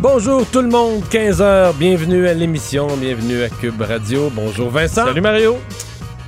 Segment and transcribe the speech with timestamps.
[0.00, 4.30] Bonjour tout le monde, 15h, bienvenue à l'émission, bienvenue à Cube Radio.
[4.32, 5.06] Bonjour Vincent.
[5.06, 5.58] Salut Mario.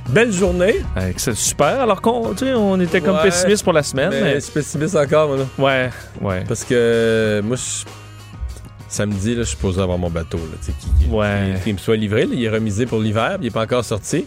[0.09, 0.81] Belle journée.
[1.15, 4.09] c'est super, alors qu'on on était comme Ouais, pessimiste pour la semaine.
[4.11, 5.45] Mais Mais, pessimiste encore, moi, là.
[5.57, 5.89] Ouais,
[6.21, 6.43] ouais.
[6.45, 7.85] Parce que moi, je-
[8.89, 11.53] samedi, là, je suis posé avoir mon bateau, là, tu sais, qui, qui- Ouais.
[11.57, 12.23] qui- qui me soit livré.
[12.25, 12.31] là.
[12.33, 14.25] Il est remisé pour l'hiver, puis il est pas encore sorti.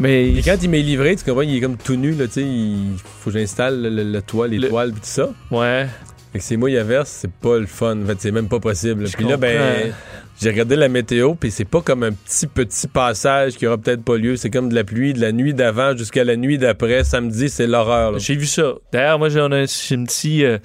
[0.00, 2.32] Mais Et quand il m'est livré, tu comprends, il est comme tout nu, là, tu
[2.32, 5.28] sais, il faut que j'installe le, le- le toit, les Le- toiles, tout ça.
[5.52, 5.86] ouais.
[6.32, 8.00] Fait que il averse, c'est pas le fun.
[8.02, 9.06] En fait, c'est même pas possible.
[9.06, 9.92] Je Puis là, ben,
[10.40, 14.04] j'ai regardé la météo, puis c'est pas comme un petit, petit passage qui aura peut-être
[14.04, 14.36] pas lieu.
[14.36, 17.02] C'est comme de la pluie de la nuit d'avant jusqu'à la nuit d'après.
[17.02, 18.18] Samedi, c'est l'horreur.
[18.18, 18.74] J'ai vu ça.
[18.92, 20.58] D'ailleurs, moi, j'ai on a j'ai une petite euh,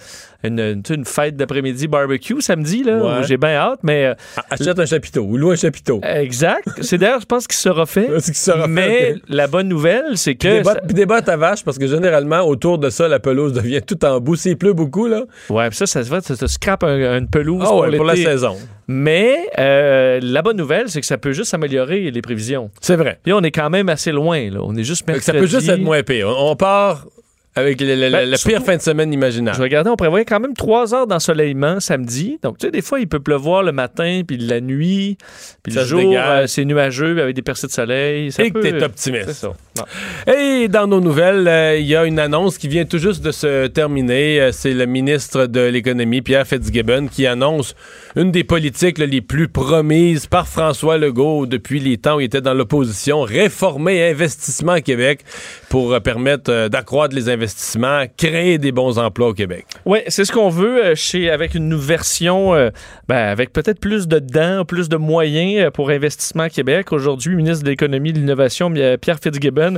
[0.44, 3.23] une, fête d'après-midi barbecue samedi, là, Ouais.
[3.28, 6.02] j'ai bien hâte, mais euh, Ah, Achète un chapiteau ou loue un chapiteau.
[6.03, 6.67] exact.
[6.81, 8.09] C'est d'ailleurs, je pense qu'il sera fait.
[8.19, 10.58] Sera fait, mais la bonne nouvelle, c'est Puis que.
[10.58, 13.19] des, bottes, ça- puis des bottes à vache, parce que généralement, autour de ça, la
[13.19, 14.36] pelouse devient tout en bout.
[14.36, 17.27] S'il pleut beaucoup, là, Ouais, puis ça, ça se va, ça te scrape un- une
[17.30, 18.55] pelouse ah pour, ouais, pour la saison.
[18.88, 22.70] Mais euh, la bonne nouvelle, c'est que ça peut juste améliorer les prévisions.
[22.81, 23.20] C'est vrai.
[23.23, 24.59] Puis on est quand même assez loin, là.
[24.61, 25.26] On est juste Fait mercredi.
[25.26, 26.27] ça peut juste être moins pire.
[26.38, 27.05] On part
[27.55, 29.55] avec Ben, la surtout- pire fin de semaine imaginable.
[29.58, 32.38] Je regardais, on prévoyait quand même trois heures d'ensoleillement samedi.
[32.43, 35.17] Donc, tu sais, des fois, il peut pleuvoir le matin, puis la nuit,
[35.64, 38.32] puis le jour, euh, c'est nuageux avec des percées de soleil.
[38.32, 39.32] Ça Et que peut- t'es optimiste.
[39.32, 39.54] Ça.
[40.32, 43.32] Et dans nos nouvelles, euh, il y a une annonce qui vient tout juste de
[43.32, 44.42] se terminer.
[44.42, 47.76] Euh, c'est le ministre de l'Économie, Pierre Fitzgibbon, qui annonce
[48.15, 52.26] une des politiques là, les plus promises par François Legault depuis les temps où il
[52.26, 55.21] était dans l'opposition, réformer Investissement Québec
[55.70, 57.45] pour permettre d'accroître les investissements,
[58.17, 59.66] créer des bons emplois au Québec.
[59.86, 62.70] Oui, c'est ce qu'on veut euh, chez, avec une version, euh,
[63.08, 66.92] ben, avec peut-être plus de dents, plus de moyens euh, pour Investissement Québec.
[66.92, 69.78] Aujourd'hui, ministre de l'Économie et de l'Innovation, Pierre Fitzgibbon,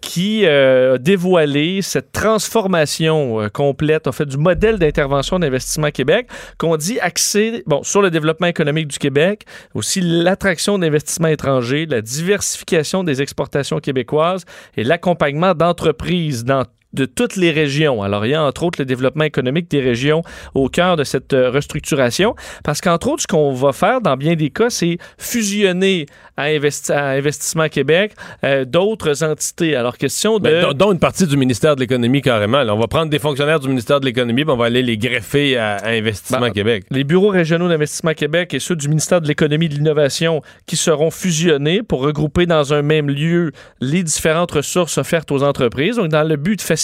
[0.00, 6.76] qui euh, a dévoilé cette transformation complète, en fait, du modèle d'intervention d'Investissement Québec, qu'on
[6.76, 13.04] dit axé bon, sur le développement économique du Québec, aussi l'attraction d'investissements étrangers, la diversification
[13.04, 14.44] des exportations québécoises
[14.76, 18.02] et l'accompagnement d'entreprises dans de toutes les régions.
[18.02, 20.22] Alors, il y a entre autres le développement économique des régions
[20.54, 22.34] au cœur de cette euh, restructuration,
[22.64, 26.06] parce qu'entre autres, ce qu'on va faire dans bien des cas, c'est fusionner
[26.36, 28.12] à, Investi- à Investissement Québec
[28.44, 29.76] euh, d'autres entités.
[29.76, 30.44] Alors, question de...
[30.44, 32.62] Ben, dont- une partie du ministère de l'Économie carrément.
[32.64, 32.74] là.
[32.74, 35.76] on va prendre des fonctionnaires du ministère de l'Économie on va aller les greffer à,
[35.76, 36.84] à Investissement Ben, Québec.
[36.90, 40.76] les bureaux régionaux d'investissement Québec et ceux du ministère de l'Économie et de l'Innovation qui
[40.76, 45.96] seront fusionnés pour regrouper dans un même lieu les différentes ressources offertes aux entreprises.
[45.96, 46.79] Donc, dans le but de faciliter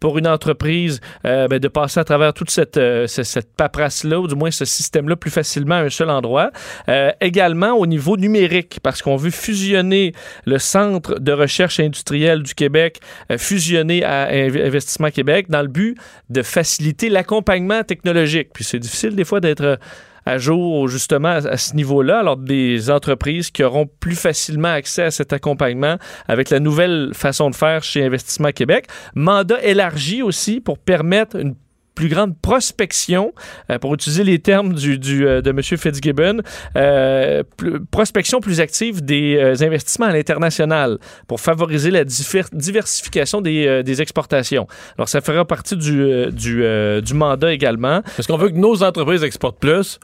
[0.00, 4.20] pour une entreprise euh, ben, de passer à travers toute cette, euh, ce- cette paperasse-là,
[4.20, 6.50] ou du moins ce système-là, plus facilement à un seul endroit.
[6.88, 10.12] Euh, également au niveau numérique, parce qu'on veut fusionner
[10.44, 13.00] le Centre de recherche industrielle du Québec,
[13.38, 15.96] fusionner à Inv- Investissement Québec, dans le but
[16.30, 18.48] de faciliter l'accompagnement technologique.
[18.52, 19.78] Puis c'est difficile des fois d'être
[20.26, 22.20] à jour justement à, ce niveau-là.
[22.20, 25.96] Alors des entreprises qui auront plus facilement accès à cet accompagnement
[26.28, 28.86] avec la nouvelle façon de faire chez Investissement Québec.
[29.14, 31.54] Mandat élargi aussi pour permettre une
[31.94, 33.32] plus grande prospection,
[33.70, 35.62] euh, pour utiliser les termes du, du, euh, de M.
[35.62, 36.40] Fitzgibbon,
[36.76, 37.42] euh,
[37.90, 40.98] prospection plus active des investissements à l'international
[41.28, 44.66] pour favoriser la diversification des, des exportations.
[44.96, 48.02] Alors, ça fera partie du, du mandat également.
[48.16, 49.98] Parce qu'on veut que nos entreprises exportent plus.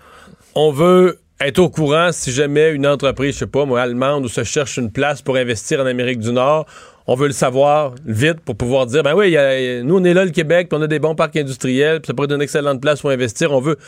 [0.54, 4.28] On veut être au courant si jamais une entreprise, je sais pas, moi, allemande ou
[4.28, 6.66] se cherche une place pour investir en Amérique du Nord.
[7.12, 9.36] On veut le savoir vite pour pouvoir dire, ben oui,
[9.82, 12.14] nous, on est là, le Québec, puis on a des bons parcs industriels, puis ça
[12.14, 13.50] pourrait être une excellente place pour investir.
[13.50, 13.78] On veut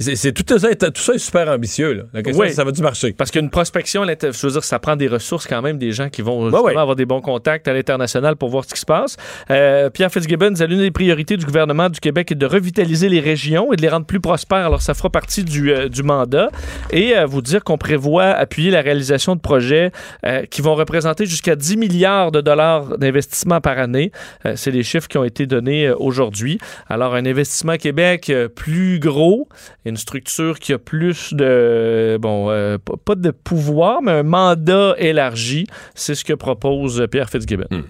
[0.00, 1.92] C'est tout, ça, est- tout ça est super ambitieux.
[1.92, 2.02] Là.
[2.12, 2.52] La question, Oui.
[2.52, 3.12] ça va-tu marcher?
[3.14, 6.22] Parce qu'une prospection, je veux dire, ça prend des ressources quand même, des gens qui
[6.22, 6.76] vont ouais.
[6.76, 9.16] avoir des bons contacts à l'international pour voir ce qui se passe.
[9.50, 13.18] Euh, Pierre Fitzgibbon disait l'une des priorités du gouvernement du Québec est de revitaliser les
[13.18, 14.66] régions et de les rendre plus prospères.
[14.66, 16.48] Alors, ça fera partie du, euh, du mandat.
[16.92, 19.90] Et euh, vous dire qu'on prévoit appuyer la réalisation de projets
[20.24, 24.12] euh, qui vont représenter jusqu'à 10 milliards de dollars d'investissement par année.
[24.54, 26.58] C'est les chiffres qui ont été donnés aujourd'hui.
[26.88, 29.48] Alors, un investissement Québec plus gros,
[29.88, 35.66] une structure qui a plus de, bon, euh, pas de pouvoir, mais un mandat élargi.
[35.94, 37.66] C'est ce que propose Pierre Fitzgibbon.
[37.70, 37.82] Tu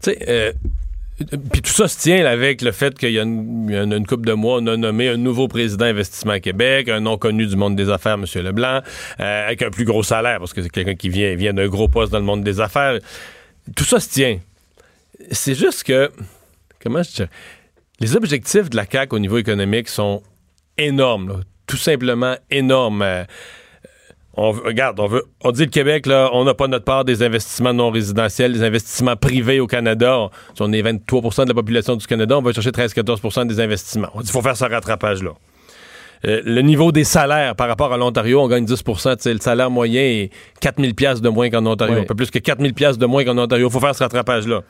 [0.00, 0.52] sais, euh,
[1.52, 4.32] puis tout ça se tient avec le fait qu'il y a une, une couple de
[4.32, 7.90] mois, on a nommé un nouveau président Investissement Québec, un nom connu du monde des
[7.90, 8.24] affaires, M.
[8.42, 8.80] Leblanc,
[9.20, 11.88] euh, avec un plus gros salaire, parce que c'est quelqu'un qui vient, vient d'un gros
[11.88, 12.98] poste dans le monde des affaires.
[13.76, 14.38] Tout ça se tient.
[15.30, 16.10] C'est juste que,
[16.82, 17.24] comment je
[18.00, 20.24] les objectifs de la CAQ au niveau économique sont
[20.78, 21.34] énormes, là.
[21.66, 23.02] tout simplement énormes.
[23.02, 23.24] Euh,
[24.34, 27.22] on, regarde, on veut, on dit le Québec, là, on n'a pas notre part des
[27.22, 30.18] investissements non résidentiels, des investissements privés au Canada.
[30.18, 33.60] On, si on est 23 de la population du Canada, on va chercher 13-14 des
[33.60, 34.08] investissements.
[34.14, 35.32] On dit faut faire ce rattrapage-là.
[36.24, 39.40] Euh, le niveau des salaires par rapport à l'Ontario, on gagne 10 Tu sais, Le
[39.40, 40.30] salaire moyen est
[40.60, 41.98] 4000 pièces de moins qu'en Ontario.
[41.98, 43.68] Un peu plus que 4000 pièces de moins qu'en Ontario.
[43.68, 44.62] Il faut faire ce rattrapage-là.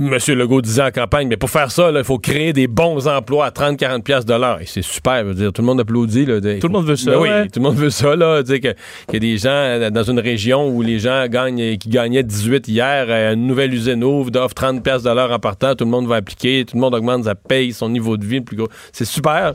[0.00, 3.46] Monsieur Legault disait en campagne, mais pour faire ça, il faut créer des bons emplois
[3.46, 4.60] à 30-40 pièces de l'heure.
[4.60, 6.24] Et c'est super, je veux dire, tout le monde applaudit.
[6.26, 8.42] Là, Tout le monde veut ça, Ben oui, tout le monde veut ça, là.
[8.42, 8.74] Tu sais, que-
[9.08, 12.22] qu'il y a des gens euh, dans une région où les gens gagnent, qui gagnaient
[12.22, 15.84] 18 hier, euh, une nouvelle usine ouvre, offre 30 pièces de l'heure en partant, tout
[15.84, 18.56] le monde va appliquer, tout le monde augmente sa paye, son niveau de vie plus
[18.56, 18.68] gros.
[18.92, 19.54] C'est super.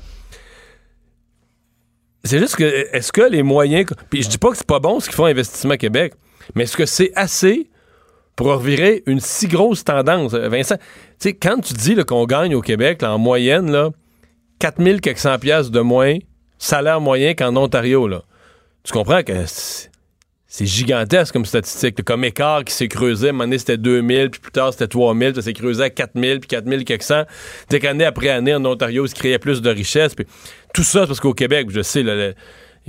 [2.24, 2.64] C'est juste que,
[2.96, 3.86] est-ce que les moyens.
[4.10, 6.14] Puis je dis pas que c'est pas bon ce qu'ils font Investissement Québec,
[6.56, 7.68] mais est-ce que c'est assez
[8.36, 10.34] pour revirer une si grosse tendance?
[10.34, 10.84] Euh, Vincent, tu
[11.20, 13.90] sais, quand tu dis qu'on gagne au Québec, là, en moyenne, là,
[14.60, 16.18] 4000 quelques cent piastres de moins,
[16.58, 18.24] salaire moyen qu'en Ontario, là.
[18.84, 19.34] Tu comprends que
[20.48, 22.02] c'est gigantesque comme statistique.
[22.04, 24.88] Comme écart qui s'est creusé, à un moment donné, c'était 2000, puis plus tard, c'était
[24.88, 27.24] 3000, ça s'est creusé à 4000, puis 4000 quelques cent.
[27.70, 30.16] Dès qu'année après année, en Ontario, il se créait plus de richesse.
[30.16, 30.26] Puis
[30.74, 32.36] tout ça, c'est parce qu'au Québec, je sais, là, le-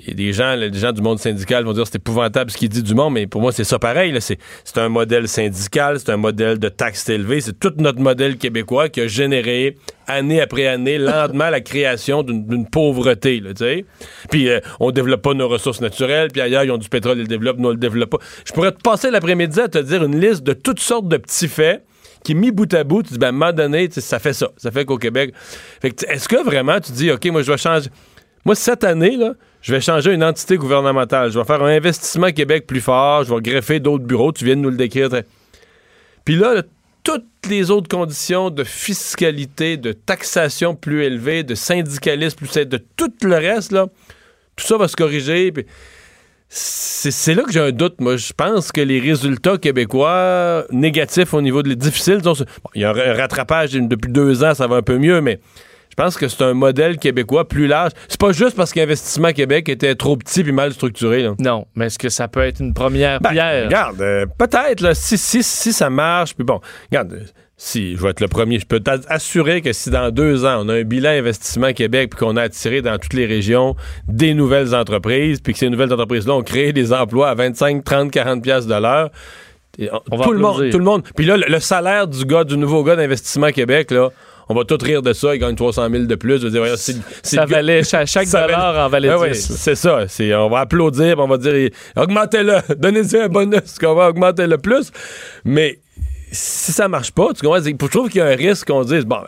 [0.06, 2.82] des gens, là, des gens du monde syndical vont dire c'est épouvantable ce qu'il dit
[2.82, 4.14] du monde, mais pour moi, c'est ça pareil.
[4.20, 8.88] C'est un modèle syndical, c'est un modèle de taxes élevées, c'est tout notre modèle québécois
[8.88, 9.76] qui a généré
[10.06, 13.42] année après année, lentement, la création d'une pauvreté.
[14.30, 17.22] Puis euh, on développe pas nos ressources naturelles, puis ailleurs, ils ont du pétrole, ils
[17.22, 18.18] le développent, nous, on le développe pas.
[18.44, 21.48] Je pourrais te passer l'après-midi à te dire une liste de toutes sortes de petits
[21.48, 21.82] faits
[22.22, 24.50] qui, mis bout à bout, tu dis, ben, à un moment donné, ça fait ça.
[24.56, 25.32] Ça fait qu'au Québec.
[25.82, 27.88] Est-ce que vraiment tu dis, OK, moi, je vais changer.
[28.44, 29.34] Moi, cette année, là,
[29.66, 31.32] je vais changer une entité gouvernementale.
[31.32, 33.24] Je vais faire un investissement Québec plus fort.
[33.24, 34.30] Je vais greffer d'autres bureaux.
[34.30, 35.08] Tu viens de nous le décrire.
[36.24, 36.62] Puis là,
[37.02, 43.12] toutes les autres conditions de fiscalité, de taxation plus élevée, de syndicalisme plus de tout
[43.22, 43.88] le reste, là,
[44.54, 45.50] tout ça va se corriger.
[45.50, 45.66] Puis
[46.48, 48.00] c'est là que j'ai un doute.
[48.00, 52.20] Moi, je pense que les résultats québécois négatifs au niveau de les difficiles,
[52.76, 55.40] il y a un rattrapage depuis deux ans, ça va un peu mieux, mais
[55.98, 57.92] je pense que c'est un modèle québécois plus large.
[58.06, 61.22] C'est pas juste parce qu'Investissement Québec était trop petit puis mal structuré.
[61.22, 61.34] Là.
[61.38, 63.64] Non, mais est-ce que ça peut être une première Ben, pierre?
[63.64, 66.60] regarde, euh, peut-être, là, si, si, si ça marche, puis bon,
[66.90, 67.20] regarde, euh,
[67.56, 70.68] si je vais être le premier, je peux t'assurer que si dans deux ans, on
[70.68, 73.74] a un bilan investissement Québec, puis qu'on a attiré dans toutes les régions
[74.06, 78.10] des nouvelles entreprises, puis que ces nouvelles entreprises-là ont créé des emplois à 25, 30,
[78.10, 79.08] 40 pièces de l'heure,
[79.78, 81.04] va tout le monde, tout le monde.
[81.16, 84.10] Puis là, le, le salaire du gars, du nouveau gars d'Investissement Québec, là,
[84.48, 86.38] on va tout rire de ça, il gagne 300 000 de plus.
[86.40, 89.56] Je veux dire, c'est Ça valait, cha- chaque ça dollar en valait Ouais, ouais, 10.
[89.56, 90.06] c'est ça.
[90.38, 94.58] On va applaudir, puis on va dire augmentez-le, donnez-y un bonus, qu'on va augmenter le
[94.58, 94.90] plus.
[95.44, 95.78] Mais
[96.30, 97.62] si ça marche pas, tu comprends?
[97.62, 99.26] Je trouve qu'il y a un risque qu'on dise bon, ben,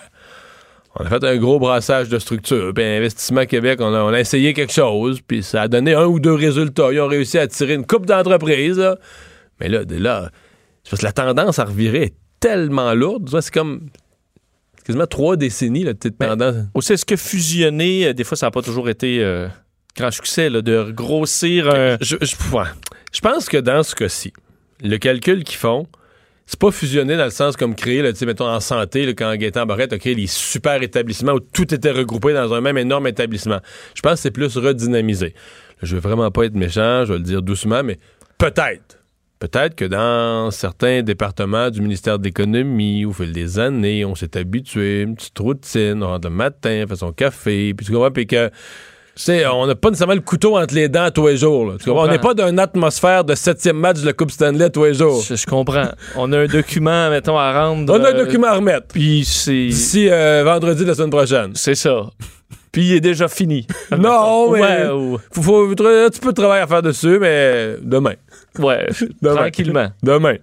[1.01, 4.19] on a fait un gros brassage de structure, puis Investissement Québec, on a, on a
[4.21, 6.93] essayé quelque chose, puis ça a donné un ou deux résultats.
[6.93, 8.83] Ils ont réussi à attirer une coupe d'entreprises,
[9.61, 10.31] mais là, de là,
[10.85, 13.29] c'est parce que la tendance à revirer est tellement lourde.
[13.41, 13.81] C'est comme
[14.89, 16.57] quasiment trois décennies, la petite Ben, tendance.
[16.75, 19.47] Aussi, est-ce que fusionner, euh, des fois, ça n'a pas toujours été euh,
[19.97, 21.97] grand succès, là, de grossir un.
[22.01, 22.65] je, je- ouais.
[23.13, 24.33] Je pense que dans ce cas-ci,
[24.83, 25.87] le calcul qu'ils font,
[26.47, 29.67] c'est pas fusionner dans le sens comme créer, là, mettons en santé, là, quand Gaétan
[29.67, 33.61] Barrette a créé les super établissements où tout était regroupé dans un même énorme établissement.
[33.95, 35.27] Je pense que c'est plus redynamisé.
[35.29, 35.35] Là,
[35.83, 37.99] je veux vraiment pas être méchant, je vais le dire doucement, mais
[38.39, 38.99] peut-être.
[39.39, 44.37] Peut-être que dans certains départements du ministère de l'Économie, au fil des années, on s'est
[44.37, 48.11] habitué, une petite routine, on rentre le matin, on fait son café, puis tu comprends,
[48.11, 48.51] puis que
[49.51, 51.67] on n'a pas nécessairement le couteau entre les dents tous les jours.
[51.71, 51.77] là.
[51.79, 52.05] Tu comprends?
[52.05, 54.95] On n'est pas dans une atmosphère de septième match de la Coupe Stanley tous les
[54.95, 55.23] jours.
[55.23, 55.89] Je, je comprends.
[56.17, 57.93] On a un document, mettons, à rendre.
[57.93, 58.87] On a un euh, document à remettre.
[58.93, 59.67] Puis c'est.
[59.67, 61.51] D'ici euh, vendredi de la semaine prochaine.
[61.55, 62.07] C'est ça.
[62.71, 63.67] Puis il est déjà fini.
[63.97, 68.15] Non, mais Ouais, ou- faut, faut- tu peux travailler à faire dessus, mais demain.
[68.59, 68.87] Ouais,
[69.23, 69.35] Demain.
[69.37, 69.89] tranquillement.
[70.03, 70.37] Demain.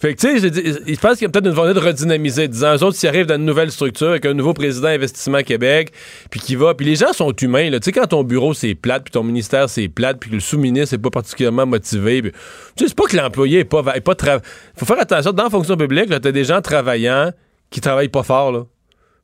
[0.00, 0.62] Fait que, tu sais, dit-
[0.94, 2.46] je pense qu'il y a peut-être une volonté de redynamiser.
[2.46, 5.92] Disant, eux autres, s'ils arrivent dans une nouvelle structure avec un nouveau président Investissement Québec,
[6.30, 7.80] puis qui va, puis les gens sont humains, là.
[7.80, 10.40] Tu sais, quand ton bureau, c'est plate, puis ton ministère, c'est plate, puis que le
[10.40, 12.38] sous-ministre n'est pas particulièrement motivé, puis- tu
[12.84, 14.40] sais, c'est pas que l'employé est pas, est pas tra-
[14.76, 17.32] Faut faire attention, dans la fonction publique, là, t'as des gens travaillants
[17.70, 18.62] qui travaillent pas fort, là.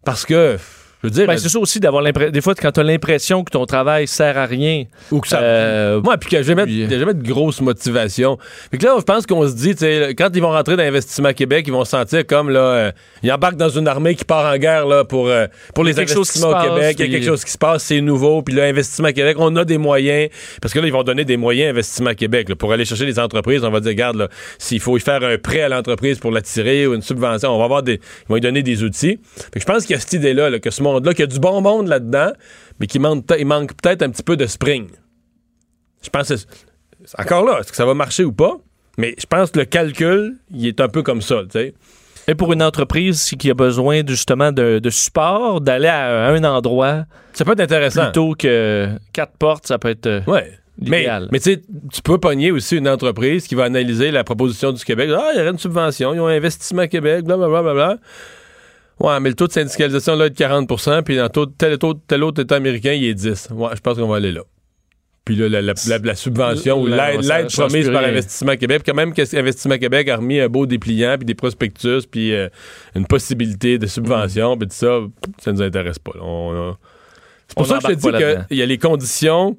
[0.04, 0.56] Parce que,
[1.04, 2.30] je veux dire, Ben, c'est ça aussi d'avoir l'impression.
[2.32, 4.84] Des fois, quand tu as l'impression que ton travail sert à rien.
[5.10, 5.38] ou que ça.
[5.40, 8.38] euh, Moi, puis mettre, puis- je vais mettre de grosses motivations.
[8.70, 9.74] Fait que là, je pense qu'on se dit,
[10.16, 12.92] quand ils vont rentrer dans Investissement Québec, ils vont se sentir comme, là, euh,
[13.22, 16.02] ils embarquent dans une armée qui part en guerre, là, pour, euh, pour les a
[16.02, 16.96] investissements se au passe, Québec.
[16.98, 18.42] Il y a quelque chose qui se passe, c'est nouveau.
[18.42, 20.30] Puis là, Investissement Québec, on a des moyens.
[20.62, 23.04] Parce que là, ils vont donner des moyens à Investissement Québec, là, pour aller chercher
[23.06, 23.62] les entreprises.
[23.64, 26.86] On va dire, regarde, là, s'il faut y faire un prêt à l'entreprise pour l'attirer
[26.86, 29.18] ou une subvention, on va avoir des, ils vont lui donner des outils.
[29.36, 31.24] Fait que je pense qu'il y a cette idée-là, là, que ce monde-là, qu'il y
[31.24, 32.32] a du bon monde là-dedans,
[32.80, 34.88] mais qu'il manque, il manque peut-être un petit peu de spring.
[36.02, 36.34] Je pense que
[37.18, 38.56] encore là, est-ce que ça va marcher ou pas?
[38.98, 41.74] Mais je pense que le calcul, il est un peu comme ça, tu sais.
[42.26, 47.04] Et pour une entreprise qui a besoin justement de, de support, d'aller à un endroit
[47.34, 48.04] Ça peut être intéressant.
[48.04, 50.06] plutôt que quatre portes, ça peut être.
[50.06, 50.50] euh, Ouais.
[50.78, 51.06] Mais,
[51.40, 55.10] tu peux pogner aussi une entreprise qui va analyser la proposition du Québec.
[55.16, 57.62] Ah, il y aurait une subvention, ils ont un investissement Québec, blablabla.
[57.62, 57.98] Bla, bla, bla.
[59.00, 62.00] Ouais, mais le taux de syndicalisation là est de 40% puis dans taux- tel, autre-
[62.06, 63.48] tel autre État américain, il est 10.
[63.52, 64.42] Ouais, je pense qu'on va aller là.
[65.24, 66.86] Puis là, la, la- la- la subvention ou
[67.20, 68.02] l'aide promise par.
[68.10, 72.06] Investissement Québec, quand même que Investissement Québec a remis un beau dépliant, puis des prospectus,
[72.10, 72.48] puis euh,
[72.94, 75.00] une possibilité de subvention, puis tout ça,
[75.38, 76.12] ça nous intéresse pas.
[76.20, 76.76] On-
[77.48, 78.02] C'est pour On ça que je te dis
[78.48, 79.56] qu'il y a les conditions,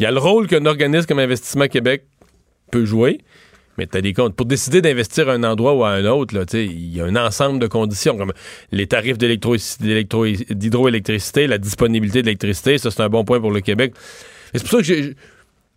[0.00, 2.04] il y a le rôle qu'un organisme comme Investissement Québec
[2.72, 3.20] peut jouer,
[3.78, 4.34] mais tu as des comptes.
[4.34, 7.58] Pour décider d'investir à un endroit ou à un autre, il y a un ensemble
[7.58, 8.32] de conditions, comme
[8.72, 13.94] les tarifs d'hydroélectricité, la disponibilité d'électricité, ça c'est un bon point pour le Québec.
[14.54, 15.14] C'est pour ça que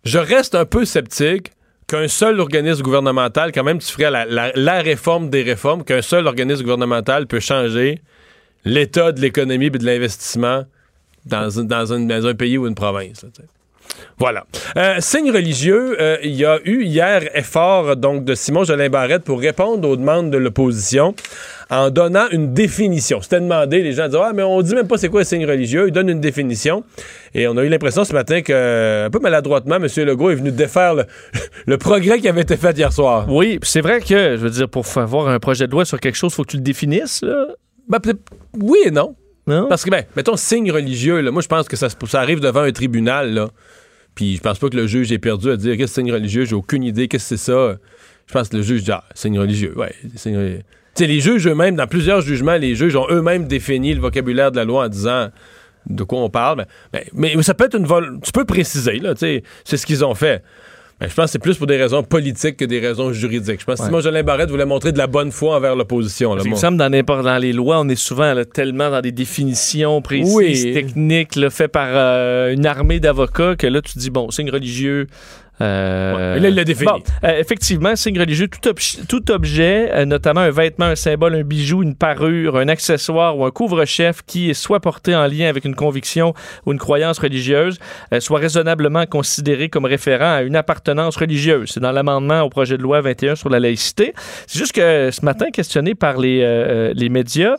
[0.04, 1.52] je reste un peu sceptique
[1.88, 6.62] qu'un seul organisme gouvernemental, quand même tu ferais la, réforme des réformes, qu'un seul organisme
[6.62, 8.00] gouvernemental peut changer
[8.64, 10.64] l'état de l'économie et de l'investissement
[11.24, 13.24] dans, dans, un, pays ou une province.
[14.18, 14.44] Voilà.
[14.76, 19.24] Euh, signe religieux, euh, il y a eu hier effort donc de Simon Jolin Barrette
[19.24, 21.14] pour répondre aux demandes de l'opposition
[21.70, 23.20] en donnant une définition.
[23.20, 25.46] C'était demandé, les gens disaient Ah, mais on dit même pas c'est quoi un signe
[25.46, 25.84] religieux.
[25.88, 26.82] Il donne une définition.
[27.34, 29.86] Et on a eu l'impression ce matin que, un peu maladroitement, M.
[30.04, 31.04] Legault est venu défaire le,
[31.66, 33.26] le progrès qui avait été fait hier soir.
[33.28, 36.00] Oui, puis c'est vrai que, je veux dire, pour avoir un projet de loi sur
[36.00, 37.46] quelque chose, il faut que tu le définisses, là.
[37.88, 38.20] Ben, peut-être-
[38.60, 39.14] oui et non.
[39.46, 39.66] Non?
[39.68, 42.60] Parce que, ben, mettons, signe religieux, là, moi, je pense que ça, ça arrive devant
[42.60, 43.48] un tribunal, là.
[44.18, 46.12] Puis je pense pas que le juge ait perdu à dire qu'est-ce que c'est signe
[46.12, 47.76] religieux, j'ai aucune idée, qu'est-ce que c'est ça?
[48.26, 50.62] Je pense que le juge dit, ah, signe religieux, ouais, signe religieux.
[50.98, 54.64] Les juges eux-mêmes, dans plusieurs jugements, les juges ont eux-mêmes défini le vocabulaire de la
[54.64, 55.28] loi en disant
[55.86, 56.66] de quoi on parle.
[56.92, 58.18] Mais, mais ça peut être une vol.
[58.24, 60.42] Tu peux préciser, là, c'est ce qu'ils ont fait.
[61.00, 63.60] Ben, je pense que c'est plus pour des raisons politiques que des raisons juridiques.
[63.60, 66.36] Je pense que Simon Jolin Barrette voulait montrer de la bonne foi envers l'opposition.
[66.36, 70.34] qu'il me semble dans les lois, on est souvent là, tellement dans des définitions précises,
[70.34, 70.72] Oui.
[70.74, 75.06] techniques, là, faites par euh, une armée d'avocats que là tu dis bon, signe religieux.
[75.60, 76.86] Euh, Ouais, là, il l'a défini.
[76.86, 81.34] Bon, euh, effectivement, signe religieux, tout, obj- tout objet, euh, notamment un vêtement, un symbole,
[81.34, 85.64] un bijou, une parure, un accessoire ou un couvre-chef qui soit porté en lien avec
[85.64, 86.34] une conviction
[86.66, 87.78] ou une croyance religieuse,
[88.12, 91.70] euh, soit raisonnablement considéré comme référent à une appartenance religieuse.
[91.74, 94.14] C'est dans l'amendement au projet de loi 21 sur la laïcité.
[94.46, 97.56] C'est juste que ce matin, questionné par les, les médias,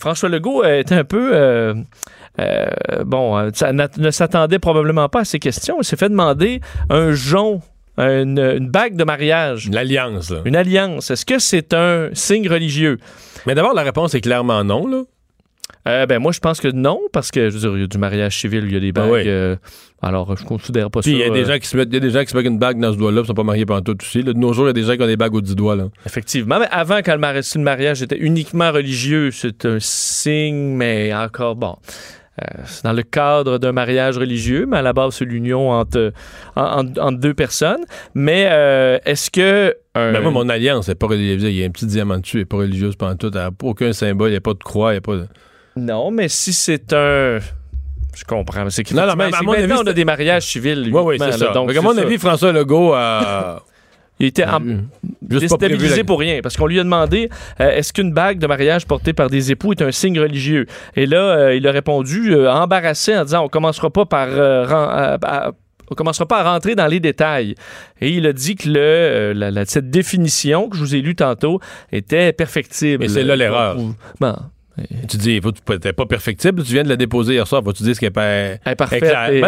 [0.00, 1.74] François Legault était un peu...
[3.04, 5.76] bon, ça ne s'attendait probablement pas à ces questions.
[5.80, 6.60] Il s'est fait demander
[6.90, 7.12] un
[7.98, 10.40] une, une bague de mariage, L'alliance, là.
[10.44, 11.10] une alliance.
[11.10, 12.98] Est-ce que c'est un signe religieux?
[13.46, 15.02] Mais d'abord, la réponse est clairement non, là.
[15.88, 17.86] Euh, ben moi, je pense que non, parce que je veux dire, il y a
[17.86, 19.04] du mariage civil, il y a des bagues.
[19.08, 19.22] Ah oui.
[19.26, 19.54] euh,
[20.02, 21.32] alors, je considère pas Puis il y a ça.
[21.32, 22.58] des euh, gens qui se mettent, il y a des gens qui se mettent une
[22.58, 24.22] bague dans ce doigt-là, qui sont pas mariés pendant tout aussi.
[24.22, 24.32] là.
[24.32, 25.76] De nos jours, il y a des gens qui ont des bagues au 10 doigts,
[25.76, 25.84] là.
[26.04, 26.58] Effectivement.
[26.58, 31.14] Mais avant, quand le mariage, si le mariage était uniquement religieux, c'est un signe, mais
[31.14, 31.76] encore bon.
[32.42, 36.12] Euh, c'est dans le cadre d'un mariage religieux, mais à la base, c'est l'union entre,
[36.54, 37.84] en- en- entre deux personnes.
[38.14, 39.74] Mais euh, est-ce que.
[39.94, 41.42] un- Ben moi, mon alliance, c'est pas religieuse.
[41.44, 43.30] Il y a un petit diamant dessus, elle est pas religieuse pendant tout.
[43.32, 45.26] Elle a aucun symbole, il n'y a pas de croix, il n'y a pas de...
[45.76, 47.38] Non, mais si c'est un.
[48.14, 48.64] Je comprends.
[48.64, 50.90] mais C'est Non, non, mais à mon avis, on a des mariages civils.
[50.92, 51.52] Oui, oui, c'est ça.
[51.52, 53.62] Donc, à mon avis, François Legault a...
[54.18, 54.78] Il était en- prévu,
[55.40, 56.40] déstabilisé pour rien.
[56.42, 57.28] Parce qu'on lui a demandé
[57.60, 60.66] euh, est-ce qu'une bague de mariage portée par des époux est un signe religieux?
[60.94, 64.28] Et là, euh, il a répondu euh, embarrassé en disant on commencera pas par.
[65.22, 65.52] à-
[65.88, 67.54] on commencera pas à rentrer dans les détails.
[68.00, 71.14] Et il a dit que le, la- la- cette définition que je vous ai lue
[71.14, 71.60] tantôt
[71.92, 73.04] était perfectible.
[73.04, 73.76] Mais c'est là l'erreur.
[74.20, 74.34] Bon,
[75.08, 75.40] Tu dis,
[75.84, 78.10] n'es pas perfectible, tu viens de la déposer hier soir, faut-tu dire ce qu'elle est
[78.10, 78.58] pas
[78.98, 79.30] claire.
[79.32, 79.40] et-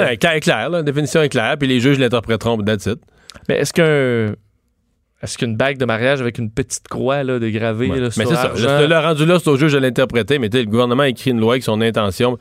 [0.71, 2.99] Ben, la définition est claire, puis les juges l'interpréteront, that's it.
[3.49, 4.35] mais est-ce qu'un.
[5.21, 7.99] Est-ce qu'une bague de mariage avec une petite croix là, de gravée Ouais.
[7.99, 8.81] là, Mais sur c'est ça.
[8.81, 11.09] Le, le rendu là, c'est au juge de l'interpréter, mais tu sais, le gouvernement a
[11.09, 12.39] écrit une loi avec son intention.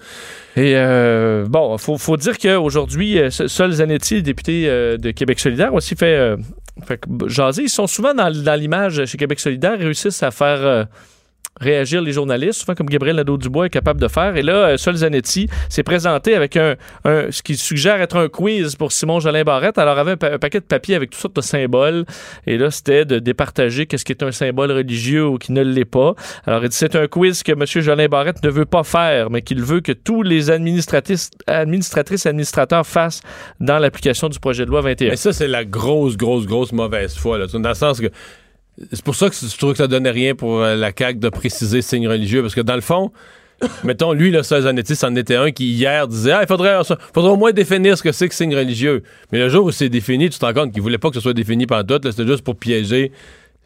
[0.56, 5.74] Et euh, bon, faut, faut dire qu'aujourd'hui, euh, Sol Zanetti, député euh, de Québec solidaire,
[5.74, 6.38] aussi fait, euh,
[6.86, 7.64] fait jaser.
[7.64, 10.86] Ils sont souvent dans, dans l'image chez Québec solidaire, réussissent à faire
[11.60, 14.36] réagir les journalistes, souvent comme Gabriel Nadeau-Dubois est capable de faire.
[14.38, 18.28] Et là, euh, Sol Zanetti s'est présenté avec un, un- ce qui suggère être un
[18.30, 19.78] quiz pour Simon Jolin Barrette.
[19.78, 22.06] Alors, avait un paquet de papiers avec toutes sortes de symboles.
[22.46, 25.86] Et là, c'était de départager qu'est-ce qui est un symbole religieux ou qui ne l'est
[25.86, 26.14] pas.
[26.46, 27.66] Alors, il dit c'est un quiz que M.
[27.66, 32.30] Jolin Barrette ne veut pas faire, mais qu'il veut que tous les administratrices, administratrices et
[32.30, 33.22] administrateurs fassent
[33.60, 35.10] dans l'application du projet de loi 21.
[35.10, 37.38] Mais ça, c'est la grosse, grosse, grosse mauvaise foi.
[37.38, 37.48] Là.
[37.48, 38.08] Dans le sens que.
[38.92, 41.30] C'est pour ça que je trouve que ça donnait rien pour euh, la CAQ de
[41.30, 42.42] préciser signe religieux.
[42.42, 43.12] Parce que dans le fond,
[43.84, 46.78] mettons, lui, le Zanetti, c'en était un qui, hier, disait Ah, il faudrait,
[47.16, 49.02] au moins définir ce que c'est que signe religieux.
[49.32, 51.22] Mais le jour où c'est défini, tu te rends compte qu'il voulait pas que ce
[51.22, 52.12] soit défini pendant tout.
[52.12, 53.12] C'était juste pour piéger.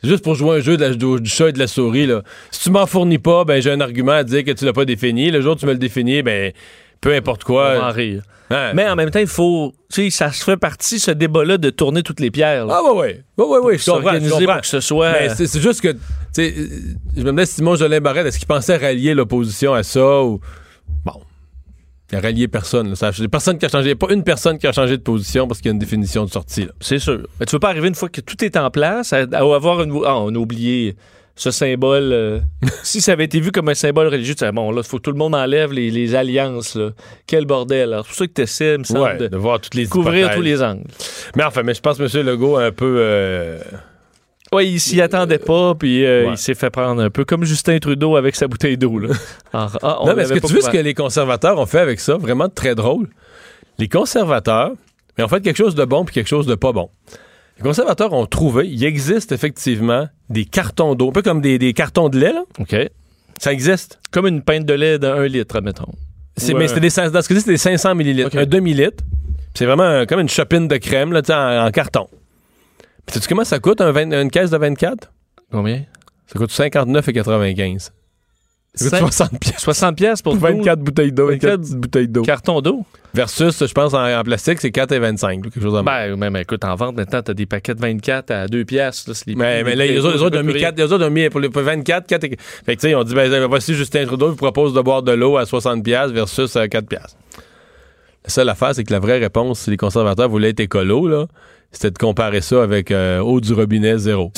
[0.03, 2.07] Juste pour jouer un jeu de la- du chat et de la souris.
[2.07, 2.23] Là.
[2.49, 4.85] Si tu m'en fournis pas, ben j'ai un argument à dire que tu l'as pas
[4.85, 5.29] défini.
[5.29, 6.51] Le jour où tu me le définis, ben
[7.01, 7.91] peu importe On en quoi.
[7.91, 8.21] rire.
[8.49, 8.71] Hein.
[8.73, 9.73] Mais en même temps, il faut.
[9.91, 12.65] Tu sais, ça se fait partie, ce débat-là, de tourner toutes les pierres.
[12.65, 12.79] là.
[12.79, 13.23] Ah, ouais, ouais.
[13.37, 13.77] Ouais, ouais, ouais.
[13.77, 14.13] Je comprends.
[14.19, 14.45] je comprends.
[14.53, 15.11] pour que ce soit.
[15.13, 15.97] Mais c'est c'est juste que, tu
[16.33, 16.53] sais,
[17.15, 20.39] je me demandais si Simon Jolin Barrette, est-ce qu'il pensait rallier l'opposition à ça ou.
[21.05, 21.21] Bon.
[22.11, 22.89] Il a rallié personne.
[22.89, 22.95] là.
[22.95, 23.95] Ça a- personne qui a changé.
[23.95, 26.29] Pas une personne qui a changé de position parce qu'il y a une définition de
[26.29, 26.65] sortie.
[26.65, 26.73] Là.
[26.81, 27.25] C'est sûr.
[27.39, 29.81] Mais tu veux pas arriver une fois que tout est en place à, à avoir
[29.81, 29.91] une.
[30.05, 30.97] Ah, on a oublié
[31.41, 32.11] ce symbole.
[32.13, 32.39] euh,
[32.83, 34.97] si ça avait été vu comme un symbole religieux, tu disais, bon, là, il faut
[34.97, 36.75] que tout le monde enlève les, les alliances.
[36.75, 36.91] Là.
[37.25, 37.93] Quel bordel.
[37.93, 39.87] Alors, C'est pour ça que tu essaies, me semble, Ouais, de de voir toutes les
[39.87, 40.35] couvrir hypothèses.
[40.37, 40.83] tous les angles.
[41.35, 42.25] Mais enfin, mais je pense que M.
[42.27, 42.97] Legault a un peu.
[42.99, 43.59] euh,
[44.53, 46.33] Oui, il s'y attendait pas, puis euh, Ouais.
[46.33, 48.99] il s'est fait prendre un peu comme Justin Trudeau avec sa bouteille d'eau.
[49.53, 51.99] ah, on Non, mais est-ce que tu veux ce que les conservateurs ont fait avec
[51.99, 52.17] ça?
[52.17, 53.07] Vraiment très drôle.
[53.79, 54.73] Les conservateurs,
[55.17, 56.89] mais ont fait quelque chose de bon puis quelque chose de pas bon.
[57.61, 61.73] Les conservateurs ont trouvé, il existe effectivement des cartons d'eau, un peu comme des, des
[61.73, 62.43] cartons de lait, là.
[62.59, 62.75] OK.
[63.37, 63.99] Ça existe.
[64.11, 65.91] Comme une pinte de lait d'un litre, admettons.
[66.37, 66.59] C'est, Ouais.
[66.61, 68.35] Mais c'était des, dans ce c'était des 500 millilitres.
[68.37, 69.03] Un demi-litre.
[69.53, 72.07] C'est vraiment un- comme une chopine de crème là, en, en carton.
[73.05, 75.11] Puis sais-tu comment ça coûte un une caisse de 24?
[75.51, 75.83] Combien?
[76.27, 77.91] Ça coûte 59,95.
[78.73, 79.59] Ça coûte Cinq- 60 pièces.
[79.61, 81.27] 60 pièces pour Pour 24 bouteilles d'eau.
[81.27, 82.21] 24 24 petites bouteilles d'eau.
[82.21, 82.85] cartons d'eau.
[83.13, 85.41] Versus, je pense, en, en plastique, c'est 4,25.
[85.41, 85.83] quelque chose même.
[85.83, 89.09] Ben, même, écoute, en vente, maintenant, t'as des paquets de 24 à 2 piastres.
[89.11, 91.29] là, les mais, mais là, les autres, ont mis plus 4, les autres ont mis
[91.29, 94.05] pour les pour 24, 4 et- Fait que, tu sais, on dit, ben, voici Justin
[94.05, 96.87] Trudeau vous propose de boire de l'eau à 60$ piastres versus à 4$.
[96.87, 97.17] piastres.
[98.23, 101.25] La seule affaire, c'est que la vraie réponse, si les conservateurs voulaient être écolo, là,
[101.73, 104.31] c'était de comparer ça avec euh, eau du robinet zéro.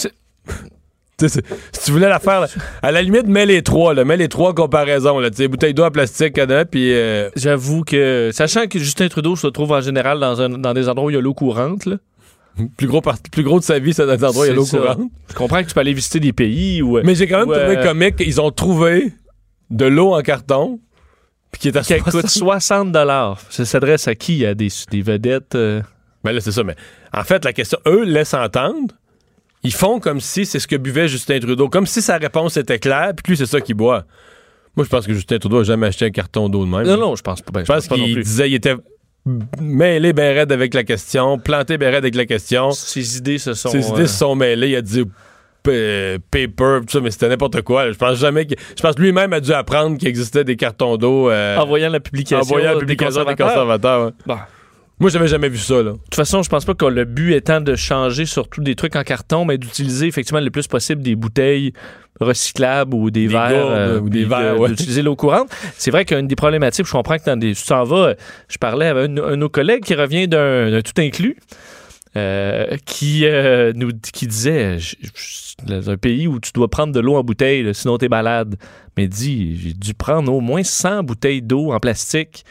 [1.27, 2.47] Si tu voulais la faire, là,
[2.81, 5.19] à la limite, mets les trois, là, mets les trois comparaisons.
[5.19, 6.39] Là, bouteille d'eau en plastique,
[6.71, 10.73] puis euh, J'avoue que, sachant que Justin Trudeau se trouve en général dans, un- dans
[10.73, 11.97] des endroits où il y a l'eau courante, là,
[12.77, 14.55] plus, gros plus gros de sa vie, c'est dans des endroits où il y a
[14.55, 14.99] l'eau courante.
[15.29, 16.99] je comprends que tu peux aller visiter des pays où.
[17.03, 19.11] Mais j'ai quand même trouvé comique qu'ils ont trouvé
[19.71, 20.79] de l'eau en carton,
[21.51, 24.45] puis qui est à qui coûte 60 60 Ça s'adresse à qui?
[24.45, 25.55] À des, des vedettes?
[25.55, 25.81] euh,
[26.23, 26.63] Ben là, c'est ça.
[26.63, 26.75] Mais
[27.13, 28.93] en fait, la question, eux laissent entendre.
[29.63, 32.79] Ils font comme si c'est ce que buvait Justin Trudeau, comme si sa réponse était
[32.79, 34.03] claire, puis lui, c'est ça qu'il boit.
[34.75, 36.85] Moi, je pense que Justin Trudeau a jamais acheté un carton d'eau de même.
[36.85, 37.51] Non, non, je pense pas.
[37.51, 38.75] Ben, Je pense qu'il disait, il était
[39.61, 42.71] mêlé ben raide avec la question, planté ben raide avec la question.
[42.71, 43.69] Ses idées se sont.
[43.69, 44.69] Ses euh, idées se sont mêlées.
[44.69, 45.03] Il a dit
[45.61, 45.71] pa-
[46.29, 47.91] paper, tout ça, mais c'était n'importe quoi.
[47.91, 48.55] Je pense jamais que.
[48.75, 51.99] Je pense lui-même a dû apprendre qu'il existait des cartons d'eau euh, en voyant la
[52.01, 52.39] publication.
[52.39, 53.47] en voyant la publication des conservateurs.
[53.47, 54.05] conservateurs.
[54.07, 54.11] ouais.
[54.25, 54.37] Bon.
[55.03, 55.91] Moi, j'avais jamais vu ça, là.
[55.91, 58.95] De toute façon, je pense pas que le but étant de changer surtout des trucs
[58.95, 61.73] en carton, mais d'utiliser effectivement le plus possible des bouteilles
[62.21, 64.69] recyclables ou des, Des verres gourdes, euh, ou des verres, ouais.
[64.69, 65.49] d'utiliser l'eau courante.
[65.77, 68.13] C'est vrai qu'une des problématiques, je comprends que dans des tu t'en vas,
[68.47, 71.35] je parlais avec un, un de nos collègues qui revient d'un d'un tout inclus.
[72.15, 76.93] euh, qui euh, nous qui disait je- je- dans un pays où tu dois prendre
[76.93, 78.55] de l'eau en bouteille là, sinon t'es malade
[78.95, 82.45] mais dit j'ai dû prendre au moins 100 bouteilles d'eau en plastique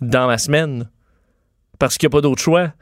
[0.00, 0.88] dans ma semaine
[1.82, 2.72] parce qu'il n'y a pas d'autre choix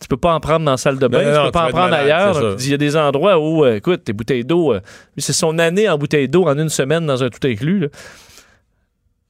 [0.00, 1.60] tu peux pas en prendre dans la salle de bain, Non, tu non, peux pas
[1.60, 2.56] tu en prendre malade, ailleurs.
[2.58, 4.80] Il y a des endroits où, euh, écoute, tes bouteilles d'eau, euh,
[5.18, 7.80] c'est son année en bouteille d'eau en une semaine dans un tout inclus.
[7.80, 7.88] là.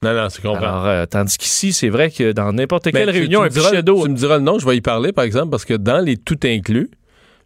[0.03, 0.65] Non, non, c'est comprends.
[0.65, 3.69] Alors, euh, tandis qu'ici, c'est vrai que dans n'importe quelle tu- réunion, tu un diras-
[3.71, 4.03] pichet d'eau.
[4.05, 6.15] Tu me diras le nom, je vais y parler, par exemple, parce que dans les
[6.15, 6.89] tout inclus,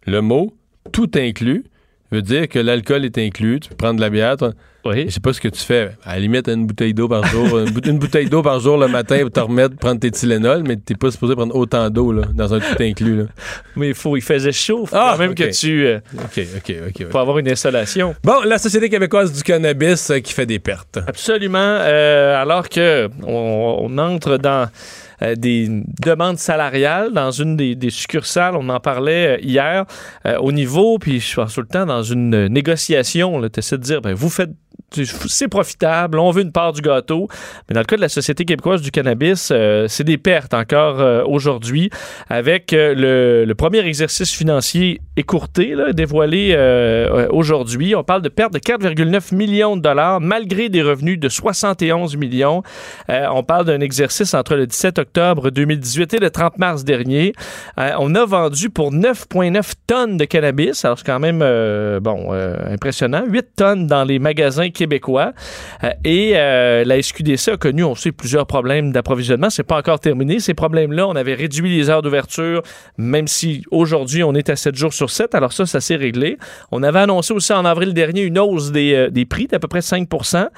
[0.06, 0.54] le mot
[0.92, 1.64] tout inclus,
[2.12, 4.36] veut dire que l'alcool est inclus, tu peux prendre de la bière.
[4.88, 5.04] Oui.
[5.08, 5.90] Je sais pas ce que tu fais.
[6.04, 7.58] À la limite, une bouteille d'eau par jour.
[7.58, 10.62] une, bou- une bouteille d'eau par jour le matin pour te remettre, prendre tes Tylenol,
[10.66, 13.16] mais t'es pas supposé prendre autant d'eau là, dans un tout inclus.
[13.18, 13.24] Là.
[13.76, 14.86] Mais il faut, il faisait chaud.
[14.86, 15.86] Faut Ah, quand même que tu.
[15.86, 17.06] euh, OK, OK, OK.
[17.10, 18.14] faut avoir une installation.
[18.24, 20.98] Bon, la Société québécoise du cannabis euh, qui fait des pertes.
[21.06, 21.58] Absolument.
[21.58, 24.68] euh, alors que on, on entre dans
[25.38, 25.66] des
[26.04, 29.86] demandes salariales dans une des, des succursales, on en parlait hier,
[30.26, 33.82] euh, au niveau, puis je pense tout le temps dans une négociation, tu essaies de
[33.82, 34.50] dire, ben, vous faites
[35.04, 37.28] c'est profitable, on veut une part du gâteau.
[37.68, 41.00] Mais dans le cas de la Société québécoise du cannabis, euh, c'est des pertes encore
[41.00, 41.90] euh, aujourd'hui,
[42.28, 46.54] avec euh, le, premier exercice financier écourté, dévoilé
[47.30, 47.94] aujourd'hui.
[47.94, 52.62] On parle de pertes de 4,9 millions de dollars, malgré des revenus de 71 millions.
[53.08, 57.32] On parle d'un exercice entre le 17 octobre 2018 et le 30 mars dernier.
[57.78, 60.84] On a vendu pour 9,9 tonnes de cannabis.
[60.84, 61.38] Alors, c'est quand même,
[62.00, 62.32] bon,
[62.70, 63.24] impressionnant.
[63.26, 64.85] 8 tonnes dans les magasins québécois.
[64.86, 69.50] Euh, et euh, la SQDC a connu, on sait, plusieurs problèmes d'approvisionnement.
[69.50, 70.40] C'est pas encore terminé.
[70.40, 72.62] Ces problèmes-là, on avait réduit les heures d'ouverture,
[72.98, 75.34] même si aujourd'hui, on est à 7 jours sur 7.
[75.34, 76.38] Alors ça, ça s'est réglé.
[76.70, 79.68] On avait annoncé aussi en avril dernier une hausse des, euh, des prix d'à peu
[79.68, 80.48] près 5%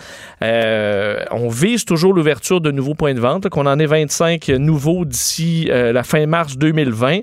[0.42, 5.04] Euh, On vise toujours l'ouverture de nouveaux points de vente, qu'on en ait 25 nouveaux
[5.04, 7.20] d'ici la fin mars 2020.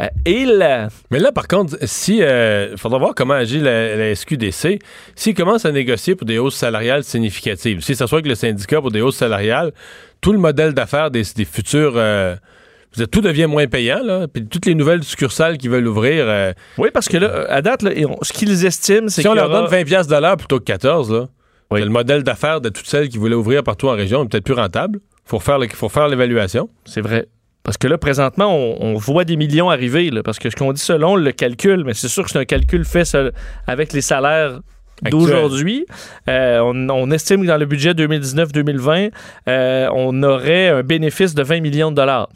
[0.00, 0.46] Euh, et
[1.10, 2.18] Mais là, par contre, si.
[2.18, 4.78] Il faudra voir comment agit la, la SQDC.
[5.14, 8.80] S'ils commencent à négocier pour des hausses salariales significatives, si ça soit avec le syndicat
[8.80, 9.72] pour des hausses salariales,
[10.20, 11.92] tout le modèle d'affaires des, des futurs.
[11.96, 12.36] euh,
[12.96, 14.26] dire, tout devient moins payant, là.
[14.26, 16.24] Puis toutes les nouvelles succursales qui veulent ouvrir.
[16.26, 17.90] euh, oui, parce que là, à date, là,
[18.22, 20.64] ce qu'ils estiment, c'est si on leur aura- donne 20$ piastres de l'heure plutôt que
[20.64, 21.26] 14, là,
[21.70, 21.80] Oui.
[21.82, 24.54] le modèle d'affaires de toutes celles qui voulaient ouvrir partout en région est peut-être plus
[24.54, 25.00] rentable.
[25.26, 26.70] Faut faire le- faut faire l'évaluation.
[26.86, 27.26] C'est vrai.
[27.64, 30.72] Parce que là, présentement, on, on voit des millions arriver, là, parce que ce qu'on
[30.72, 33.32] dit selon le calcul, mais c'est sûr que c'est un calcul fait seul-
[33.66, 34.60] avec les salaires
[35.02, 35.86] d'aujourd'hui.
[36.28, 39.10] Euh, on, estime que dans le budget 2019-2020,
[39.48, 42.28] euh, on aurait un bénéfice de 20 millions de dollars.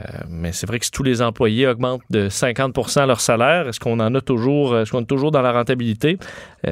[0.00, 3.78] Euh, mais c'est vrai que si tous les employés augmentent de 50% leur salaire, est-ce
[3.78, 6.18] qu'on en a toujours, est-ce qu'on est toujours dans la rentabilité?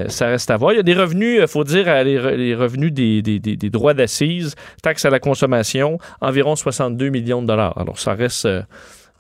[0.08, 0.72] Ça reste à voir.
[0.72, 4.56] Il y a des revenus, il faut dire, les, re- les revenus des, droits d'assises,
[4.82, 7.78] taxes à la consommation, environ 62 millions de dollars.
[7.78, 8.48] Alors, ça reste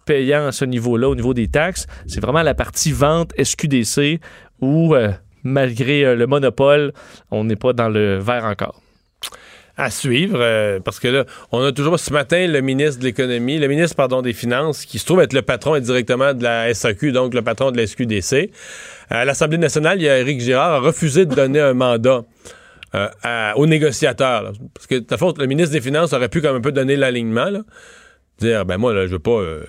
[0.04, 1.86] payant à ce niveau-là, au niveau des taxes.
[2.08, 4.18] C'est vraiment la partie vente SQDC
[4.60, 4.96] où,
[5.44, 6.92] malgré euh, le monopole,
[7.30, 8.80] on n'est pas dans le vert encore.
[9.76, 13.58] à suivre euh, parce que là, on a toujours ce matin le ministre de l'économie,
[13.58, 17.34] le ministre des finances qui se trouve être le patron indirectement de la SAQ, donc
[17.34, 18.50] le patron de la SQDC.
[19.10, 22.22] À l'Assemblée nationale, il y a Éric Girard a refusé de donner un mandat
[22.94, 23.08] euh,
[23.56, 24.52] aux négociateurs.
[24.74, 27.48] parce que de faute, le ministre des finances aurait pu même un peu donner l'alignement,
[28.38, 29.64] dire ben moi là, je veux pas euh,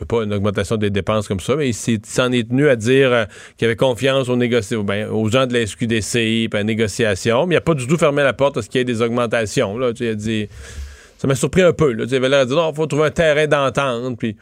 [0.00, 2.76] je pas une augmentation des dépenses comme ça, mais il il s'en est tenu à
[2.76, 3.24] dire euh,
[3.56, 7.46] qu'il avait confiance aux, négoci- ben, aux gens de la SQDC, puis à la négociation,
[7.46, 9.02] mais il n'a pas du tout fermé la porte à ce qu'il y ait des
[9.02, 9.78] augmentations.
[9.78, 10.48] Là, il dit,
[11.18, 11.92] ça m'a surpris un peu.
[11.92, 14.18] Là, il avait l'air de dire, non, faut trouver un terrain d'entente.
[14.18, 14.36] Puis,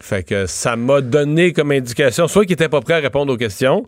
[0.00, 3.36] fait que ça m'a donné comme indication, soit qu'il était pas prêt à répondre aux
[3.36, 3.86] questions,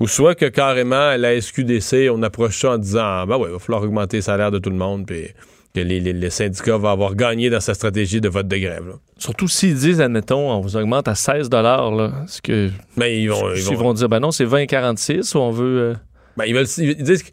[0.00, 3.48] ou soit que carrément, à la SQDC, on approche ça en disant, ah, ben ouais,
[3.48, 5.28] il va falloir augmenter les salaires de tout le monde, puis
[5.74, 8.88] que les, les- les syndicats vont avoir gagné dans sa stratégie de vote de grève.
[8.88, 8.94] là.
[9.18, 13.52] Surtout s'ils disent, admettons, on vous augmente à 16 là, ce que Mais ils vont,
[13.54, 15.78] ils ils vont, dire, ben non, c'est 20,46 ou on veut...
[15.78, 15.94] euh,
[16.36, 17.30] Ben, ils, veulent, ils disent que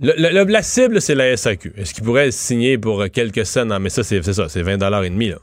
[0.00, 1.72] le- le- le- la cible, c'est la SAQ.
[1.76, 3.64] Est-ce qu'ils pourraient signer pour euh, quelques cents?
[3.64, 5.38] Non, mais ça, c'est ça, c'est 20 et demi, là.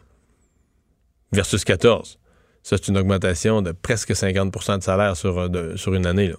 [1.31, 2.19] Versus 14.
[2.63, 6.29] Ça, c'est une augmentation de presque 50% de salaire sur, euh, de- sur une année,
[6.29, 6.35] là.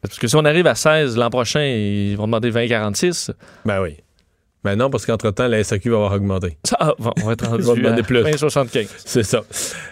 [0.00, 3.30] Parce que si on arrive à 16 l'an prochain, ils vont demander 20,46.
[3.64, 3.96] Ben oui.
[4.64, 6.58] Ben non, parce qu'entre-temps, la SAQ va avoir augmenté.
[6.64, 8.22] Ça, ah, bon, on va être rendu à plus.
[8.22, 8.88] 20,75.
[9.04, 9.42] C'est ça.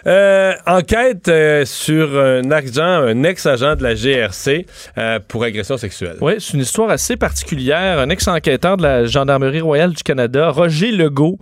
[0.05, 4.65] Euh, enquête euh, sur un agent, un ex-agent de la GRC
[4.97, 6.17] euh, pour agression sexuelle.
[6.19, 7.99] Oui, c'est une histoire assez particulière.
[7.99, 11.39] Un ex-enquêteur de la Gendarmerie royale du Canada, Roger Legault,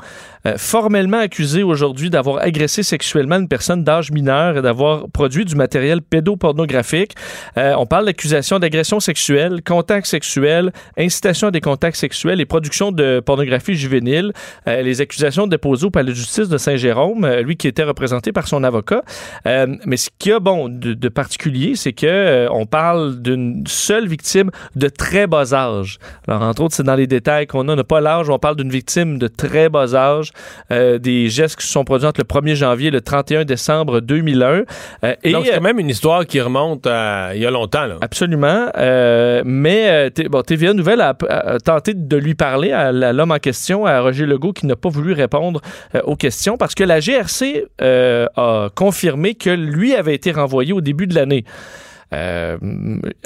[0.58, 6.04] formellement accusé aujourd'hui d'avoir agressé sexuellement une personne d'âge mineur et d'avoir produit du matériel
[6.04, 7.16] pédopornographique.
[7.56, 13.15] On parle d'accusation d'agression sexuelle, contact sexuel, incitation à des contacts sexuels et production de
[13.22, 14.32] pornographie juvénile.
[14.68, 18.32] Euh, les accusations déposées au palais de justice de Saint-Jérôme, euh, lui qui était représenté
[18.32, 19.04] par son avocat.
[19.48, 23.22] Euh, mais ce qu'il y a bon de, de particulier, c'est que euh, on parle
[23.22, 25.98] d'une seule victime de très bas âge.
[26.28, 28.56] Alors entre autres, c'est dans les détails qu'on a, on n'a pas l'âge, on parle
[28.56, 30.32] d'une victime de très bas âge,
[30.72, 34.00] euh, des gestes qui se sont produits entre le 1er janvier et le 31 décembre
[34.00, 34.64] 2001.
[35.04, 37.52] Euh, et Donc, c'est euh, quand même une histoire qui remonte à il y a
[37.52, 37.96] longtemps, là.
[38.02, 38.68] Absolument.
[38.78, 43.32] Euh, mais euh, bon, TVA Nouvelle a, a tenté de lui parler à la- l'homme
[43.32, 45.62] en question, à Roger Legault, qui n'a pas voulu répondre
[45.96, 50.74] euh, aux questions parce que la GRC euh, a confirmé que lui avait été renvoyé
[50.74, 51.46] au début de l'année.
[52.14, 52.58] Euh,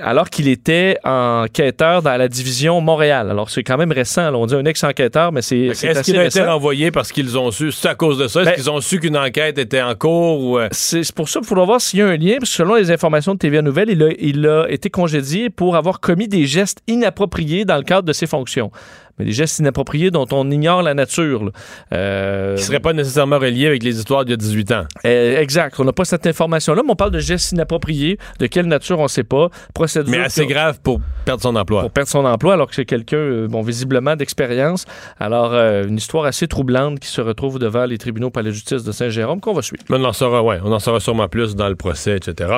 [0.02, 3.30] alors qu'il était enquêteur dans la division Montréal.
[3.30, 4.32] Alors, c'est quand même récent.
[4.32, 4.38] là.
[4.38, 7.72] On dit un ex-enquêteur, mais c'est Est-ce qu'il a été renvoyé parce qu'ils ont su,
[7.74, 8.42] c'est à cause de ça?
[8.42, 10.60] Est-ce Ben- qu'ils ont su qu'une enquête était en cours ou.
[10.72, 12.76] C'est c'est pour ça qu'il faudra voir s'il y a un lien, parce que selon
[12.76, 16.46] les informations de TVA Nouvelle, il a, il a été congédié pour avoir commis des
[16.46, 18.72] gestes inappropriés dans le cadre de ses fonctions.
[19.20, 21.46] Mais des gestes inappropriés dont on ignore la nature.
[21.46, 21.52] là.
[21.94, 24.86] Euh, qui serait pas nécessairement relié avec les histoires d'il y a 18 ans.
[25.06, 25.80] euh, exact.
[25.80, 28.18] On n'a pas cette information-là, mais on parle de gestes inappropriés.
[28.40, 29.50] De quelle nature, on ne sait pas.
[29.74, 31.82] Procédure Mais assez grave pour perdre son emploi.
[31.82, 34.86] pour perdre son emploi alors que c'est quelqu'un, euh, bon, visiblement d'expérience.
[35.20, 38.84] Alors, euh, une histoire assez troublante qui se retrouve devant les tribunaux par la justice
[38.84, 39.84] de Saint-Jérôme qu'on va suivre.
[39.90, 42.54] On en saura, ouais, on en saura sûrement plus dans le procès, etc.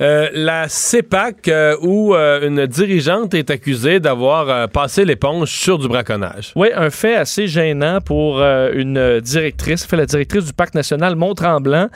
[0.00, 1.50] Euh, la CEPAC,
[1.82, 5.78] où une dirigeante est accusée d'avoir passé l'éponge sur
[6.56, 11.16] Oui, un fait assez gênant pour euh, une directrice, fait la directrice du Parc national
[11.16, 11.88] Mont-Tremblant,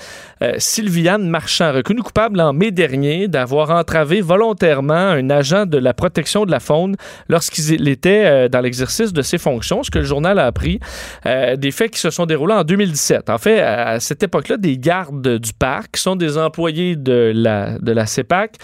[0.42, 5.94] euh, Sylviane Marchand, reconnue coupable en mai dernier d'avoir entravé volontairement un agent de la
[5.94, 6.96] protection de la faune
[7.28, 10.80] lorsqu'il était euh, dans l'exercice de ses fonctions, ce que le journal a appris,
[11.24, 13.30] des faits qui se sont déroulés en 2017.
[13.30, 17.78] En fait, à cette époque-là, des gardes du parc, qui sont des employés de la,
[17.78, 18.56] de la CEPAC,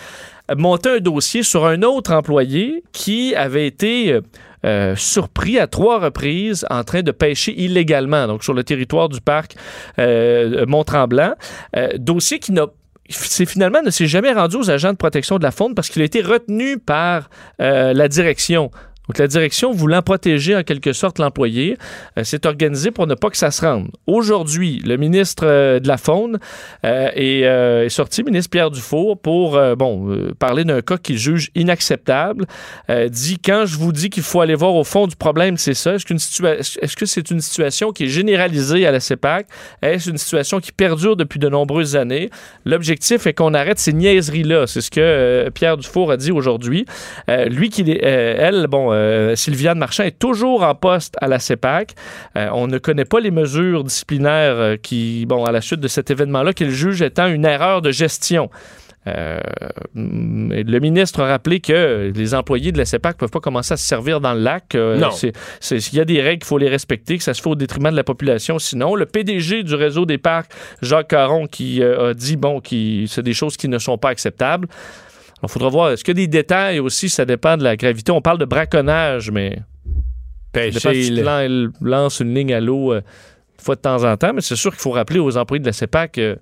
[0.56, 4.20] montaient un dossier sur un autre employé qui avait été euh,
[4.64, 9.20] euh, surpris à trois reprises en train de pêcher illégalement, donc sur le territoire du
[9.20, 9.54] parc
[10.00, 11.34] euh, Mont-Tremblant.
[11.76, 12.52] Euh, dossier qui
[13.46, 16.04] finalement ne s'est jamais rendu aux agents de protection de la faune parce qu'il a
[16.04, 18.70] été retenu par la direction.
[19.08, 21.78] Donc, la direction, voulant protéger en quelque sorte l'employé,
[22.18, 23.88] euh, s'est organisée pour ne pas que ça se rende.
[24.06, 26.38] Aujourd'hui, le ministre euh, de la Faune
[26.84, 32.44] euh, est, sorti, ministre Pierre Dufour, pour bon, parler d'un cas qu'il juge inacceptable.
[33.08, 35.94] Dit quand je vous dis qu'il faut aller voir au fond du problème, c'est ça.
[35.94, 39.46] Est-ce que c'est une situation qui est généralisée à la CEPAC?
[39.82, 42.30] Est-ce une situation qui perdure depuis de nombreuses années?
[42.64, 44.66] L'objectif est qu'on arrête ces niaiseries-là.
[44.66, 46.84] C'est ce que Pierre Dufour a dit aujourd'hui.
[47.28, 51.94] Lui, qui, est- elle, bon, euh, Sylviane Marchand est toujours en poste à la CEPAC.
[52.37, 55.88] Euh, on ne connaît pas les mesures disciplinaires euh, qui, bon, à la suite de
[55.88, 58.50] cet événement-là, qu'il juge étant une erreur de gestion.
[59.06, 59.40] Euh,
[59.94, 63.76] le ministre a rappelé que les employés de la CEPAC ne peuvent pas commencer à
[63.76, 64.74] se servir dans le lac.
[64.74, 65.11] Euh, Non.
[65.70, 67.90] Il y a des règles, il faut les respecter, que ça se fait au détriment
[67.90, 68.58] de la population.
[68.58, 70.50] Sinon, le PDG du réseau des parcs,
[70.82, 74.11] Jacques Caron, qui euh, a dit bon, qui c'est des choses qui ne sont pas
[74.11, 74.68] acceptables.
[75.42, 75.90] Il faudra voir.
[75.90, 77.09] Est-ce qu'il y a des détails aussi?
[77.09, 78.11] Ça dépend de la gravité.
[78.12, 79.59] On parle de braconnage, mais
[80.53, 80.81] Pêcher.
[81.05, 83.03] si tu le- lan- lances une ligne à l'eau euh,
[83.61, 84.33] fois de temps en temps.
[84.35, 86.38] Mais c'est sûr qu'il faut rappeler aux employés de la CEPAC que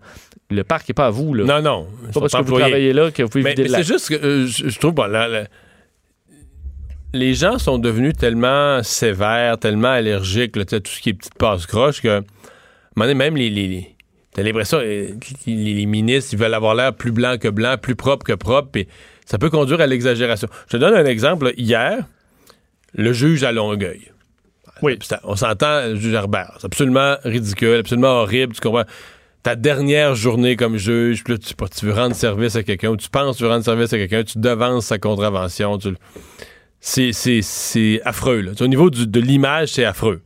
[0.50, 1.34] le parc n'est pas à vous.
[1.34, 1.44] Là.
[1.44, 1.86] Non, non.
[2.06, 4.08] ils pas parce que vous travaillez là que vous pouvez Mais, vider mais c'est juste
[4.08, 5.44] que euh, je, je trouve, bon, la-
[7.12, 12.02] les gens sont devenus tellement sévères, tellement allergiques là, tout ce qui est petite passe-croche
[12.02, 12.22] que,
[12.96, 13.95] même les, les-
[14.36, 15.14] T'as l'impression euh,
[15.46, 18.86] les, ministres, ils veulent avoir l'air plus blanc que blanc, plus propre que propre, puis
[19.24, 20.46] ça peut conduire à l'exagération.
[20.66, 21.54] Je te donne un exemple.
[21.56, 22.04] Hier,
[22.92, 24.12] le juge à Longueuil.
[24.82, 24.98] Oui.
[25.24, 26.52] On s'entend, le juge Herbert.
[26.58, 28.52] C'est absolument ridicule, absolument horrible.
[28.52, 28.84] Tu comprends?
[29.42, 32.98] Ta dernière journée comme juge, puis là, tu, tu veux rendre service à quelqu'un, ou
[32.98, 35.78] tu penses que tu veux rendre service à quelqu'un, tu devances sa contravention.
[35.78, 35.94] tu
[36.80, 38.42] c'est, affreux.
[38.42, 38.52] Là.
[38.60, 40.20] Au niveau du- de l'image, c'est affreux.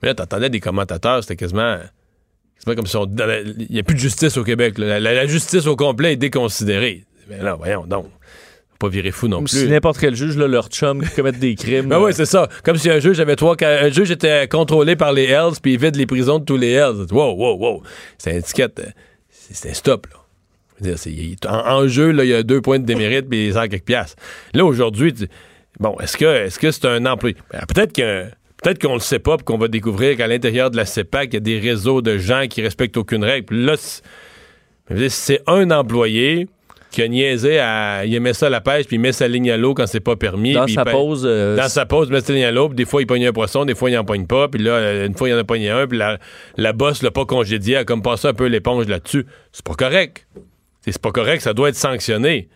[0.00, 1.76] Mais là, t'entendais des commentateurs, c'était quasiment.
[2.64, 3.04] C'est comme si on.
[3.06, 4.74] Il n'y a plus de justice au Québec.
[4.78, 7.04] La, la justice au complet est déconsidérée.
[7.28, 8.04] Mais là, voyons donc.
[8.04, 9.60] Faut pas virer fou non Comme plus.
[9.60, 11.86] si n'importe quel juge, là, leur chum, qui commettent des crimes.
[11.88, 12.48] Ben euh, oui, c'est ça.
[12.64, 13.56] Comme si un juge avait trois.
[13.62, 16.70] Un juge était contrôlé par les Hells, puis il vide les prisons de tous les
[16.72, 17.06] Hells.
[17.10, 17.82] Wow, wow, wow.
[18.18, 18.78] C'est une étiquette.
[18.80, 18.90] euh,
[19.30, 20.16] C'est c'est un stop, là.
[20.96, 23.84] C'est- en, en jeu, il y a deux points de démérite, puis il sort quelques
[23.84, 24.16] piastres.
[24.54, 25.14] Là, aujourd'hui,
[25.78, 27.36] bon, est-ce que est-ce que c'est un employé?
[27.52, 28.26] Ben, peut-être que.
[28.62, 31.34] Peut-être qu'on le sait pas, puis qu'on va découvrir qu'à l'intérieur de la CEPAC, il
[31.34, 33.46] y a des réseaux de gens qui respectent aucune règle.
[33.46, 33.74] Puis là,
[35.08, 36.48] c'est- un employé
[36.90, 38.04] qui a niaisé à.
[38.04, 40.16] Il aimait ça la pêche, puis il met sa ligne à l'eau quand c'est pas
[40.16, 40.54] permis.
[40.54, 41.22] Dans sa pause.
[41.24, 43.24] euh, dans sa pause, il met sa ligne à l'eau, puis des fois, il pogne
[43.26, 45.44] un poisson, des fois, il n'en pogne pas, puis là, une fois, il en a
[45.44, 46.18] pogné un, puis la,
[46.56, 49.24] la bosse l'a pas congédié, elle a comme passé un peu l'éponge là-dessus.
[49.52, 50.26] C'est pas correct.
[50.84, 52.48] C'est pas correct, ça doit être sanctionné.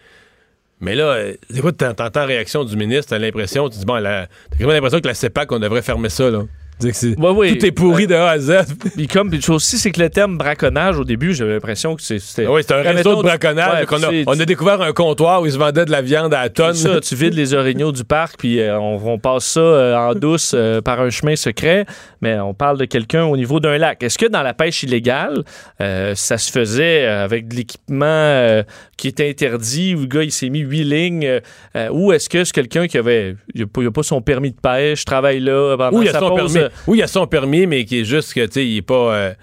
[0.80, 4.02] Mais là, euh, écoute, t'en- t'entends la réaction du ministre, t'as l'impression, tu dis, bon,
[4.02, 6.42] t'as quasiment l'impression que la CEPAC, on devrait fermer ça, là.
[6.82, 7.58] Ouais, oui.
[7.58, 8.52] Tout est pourri de A à Z.
[8.96, 12.46] Puis comme, puis aussi, c'est que le terme braconnage, au début, j'avais l'impression que c'était...
[12.46, 13.86] Ah oui, c'est un réseau de braconnage.
[13.90, 16.42] ouais, a, on a découvert un comptoir où ils se vendaient de la viande à
[16.42, 16.74] la tonne.
[16.74, 20.14] Ça, tu vides les orignaux du parc, puis euh, on, on passe ça euh, en
[20.14, 21.86] douce euh, par un chemin secret,
[22.20, 24.02] mais on parle de quelqu'un au niveau d'un lac.
[24.02, 25.44] Est-ce que dans la pêche illégale,
[25.80, 28.62] euh, ça se faisait euh, avec de l'équipement euh,
[28.96, 31.40] qui était interdit, où le gars il s'est mis huit lignes, euh,
[31.76, 34.60] euh, ou est-ce que c'est quelqu'un qui avait, il a, pas, pas son permis de
[34.60, 37.84] pêche, travaille là pendant sa son pause, permis, euh, ou il a son permis, mais
[37.84, 39.14] qui est juste que, tu sais, il est pas...
[39.14, 39.34] euh,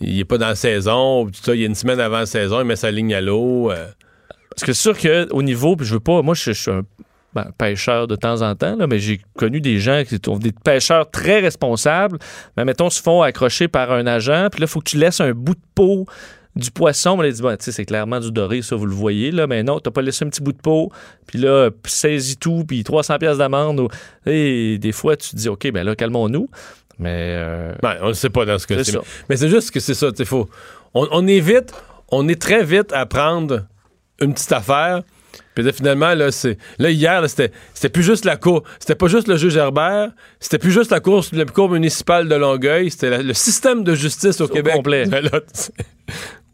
[0.00, 2.26] il est pas dans la saison, tout ça, il y a une semaine avant la
[2.26, 3.70] saison, il met sa ligne à l'eau.
[3.70, 3.86] euh.
[4.50, 6.82] Parce que c'est sûr qu'au niveau, puis je veux pas, moi je, je suis un
[7.34, 10.52] ben, pêcheur de temps en temps, là, mais j'ai connu des gens qui sont des
[10.52, 12.18] pêcheurs très responsables,
[12.56, 15.20] mais mettons, se font accrocher par un agent, puis là, il faut que tu laisses
[15.20, 16.06] un bout de peau
[16.56, 17.10] du poisson.
[17.18, 19.46] On a dit, bon, tu sais, c'est clairement du doré, ça, vous le voyez, là,
[19.46, 20.90] mais non, t'as pas laissé un petit bout de peau,
[21.26, 23.88] puis là, saisis tout, puis 300 pièces d'amende.
[24.24, 26.48] Et des fois, tu te dis, OK, ben là, calmons-nous.
[26.98, 28.96] Mais euh, Ben, on ne sait pas dans ce cas-ci.
[29.28, 30.48] Mais c'est juste que c'est ça, tu faut.
[30.94, 31.74] On, on est vite,
[32.10, 33.66] on est très vite à prendre
[34.20, 35.02] une petite affaire.
[35.56, 36.56] Puis là, finalement, là, c'est.
[36.78, 38.62] Là, hier, c'était, c'était plus juste la cour.
[38.78, 40.10] C'était pas juste le juge Herbert.
[40.38, 42.90] C'était plus juste la cour, la cour municipale de Longueuil.
[42.90, 44.74] C'était la- le système de justice au, Au Québec.
[44.74, 45.04] complet.
[45.10, 45.20] Là,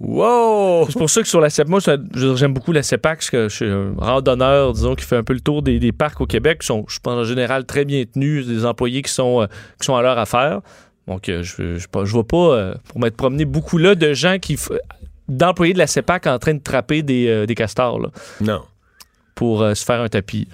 [0.00, 0.86] wow!
[0.88, 3.30] C'est pour ça que sur la CEPAC, moi, ça- je- j'aime beaucoup la CEPAC, parce
[3.30, 6.20] que je suis un randonneur, disons, qui fait un peu le tour des, des parcs
[6.20, 9.42] au Québec, qui sont, je pense, en général très bien tenus, des employés qui sont,
[9.42, 9.46] euh,
[9.80, 10.60] qui sont à leur affaire.
[11.08, 14.38] Donc, euh, je, je, je vois pas, euh, pour m'être promené beaucoup là, de gens
[14.38, 14.56] qui,
[15.28, 18.08] d'employés de la CEPAC en train de trapper des, des castors, là,
[18.40, 18.62] Non.
[19.34, 20.48] Pour euh, se faire un tapis.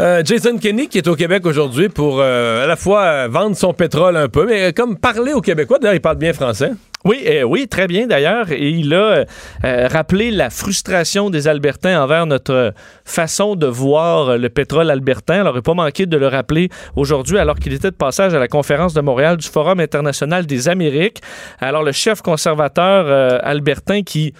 [0.00, 3.72] Euh, Jason Kenney qui est au Québec aujourd'hui pour euh, à la fois vendre son
[3.72, 5.78] pétrole un peu, mais comme parler aux Québécois.
[5.78, 6.72] D'ailleurs, il parle bien français.
[7.04, 8.50] Oui, euh, oui, très bien d'ailleurs.
[8.50, 9.26] Et il a
[9.64, 12.72] euh, rappelé la frustration des Albertains envers notre
[13.04, 15.40] façon de voir le pétrole albertain.
[15.40, 18.38] Alors, il n'a pas manqué de le rappeler aujourd'hui alors qu'il était de passage à
[18.38, 21.20] la conférence de Montréal du Forum international des Amériques.
[21.60, 24.32] Alors, le chef conservateur euh, albertain qui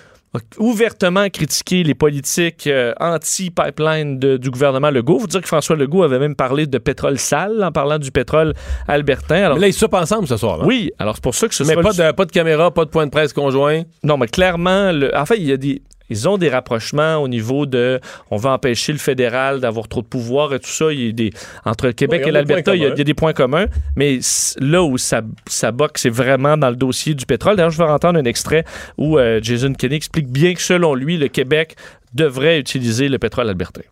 [0.59, 5.19] ouvertement critiqué les politiques euh, anti-pipeline du gouvernement Legault.
[5.19, 8.55] Vous dire que François Legault avait même parlé de pétrole sale en parlant du pétrole
[8.89, 9.45] albertain.
[9.45, 10.59] Alors, Mais là, ils soupent ensemble ce soir.
[10.59, 10.65] là.
[10.67, 12.71] oui, alors c'est pour ça que ce Mais sera pas le- de, pas de caméra,
[12.73, 13.83] pas de point de presse conjoint.
[14.03, 15.83] non, mais clairement, le, en fait, il y a des.
[16.11, 18.01] Ils ont des rapprochements au niveau de.
[18.31, 20.93] On veut empêcher le fédéral d'avoir trop de pouvoir et tout ça.
[20.93, 21.31] Il y a des,
[21.65, 22.95] entre le Québec Oui, et l'Alberta, points il y, a, communs.
[22.95, 23.67] il y a des points communs.
[23.97, 24.19] Mais
[24.59, 27.57] là où ça, ça boxe, c'est vraiment dans le dossier du pétrole.
[27.57, 28.65] D'ailleurs, je vais entendre un extrait
[28.99, 31.77] où euh, Jason Kenney explique bien que selon lui, le Québec
[32.13, 33.83] devrait utiliser le pétrole albertain.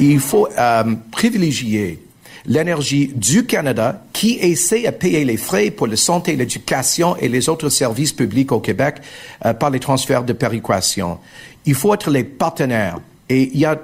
[0.00, 2.00] Il faut euh, privilégier
[2.46, 7.48] l'énergie du Canada qui essaie à payer les frais pour la santé, l'éducation et les
[7.48, 8.96] autres services publics au Québec
[9.44, 11.18] euh, par les transferts de péréquation.
[11.66, 12.98] Il faut être les partenaires.
[13.28, 13.80] Et il y a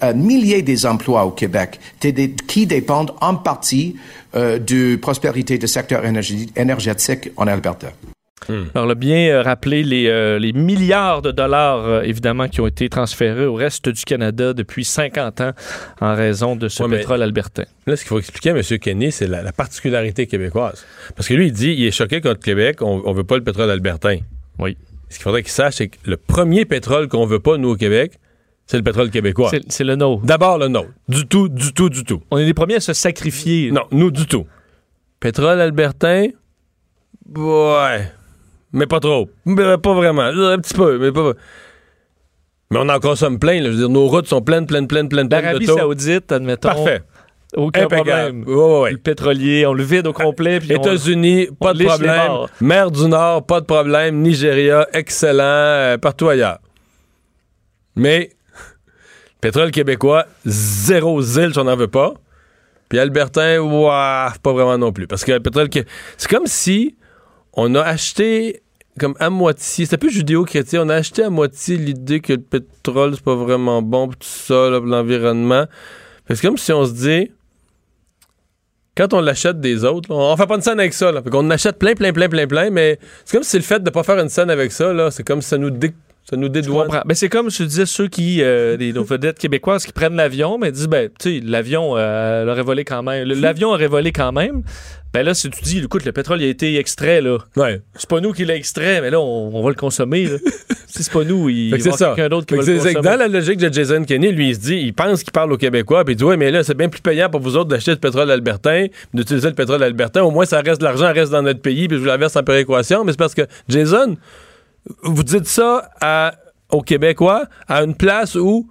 [0.00, 3.96] un millier des emplois au Québec qui dé- qui dépendent en partie
[4.34, 7.92] euh, de prospérité du secteur énergie- énergétique en Alberta.
[8.74, 12.66] Alors, le bien euh, rappelé les, euh, les milliards de dollars, euh, évidemment, qui ont
[12.66, 15.52] été transférés au reste du Canada depuis 50 ans
[16.02, 17.62] en raison de ce Ouais, pétrole albertain.
[17.86, 18.62] Là, ce qu'il faut expliquer à M.
[18.80, 20.84] Kenny, c'est la, la particularité québécoise.
[21.16, 23.44] Parce que lui, il dit il est choqué contre Québec, on, on veut pas le
[23.44, 24.18] pétrole albertain.
[24.58, 24.76] Oui.
[25.14, 27.76] Ce qu'il faudrait qu'il sache, c'est que le premier pétrole qu'on veut pas, nous, au
[27.76, 28.18] Québec,
[28.66, 29.48] c'est le pétrole québécois.
[29.68, 30.24] C'est- le nôtre.
[30.26, 30.88] D'abord le nôtre.
[31.08, 32.20] Du tout, du tout, du tout.
[32.32, 33.70] On est les premiers à se sacrifier.
[33.70, 34.44] Non, nous, du tout.
[35.20, 36.30] Pétrole albertain,
[37.36, 38.10] ouais.
[38.72, 39.30] Mais pas trop.
[39.44, 40.22] Mais pas vraiment.
[40.24, 41.34] Un petit peu, mais pas.
[42.72, 43.60] Mais on en consomme plein.
[43.60, 43.66] là.
[43.66, 45.66] Je veux dire, nos routes sont pleines, pleines, pleines, pleines, pleines L'Arabie.
[45.66, 46.70] Saoudite, admettons.
[46.70, 47.02] Parfait.
[47.56, 48.10] Aucun Impeccable.
[48.10, 48.44] problème.
[48.46, 48.90] Ouais, ouais, ouais.
[48.92, 50.56] Le pétrolier, on le vide au complet.
[50.68, 52.32] États-Unis, pas de problème.
[52.60, 54.20] Mer du Nord, pas de problème.
[54.22, 55.42] Nigeria, excellent.
[55.42, 56.58] euh, partout ailleurs.
[57.96, 58.30] Mais,
[59.40, 62.14] pétrole québécois, zéro zilch, on n'en veut pas.
[62.88, 65.06] Puis Albertin, ouah, pas vraiment non plus.
[65.06, 65.68] Parce que le pétrole,
[66.16, 66.96] c'est comme si
[67.52, 68.62] on a acheté
[68.98, 73.14] comme à moitié, c'était plus judéo-chrétien, on a acheté à moitié l'idée que le pétrole,
[73.14, 75.64] c'est pas vraiment bon pour tout ça, l'environnement.
[76.28, 77.32] C'est comme si on se dit,
[78.96, 81.10] quand on l'achète des autres, on fait pas une scène avec ça.
[81.10, 81.22] Là.
[81.22, 83.90] Fait en achète plein, plein, plein, plein, plein, mais c'est comme si le fait de
[83.90, 86.48] pas faire une scène avec ça, là, c'est comme si ça nous, dé- ça nous
[86.48, 86.88] dédouane.
[86.88, 90.16] Ben, c'est comme je te disais, ceux qui, euh, les, nos vedettes québécoises qui prennent
[90.16, 93.28] l'avion, mais disent, ben, tu sais, l'avion euh, aurait volé quand même.
[93.28, 94.62] L'avion aurait volé quand même.
[95.12, 97.38] Ben là, si tu dis, écoute, le pétrole il a été extrait, là.
[97.56, 97.80] Ouais.
[97.94, 100.24] C'est pas nous qui l'a extrait, mais là, on, on va le consommer.
[100.26, 100.38] là.
[100.86, 102.94] si c'est pas nous, il va quelqu'un d'autre qui va le consommer.
[102.94, 105.56] dans la logique de Jason Kenney, lui, il se dit, il pense qu'il parle aux
[105.56, 107.92] Québécois, puis il dit, ouais, mais là, c'est bien plus payant pour vous autres d'acheter
[107.92, 110.22] du pétrole albertain, d'utiliser le pétrole albertain.
[110.22, 112.42] Au moins, ça reste, l'argent reste dans notre pays, puis je vous la verse en
[112.42, 113.04] péréquation.
[113.04, 114.16] Mais c'est parce que, Jason,
[115.02, 116.32] vous dites ça à-
[116.70, 118.68] aux Québécois, à une place où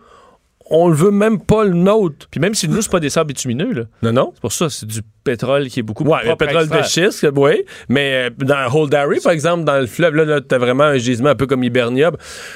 [0.69, 2.27] on le veut même pas le nôtre.
[2.31, 3.83] Puis même si nous, c'est pas des sables bitumineux, là.
[4.01, 4.31] Non, non.
[4.33, 7.27] C'est pour ça, c'est du pétrole qui est beaucoup Ouais, plus à pétrole de schiste,
[7.35, 7.63] oui.
[7.89, 11.29] Mais euh, dans Holdary, par exemple, dans le fleuve, là, là t'as vraiment un gisement
[11.29, 12.11] un peu comme Hibernia.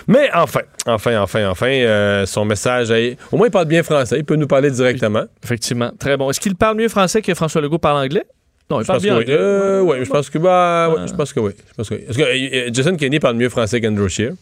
[0.08, 4.18] Mais enfin, enfin, enfin, enfin, euh, son message, est- au moins il parle bien français,
[4.18, 5.24] il peut nous parler directement.
[5.44, 6.30] Effectivement, très bon.
[6.30, 8.26] Est-ce qu'il parle mieux français que François Legault parle anglais?
[8.70, 9.32] Non, il parle pense bien que.
[9.32, 11.54] Euh, ouais, je pense que bah, ouais, je pense que oui.
[11.70, 12.06] Je pense que oui.
[12.16, 14.34] Que euh, Jason Kenney parle mieux français qu'Andrew Scheer?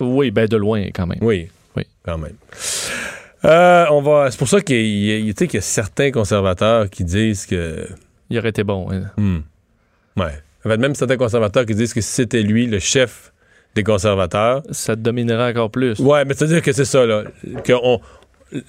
[0.00, 1.18] Oui, ben de loin quand même.
[1.20, 1.48] Oui.
[1.76, 1.84] Oui.
[2.04, 2.34] Quand même.
[3.44, 4.30] Euh, on va.
[4.30, 6.10] C'est pour ça qu'il y, a- il y a- tu sais, qu'il y a certains
[6.10, 7.86] conservateurs qui disent que.
[8.28, 8.88] Il aurait été bon.
[8.90, 9.02] hein.
[9.16, 9.38] Hmm.
[10.16, 10.32] Ouais.
[10.64, 13.32] En fait, même certains conservateurs qui disent que si c'était lui, le chef
[13.74, 14.62] des conservateurs.
[14.72, 15.98] Ça te dominerait encore plus.
[16.00, 17.22] Ouais, mais c'est-à-dire que c'est ça, là.
[17.64, 18.00] Que on-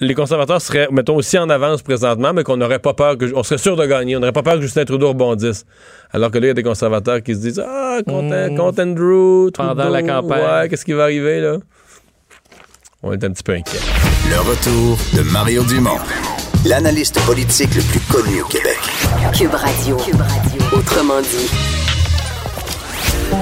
[0.00, 3.32] les conservateurs seraient, mettons, aussi en avance présentement, mais qu'on n'aurait pas peur que.
[3.34, 4.16] On serait sûr de gagner.
[4.16, 5.64] On n'aurait pas peur que Justin Trudeau rebondisse.
[6.12, 8.56] Alors que là, il y a des conservateurs qui se disent Ah, Hmm.
[8.56, 10.42] contre Andrew, Pendant la campagne.
[10.62, 11.56] Ouais, qu'est-ce qui va arriver, là?
[13.02, 13.78] On est un petit peu inquiets.
[14.30, 15.98] Le retour de Mario Dumont,
[16.64, 18.78] l'analyste politique le plus connu au Québec.
[19.36, 19.96] Cube Radio.
[19.96, 20.78] Cube Radio.
[20.78, 21.50] Autrement dit.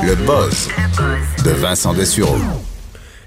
[0.07, 0.68] Le buzz
[1.45, 2.36] de Vincent Dessureau.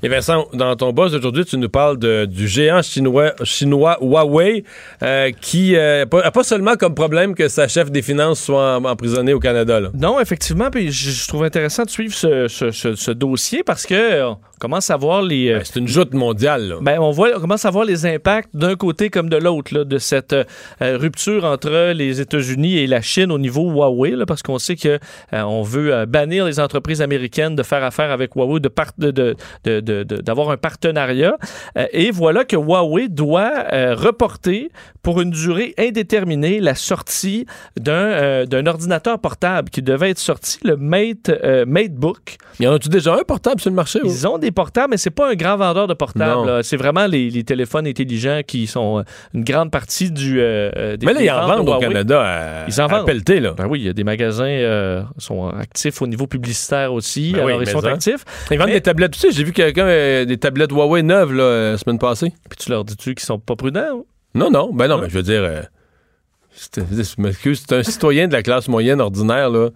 [0.05, 4.65] Et Vincent, dans ton boss aujourd'hui, tu nous parles de- du géant chinois, chinois Huawei
[5.01, 8.75] euh, qui n'a pas, a pas seulement comme problème que sa chef des finances soit
[8.83, 9.79] emprisonnée au Canada.
[9.79, 9.91] Là.
[9.97, 13.85] Non, effectivement, puis je, je trouve intéressant de suivre ce, ce- ce- ce dossier parce
[13.85, 15.49] que euh, on commence à voir les.
[15.51, 16.67] euh, Ben, c'est une joute mondiale.
[16.67, 16.75] Là.
[16.81, 19.97] Ben, on, voit, on commence à voir les impacts d'un côté comme de l'autre de
[19.99, 20.43] cette euh,
[20.81, 24.75] euh, rupture entre les États-Unis et la Chine au niveau Huawei, là, parce qu'on sait
[24.75, 24.99] que
[25.31, 28.91] euh, on veut euh, bannir les entreprises américaines de faire affaire avec Huawei, de par-
[28.97, 31.37] de- de- de- de- de- d'avoir un partenariat.
[31.77, 34.69] Euh, et voilà que Huawei doit euh, reporter
[35.03, 37.45] pour une durée indéterminée la sortie
[37.79, 41.29] d'un euh, d'un ordinateur portable qui devait être sorti, le Mate,
[41.67, 42.37] MateBook.
[42.59, 43.99] Y en a-tu déjà un portable sur le marché?
[44.03, 46.63] Ils ont des portables, mais c'est pas un grand vendeur de portables.
[46.63, 50.39] C'est vraiment les, les téléphones intelligents qui sont une grande partie du.
[50.39, 51.79] euh, des Mais là, ils en vendent au.
[51.79, 53.05] Canada à, Ils en vendent.
[53.05, 53.53] pelleter, là.
[53.57, 57.31] Ben oui, il y a des magasins euh, sont actifs au niveau publicitaire aussi.
[57.33, 57.89] Ben oui, alors ils mais sont ça.
[57.89, 58.23] actifs.
[58.51, 59.11] Ils vendent Mais- des tablettes.
[59.11, 62.33] Tu sais, j'ai vu quelqu'un euh, des tablettes Huawei neuves là, euh, la semaine passée.
[62.49, 64.05] Puis tu leur dis-tu qu'ils sont pas prudents?
[64.35, 64.73] Non, non.
[64.73, 65.61] Ben non, mais je veux dire, euh,
[66.75, 69.69] je m'excuse, c'est un citoyen de la classe moyenne ordinaire, là.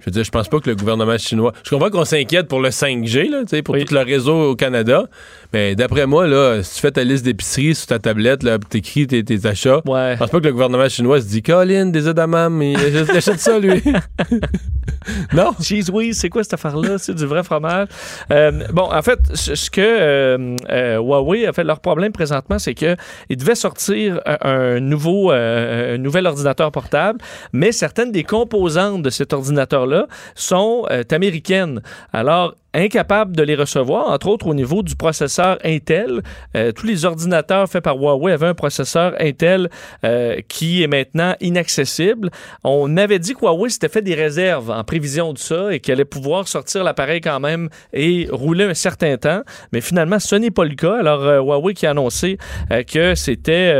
[0.00, 1.52] Je veux dire, je pense pas que le gouvernement chinois.
[1.64, 3.84] Je comprends qu'on s'inquiète pour le 5G, là, pour Oui.
[3.84, 5.04] tout le réseau au Canada.
[5.52, 9.24] Mais d'après moi, là, si tu fais ta liste d'épicerie sur ta tablette, t'écris tes,
[9.24, 10.12] tes achats, Ouais.
[10.14, 13.40] je pense pas que le gouvernement chinois se dit Colin, des edamame, il il achète
[13.40, 13.82] ça, lui.
[15.32, 15.52] non?
[15.60, 16.98] Cheese Whiz, c'est quoi cette affaire-là?
[16.98, 17.88] C'est du vrai fromage.
[18.30, 22.74] Euh, bon, en fait, ce que euh, euh, Huawei a fait, leur problème présentement, c'est
[22.74, 22.96] que
[23.28, 27.18] ils devaient sortir un, un nouveau, un nouvel ordinateur portable,
[27.52, 29.89] mais certaines des composantes de cet ordinateur-là
[30.34, 31.82] sont euh, américaines.
[32.12, 36.22] Alors, incapables de les recevoir, entre autres au niveau du processeur Intel.
[36.56, 39.68] Euh, tous les ordinateurs faits par Huawei avaient un processeur Intel
[40.04, 42.30] euh, qui est maintenant inaccessible.
[42.64, 45.94] On avait dit que Huawei s'était fait des réserves en prévision de ça et qu'elle
[45.94, 49.42] allait pouvoir sortir l'appareil quand même et rouler un certain temps.
[49.72, 50.96] Mais finalement, ce n'est pas le cas.
[50.98, 52.38] Alors, euh, Huawei qui a annoncé
[52.86, 53.72] que c'était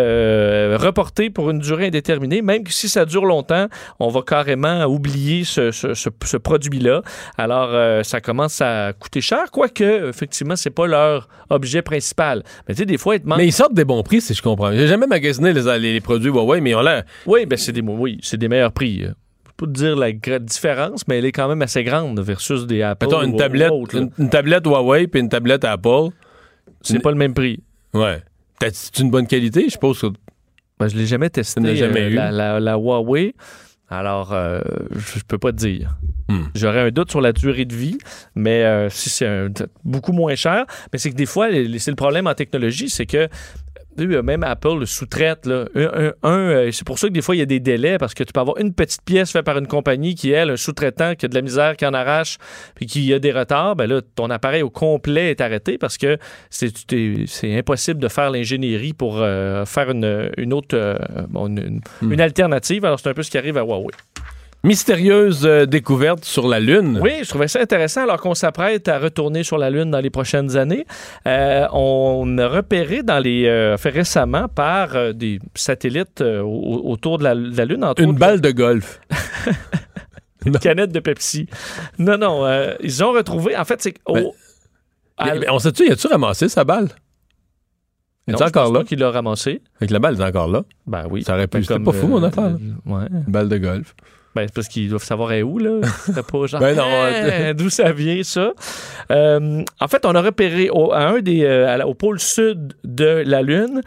[0.76, 3.66] reporté pour une durée indéterminée, même que si ça dure longtemps,
[3.98, 7.02] on va carrément oublier ce, produit-là.
[7.38, 12.42] Alors, ça commence à coûter cher, quoique, effectivement, c'est pas leur objet principal.
[12.68, 14.42] Mais tu sais, des fois, ils te Mais ils sortent des bons prix, si je
[14.42, 14.72] comprends.
[14.72, 17.04] J'ai jamais magasiné les, les- les produits Huawei, mais ont l'air.
[17.26, 19.00] Oui, ben c'est des, oui, c'est des meilleurs prix.
[19.02, 19.08] Je
[19.56, 22.82] peux pas te dire la différence, mais elle est quand même assez grande versus des
[22.82, 23.06] Apple.
[23.06, 24.00] Mettons, une ou- tablette, ou là.
[24.00, 26.08] une, une tablette Huawei puis une tablette Apple.
[26.82, 27.62] C'est pas le même prix.
[27.92, 28.22] Ouais.
[28.72, 30.00] C'est une bonne qualité, je suppose.
[30.00, 30.06] que-
[30.78, 31.76] Ben, je l'ai jamais testé.
[31.76, 32.14] Jamais euh, eu?
[32.14, 33.34] La, la- la Huawei.
[33.90, 34.60] Alors, euh,
[34.92, 35.96] je je peux pas te dire.
[36.28, 36.44] Hmm.
[36.54, 37.98] J'aurais un doute sur la durée de vie,
[38.36, 39.48] mais euh, si c'est
[39.84, 40.64] beaucoup moins cher.
[40.92, 43.28] Mais c'est que des fois, c'est le problème en technologie, c'est que
[44.06, 45.46] même Apple le sous-traite.
[45.48, 47.98] Un, un- un, euh, c'est pour ça que des fois, il y a des délais
[47.98, 50.56] parce que tu peux avoir une petite pièce faite par une compagnie qui, elle, un
[50.56, 52.38] sous-traitant qui a de la misère, qui en arrache,
[52.74, 53.76] puis qui a des retards.
[53.76, 56.16] Ben là, ton appareil au complet est arrêté parce que
[56.50, 56.72] c'est,
[57.58, 60.96] impossible de faire l'ingénierie pour euh, faire une, une autre euh,
[61.34, 62.84] une, une- une alternative.
[62.84, 63.92] Alors, c'est un peu ce qui arrive à Huawei.
[64.62, 66.98] Mystérieuse euh, découverte sur la Lune.
[67.02, 70.10] Oui, je trouvais ça intéressant alors qu'on s'apprête à retourner sur la Lune dans les
[70.10, 70.84] prochaines années.
[71.26, 77.24] Euh, on a repéré dans les euh, fait récemment par des satellites au- autour de
[77.24, 79.00] la, de la Lune, entre Une autres, balle de golf.
[80.44, 81.46] une canette de Pepsi.
[81.98, 82.46] Non, non,
[82.80, 83.56] ils ont retrouvé.
[83.56, 83.94] En fait, c'est
[85.16, 86.88] à- on sait-tu, y a-tu ramassé sa balle?
[88.28, 88.84] Non, est encore là?
[88.84, 89.60] qu'il l'a ramassé.
[89.80, 90.62] Avec la balle, est encore là.
[90.86, 91.24] Ben oui.
[91.24, 92.52] Ça aurait pu- c'était pas fou, mon affaire.
[92.86, 93.06] Ouais.
[93.10, 93.94] Une balle de golf.
[94.34, 95.80] Ben, c'est parce qu'ils doivent savoir est où, là.
[96.06, 96.60] C'était pas genre.
[96.60, 98.52] Ben non, Hein, D'où ça vient, ça?
[99.10, 103.22] Euh, en fait, on a repéré au, à un des, euh, au pôle sud de
[103.26, 103.82] la Lune.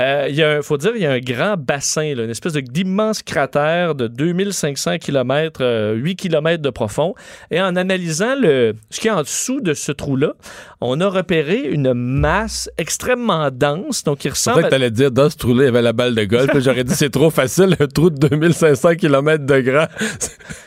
[0.00, 2.30] Euh, Il y a, un- faut dire, il y a un grand bassin, là, une
[2.30, 7.14] espèce d'immense cratère de 2500 km, 8 km de profond.
[7.50, 10.32] Et en analysant le, ce qu'il y a en dessous de ce trou-là,
[10.80, 14.04] on a repéré une masse extrêmement dense.
[14.04, 15.82] Donc, il C'est ressemble vrai que à- t'allais dire, dans ce trou-là, il y avait
[15.82, 16.50] la balle de golf.
[16.60, 19.86] J'aurais dit, c'est trop facile, un trou de 2500 km de grand.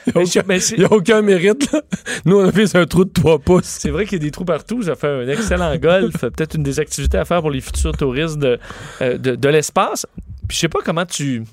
[0.07, 1.81] Il n'y a, aucun- c'est- a mérite, là.
[2.25, 3.65] Nous, on a fait un trou de 3 pouces.
[3.65, 4.83] C'est vrai qu'il y a des trous partout.
[4.83, 6.13] Ça fait un excellent golf.
[6.21, 8.59] Peut-être une des activités à faire pour les futurs touristes de,
[9.01, 10.05] euh, de, l'espace.
[10.47, 11.43] Puis je sais pas comment tu.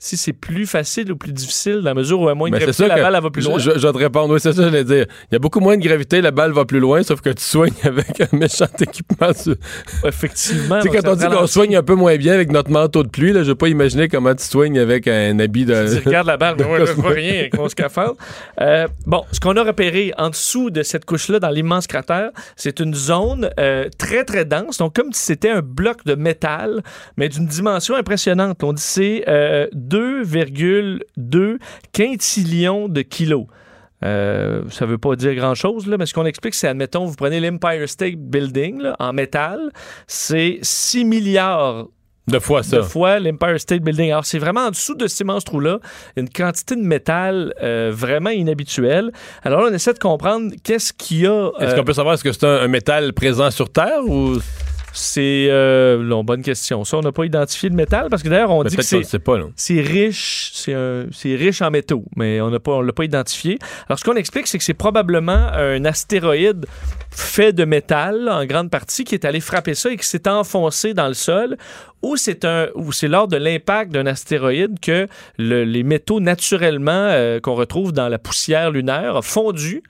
[0.00, 2.60] Si c'est plus facile ou plus difficile, dans la mesure où à moins de Mais
[2.60, 3.58] c'est gravité, la balle elle va plus loin.
[3.58, 5.06] Je, je- je vais te répondre, oui, c'est ça que j'allais dire.
[5.30, 7.42] Il y a beaucoup moins de gravité, la balle va plus loin, sauf que tu
[7.42, 9.32] soignes avec un méchant équipement.
[9.34, 9.56] sur-
[10.04, 10.76] Effectivement.
[10.80, 13.02] Tu sais, donc quand on dit qu'on soigne un peu moins bien avec notre manteau
[13.02, 16.00] de pluie, là, je veux pas imaginer comment tu soignes avec un habit de.
[16.00, 17.02] Tu regardes la balle, je Cosmo.
[17.02, 18.16] vois rien avec mon scaphandre.
[18.60, 22.80] Euh, bon, ce qu'on a repéré en dessous de cette couche-là, dans l'immense cratère, c'est
[22.80, 24.78] une zone euh, très, très dense.
[24.78, 26.82] Donc, comme si c'était un bloc de métal,
[27.16, 28.62] mais d'une dimension impressionnante.
[28.62, 31.58] On dit c'est euh, 2,2
[31.92, 33.46] quintillions de kilos.
[34.04, 37.88] Euh, ça veut pas dire grand-chose, mais ce qu'on explique, c'est, admettons, vous prenez l'Empire
[37.88, 39.72] State Building là, en métal,
[40.06, 41.88] c'est 6 milliards
[42.28, 42.76] De fois ça.
[42.76, 44.12] de fois l'Empire State Building.
[44.12, 45.80] Alors, c'est vraiment en dessous de cet immense trou-là,
[46.16, 49.10] une quantité de métal euh, vraiment inhabituelle.
[49.42, 51.50] Alors là, on essaie de comprendre qu'est-ce qu'il y a.
[51.58, 54.38] Est-ce euh, qu'on peut savoir est-ce que c'est un, un métal présent sur Terre ou
[54.92, 55.46] c'est.
[55.50, 56.84] Euh, non, bonne question.
[56.84, 58.96] Ça, on n'a pas identifié le métal parce que d'ailleurs, on dit que c'est.
[59.80, 60.50] riche,
[61.12, 63.58] c'est riche en métaux, mais on n'a pas, on l'a pas identifié.
[63.88, 66.66] Alors, ce qu'on explique, c'est que c'est probablement un astéroïde
[67.10, 70.94] fait de métal en grande partie qui est allé frapper ça et qui s'est enfoncé
[70.94, 71.56] dans le sol,
[72.02, 75.06] ou c'est un, ou c'est lors de l'impact d'un astéroïde que
[75.38, 79.82] le- les métaux naturellement euh, qu'on retrouve dans la poussière lunaire a fondu.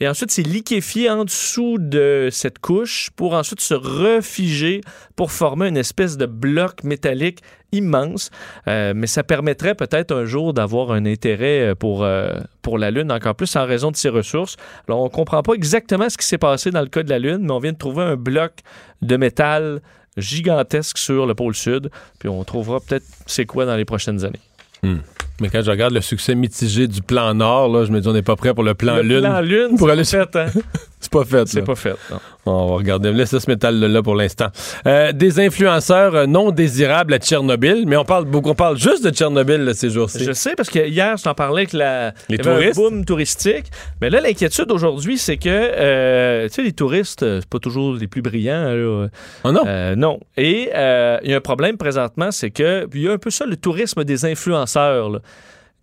[0.00, 4.82] Et ensuite, c'est liquéfié en dessous de cette couche pour ensuite se refiger
[5.16, 7.40] pour former une espèce de bloc métallique
[7.72, 8.30] immense.
[8.68, 12.90] Euh, mais ça permettrait peut-être un jour d'avoir un intérêt euh, pour, euh, pour la
[12.90, 14.56] Lune, encore plus en raison de ses ressources.
[14.86, 17.18] Alors, on ne comprend pas exactement ce qui s'est passé dans le cas de la
[17.18, 18.52] Lune, mais on vient de trouver un bloc
[19.00, 19.80] de métal
[20.18, 21.90] gigantesque sur le pôle sud.
[22.18, 24.40] Puis on trouvera peut-être c'est quoi dans les prochaines années.
[25.40, 28.12] Mais quand je regarde le succès mitigé du plan Nord, là, je me dis on
[28.12, 29.20] n'est pas prêt pour le plan le Lune.
[29.20, 30.46] plan Lune, Pour aller fait, hein?
[31.06, 31.46] C'est pas fait.
[31.48, 31.94] C'est pas fait.
[32.10, 32.18] non.
[32.48, 33.12] On va regarder.
[33.12, 34.46] Laissez ce métal-là pour l'instant.
[34.86, 39.04] Euh, des influenceurs euh, non désirables à Tchernobyl, mais on parle beaucoup, on parle juste
[39.04, 40.24] de Tchernobyl là, ces jours-ci.
[40.24, 42.78] Je sais parce que hier, je t'en parlais avec la, Les touristes?
[42.78, 43.66] un boom touristique.
[44.00, 47.94] Mais là, l'inquiétude aujourd'hui, c'est que euh, tu sais, les touristes, euh, c'est pas toujours
[47.94, 48.72] les plus brillants.
[48.72, 49.08] là.
[49.44, 49.62] Oh non?
[49.66, 50.20] Euh, non.
[50.36, 53.30] Et euh, il y a un problème présentement, c'est que il y a un peu
[53.30, 55.10] ça le tourisme des influenceurs.
[55.10, 55.18] là.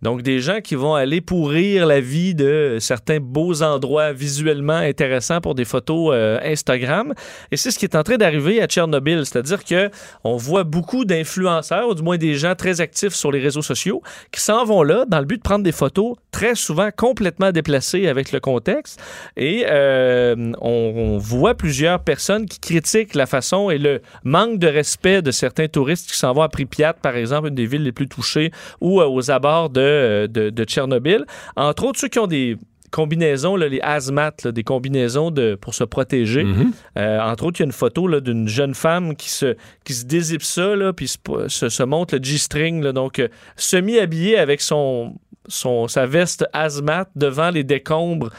[0.04, 5.40] Donc, des gens qui vont aller pourrir la vie de certains beaux endroits visuellement intéressants
[5.40, 7.14] pour des photos euh, Instagram.
[7.50, 9.24] Et c'est ce qui est en train d'arriver à Tchernobyl.
[9.24, 9.88] C'est-à-dire que
[10.22, 14.02] on voit beaucoup d'influenceurs, ou du moins des gens très actifs sur les réseaux sociaux,
[14.30, 18.06] qui s'en vont là dans le but de prendre des photos très souvent complètement déplacées
[18.06, 19.00] avec le contexte.
[19.38, 25.22] Et euh, on, voit plusieurs personnes qui critiquent la façon et le manque de respect
[25.22, 28.08] de certains touristes qui s'en vont à Pripyat, par exemple, une des villes les plus
[28.08, 28.50] touchées,
[28.80, 31.24] ou euh, aux abords de, de, de Tchernobyl.
[31.56, 32.56] Entre autres, ceux qui ont des
[32.94, 36.44] combinaisons, là, les hazmat, là, des combinaisons de, pour se protéger.
[36.44, 36.72] Mhm.
[36.96, 39.94] Euh, entre autres, il y a une photo là, d'une jeune femme qui se, qui
[39.94, 41.18] se dézippe ça, là, puis se,
[41.48, 43.26] se, se montre le G-string, donc euh,
[43.56, 45.16] semi-habillée avec son,
[45.48, 48.30] son, sa veste hazmat devant les décombres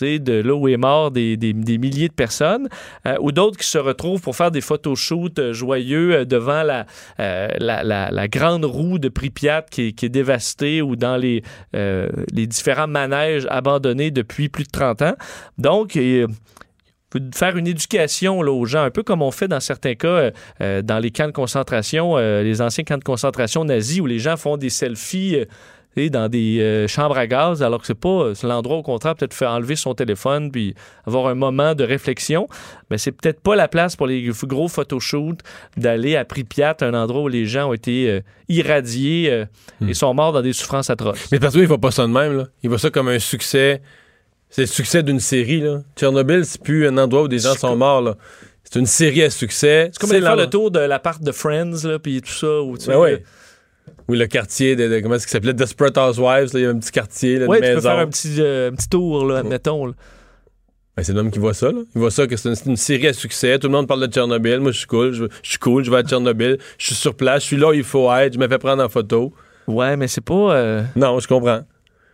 [0.00, 2.68] de là où est mort des, des- milliers de personnes,
[3.06, 6.86] euh, ou d'autres qui se retrouvent pour faire des photoshoots euh, joyeux euh, devant la,
[7.18, 11.42] la, grande roue de Pripyat qui est, dévastée ou dans les,
[11.72, 15.14] les différents manèges abandonnés depuis plus de 30 ans.
[15.58, 15.98] Donc,
[17.12, 20.30] faut faire une éducation là, aux gens, un peu comme on fait dans certains cas
[20.60, 24.56] dans les camps de concentration, les anciens camps de concentration nazis où les gens font
[24.56, 25.44] des selfies.
[25.98, 29.14] Euh, dans des euh, chambres à gaz, alors que c'est pas c'est l'endroit au contraire
[29.14, 30.74] peut-être faire enlever son téléphone puis
[31.06, 32.48] avoir un moment de réflexion,
[32.90, 35.40] mais c'est peut-être pas la place pour les gros photoshoots
[35.76, 39.44] d'aller à Pripyat, un endroit où les gens ont été euh, irradiés euh,
[39.86, 41.28] et sont morts dans des souffrances atroces.
[41.32, 42.36] Mais parce qu'il voit pas ça de même.
[42.36, 42.44] Là.
[42.62, 43.80] Il voit ça comme un succès.
[44.48, 45.60] C'est le succès d'une série.
[45.60, 45.80] Là.
[45.96, 48.02] Tchernobyl, c'est plus un endroit où des gens sont morts.
[48.02, 48.16] là.
[48.64, 49.90] C'est une série à succès.
[49.92, 52.76] C'est comme aller faire le tour de l'appart de Friends là, puis tout ça où
[52.76, 53.22] tu Ben sais.
[54.08, 55.52] Oui, le quartier de, de- comment est-ce qu'il s'appelait?
[55.52, 57.98] Desperate Housewives, là, il y a un petit quartier, là, Ouais, de tu peux faire
[57.98, 59.86] un petit, euh, un petit tour, là, admettons.
[59.86, 59.92] là.
[60.96, 61.80] Ben, c'est l'homme qui voit ça, là.
[61.94, 63.58] Il voit ça que c'est une, série à succès.
[63.58, 64.60] Tout le monde parle de Tchernobyl.
[64.60, 65.12] Moi, je suis cool.
[65.12, 65.84] Je, je suis cool.
[65.84, 66.56] Je vais à Tchernobyl.
[66.78, 67.42] Je suis sur place.
[67.42, 68.32] Je suis là où il faut être.
[68.32, 69.34] Je me fais prendre en photo.
[69.66, 70.54] Ouais, mais c'est pas.
[70.56, 71.60] euh, Non, je comprends.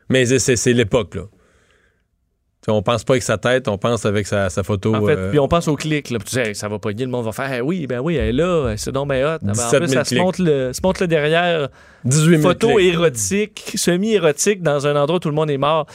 [0.09, 1.23] Mais c'est l'époque, là.
[2.69, 4.95] On pense pas avec sa tête, on pense avec sa, sa photo.
[4.95, 6.11] En fait, euh, puis on pense au clic.
[6.11, 8.29] Là, tu dis, ça va pogner, le monde va faire, Hey, oui, ben oui, elle
[8.29, 9.09] est là, c'est donc hot.
[9.11, 11.69] Ben, en 17 plus, 000 ça se monte, le, se monte le derrière.
[12.05, 12.95] 18 000 Photo clics.
[12.95, 15.87] érotique, semi-érotique dans un endroit où tout le monde est mort.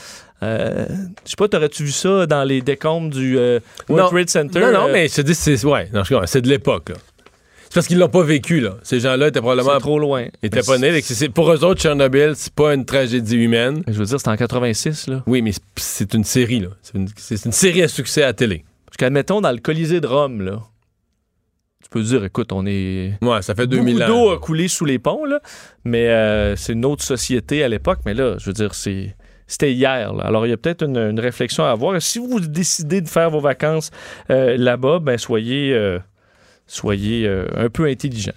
[0.42, 0.86] Euh,
[1.24, 4.10] je sais pas, t'aurais-tu vu ça dans les décombres du euh, World.
[4.10, 4.60] Trade Center?
[4.60, 6.92] Non, non, Euh, mais je te dis, c'est ouais, non, je comprends, c'est de l'époque.
[7.70, 8.76] C'est parce qu'ils l'ont pas vécu, là.
[8.82, 9.74] Ces gens-là étaient probablement.
[9.74, 10.24] c'est trop loin.
[10.42, 11.00] étaient pas nés.
[11.02, 13.82] c'est- Pour eux autres, Tchernobyl, c'est pas une tragédie humaine.
[13.86, 15.22] Je veux dire, c'était en 86, là.
[15.26, 16.68] Oui, mais c'est- c'est une série, là.
[16.82, 18.64] C'est une, c'est une série à succès à télé.
[18.86, 20.60] Parce qu'admettons, dans le Colisée de Rome, là,
[21.82, 23.12] tu peux dire, écoute, on est.
[23.22, 24.08] Ouais, ça fait 2000 Beaucoup ans.
[24.24, 25.40] d'eau a coulé sous les ponts, là,
[25.84, 28.00] mais euh, c'est une autre société à l'époque.
[28.06, 29.14] Mais là, je veux dire, c'est.
[29.46, 30.12] C'était hier.
[30.12, 30.24] là.
[30.24, 32.00] Alors, il y a peut-être une, une réflexion à avoir.
[32.02, 33.90] Si vous décidez de faire vos vacances
[34.30, 35.98] euh, là-bas, ben soyez, euh,
[36.68, 38.32] soyez euh, un peu intelligent.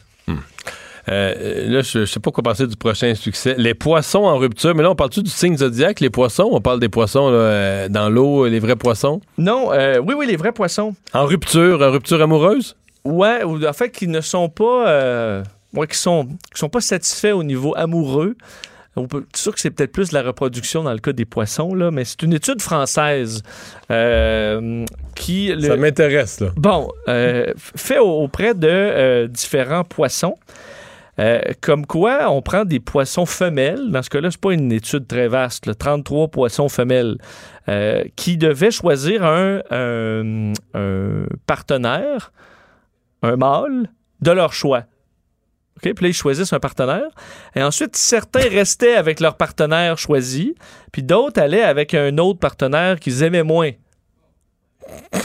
[1.09, 3.55] Euh, là, je, je sais pas quoi penser du prochain succès.
[3.57, 6.49] Les poissons en rupture, mais là, on parle-tu du signe zodiaque, les poissons?
[6.51, 9.19] On parle des poissons là, euh, dans l'eau, les vrais poissons?
[9.38, 10.95] Non, euh, oui, oui, les vrais poissons.
[11.13, 12.75] En rupture, en rupture amoureuse?
[13.03, 14.88] Ouais, ou en fait, qui ne sont pas.
[14.89, 18.36] euh, ouais, qui sont, qui sont pas satisfaits au niveau amoureux.
[18.98, 21.74] On peut, sûr que c'est peut-être plus de la reproduction dans le cas des poissons,
[21.74, 23.42] là, mais c'est une étude française
[23.89, 24.86] euh,
[25.16, 25.48] qui.
[25.54, 26.50] le- Ça m'intéresse, là.
[26.58, 30.36] Bon, euh, fait au- auprès de euh, différents poissons.
[31.62, 33.92] Comme quoi, on prend des poissons femelles.
[33.92, 35.68] Dans ce cas-là, c'est pas une étude très vaste.
[35.68, 37.18] là, 33 poissons femelles
[38.16, 42.32] qui devaient choisir un, un- un partenaire,
[43.22, 44.86] un mâle, de leur choix.
[45.78, 45.93] OK?
[45.93, 47.09] Puis là, ils choisissent un partenaire.
[47.55, 50.55] Et ensuite, certains restaient avec leur partenaire choisi,
[50.91, 53.72] puis d'autres allaient avec un autre partenaire qu'ils aimaient moins.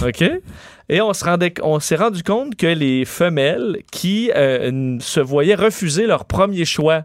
[0.03, 0.25] OK?
[0.89, 1.13] Et on
[1.63, 7.03] on s'est rendu compte que les femelles qui euh, se voyaient refuser leur premier choix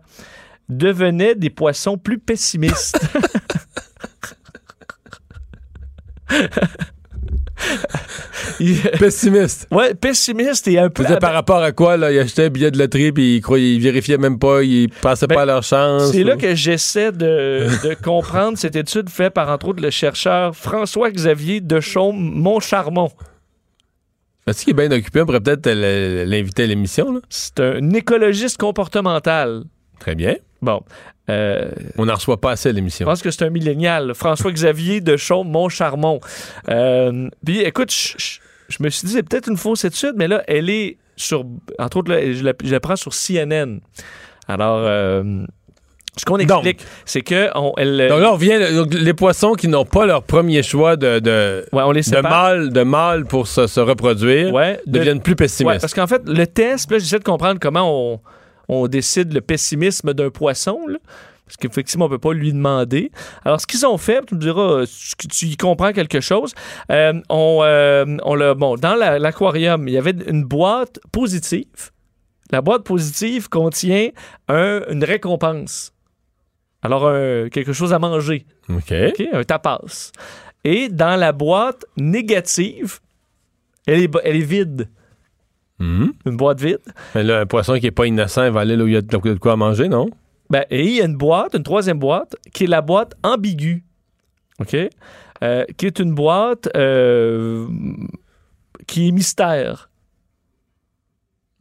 [0.69, 2.99] devenaient des poissons plus pessimistes.
[8.59, 9.67] Il- Pessimiste.
[9.71, 11.03] ouais, pessimistes et un peu.
[11.03, 12.11] C'était par rapport à quoi, là?
[12.11, 15.27] Ils achetaient un billet de loterie, puis ils, croyaient, ils vérifiaient même pas, ils pensaient
[15.27, 16.11] Ben, pas à leur chance.
[16.11, 20.55] C'est là que j'essaie de, de comprendre cette étude faite par, entre autres, le chercheur
[20.55, 23.11] François-Xavier Dechaume Montcharmont.
[24.47, 25.21] Est-ce qu'il est bien occupé?
[25.21, 27.21] On pourrait peut-être l'inviter à l'émission.
[27.29, 29.63] C'est un écologiste comportemental.
[29.99, 30.35] Très bien.
[30.63, 30.81] Bon.
[31.31, 33.05] Euh, On n'en reçoit pas assez à je l'émission.
[33.05, 34.13] pense que c'est un millénial.
[34.13, 36.19] François-Xavier Dechaume Montcharmont.
[36.69, 40.69] Euh, puis, écoute, je, me suis dit, c'est peut-être une fausse étude, mais là, elle
[40.69, 41.45] est sur.
[41.79, 43.79] Entre autres, là, je, la, je la prends sur CNN.
[44.47, 44.79] Alors.
[44.85, 45.43] euh,
[46.17, 49.53] ce qu'on explique, c'est que on, elle, Donc là, on revient, là, donc, les poissons
[49.53, 53.23] qui n'ont pas leur premier choix de, de, ouais, on les de mâle, de mâle
[53.23, 55.79] pour se, se reproduire Ouais, de- deviennent plus Ouais, pessimistes.
[55.79, 58.19] parce qu'en fait, le test, là, j'essaie de comprendre comment on,
[58.67, 60.97] on décide le pessimisme d'un poisson, là,
[61.45, 63.11] parce qu'effectivement, on ne peut pas lui demander.
[63.43, 64.85] Alors, ce qu'ils ont fait, tu me diras, euh,
[65.29, 66.53] tu, y comprends quelque chose.
[66.91, 71.65] Euh, on, euh, on l'a- bon, dans la- l'aquarium, il y avait une boîte positive.
[72.51, 74.09] La boîte positive contient
[74.47, 75.91] un- une récompense.
[76.81, 78.45] Alors, un- quelque chose à manger.
[78.69, 78.93] OK.
[79.09, 79.23] OK?
[79.33, 80.11] Un tapas.
[80.63, 82.99] Et dans la boîte négative,
[83.87, 84.89] elle est, elle est vide.
[85.81, 86.79] Une boîte vide.
[87.15, 88.97] Mais là, un poisson qui n'est pas innocent, il va aller là où il y
[88.97, 90.09] a de de quoi à manger, non?
[90.49, 93.83] Ben, et il y a une boîte, une troisième boîte, qui est la boîte ambiguë.
[94.59, 94.75] OK?
[95.43, 97.67] Euh, qui est une boîte euh,
[98.85, 99.89] qui est mystère.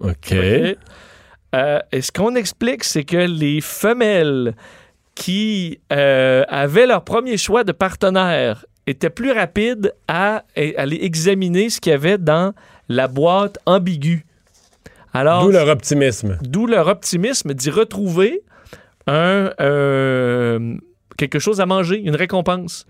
[0.00, 0.32] OK.
[0.32, 4.54] Euh, et ce qu'on explique, c'est que les femelles
[5.14, 11.80] qui avaient leur premier choix de partenaire étaient plus rapides à, à aller examiner ce
[11.80, 12.54] qu'il y avait dans
[12.90, 14.26] la boîte ambiguë.
[15.14, 16.38] Alors, D'où leur optimisme.
[16.42, 18.42] D'où leur optimisme d'y retrouver
[19.06, 20.76] un, euh,
[21.16, 22.86] quelque chose à manger, une récompense.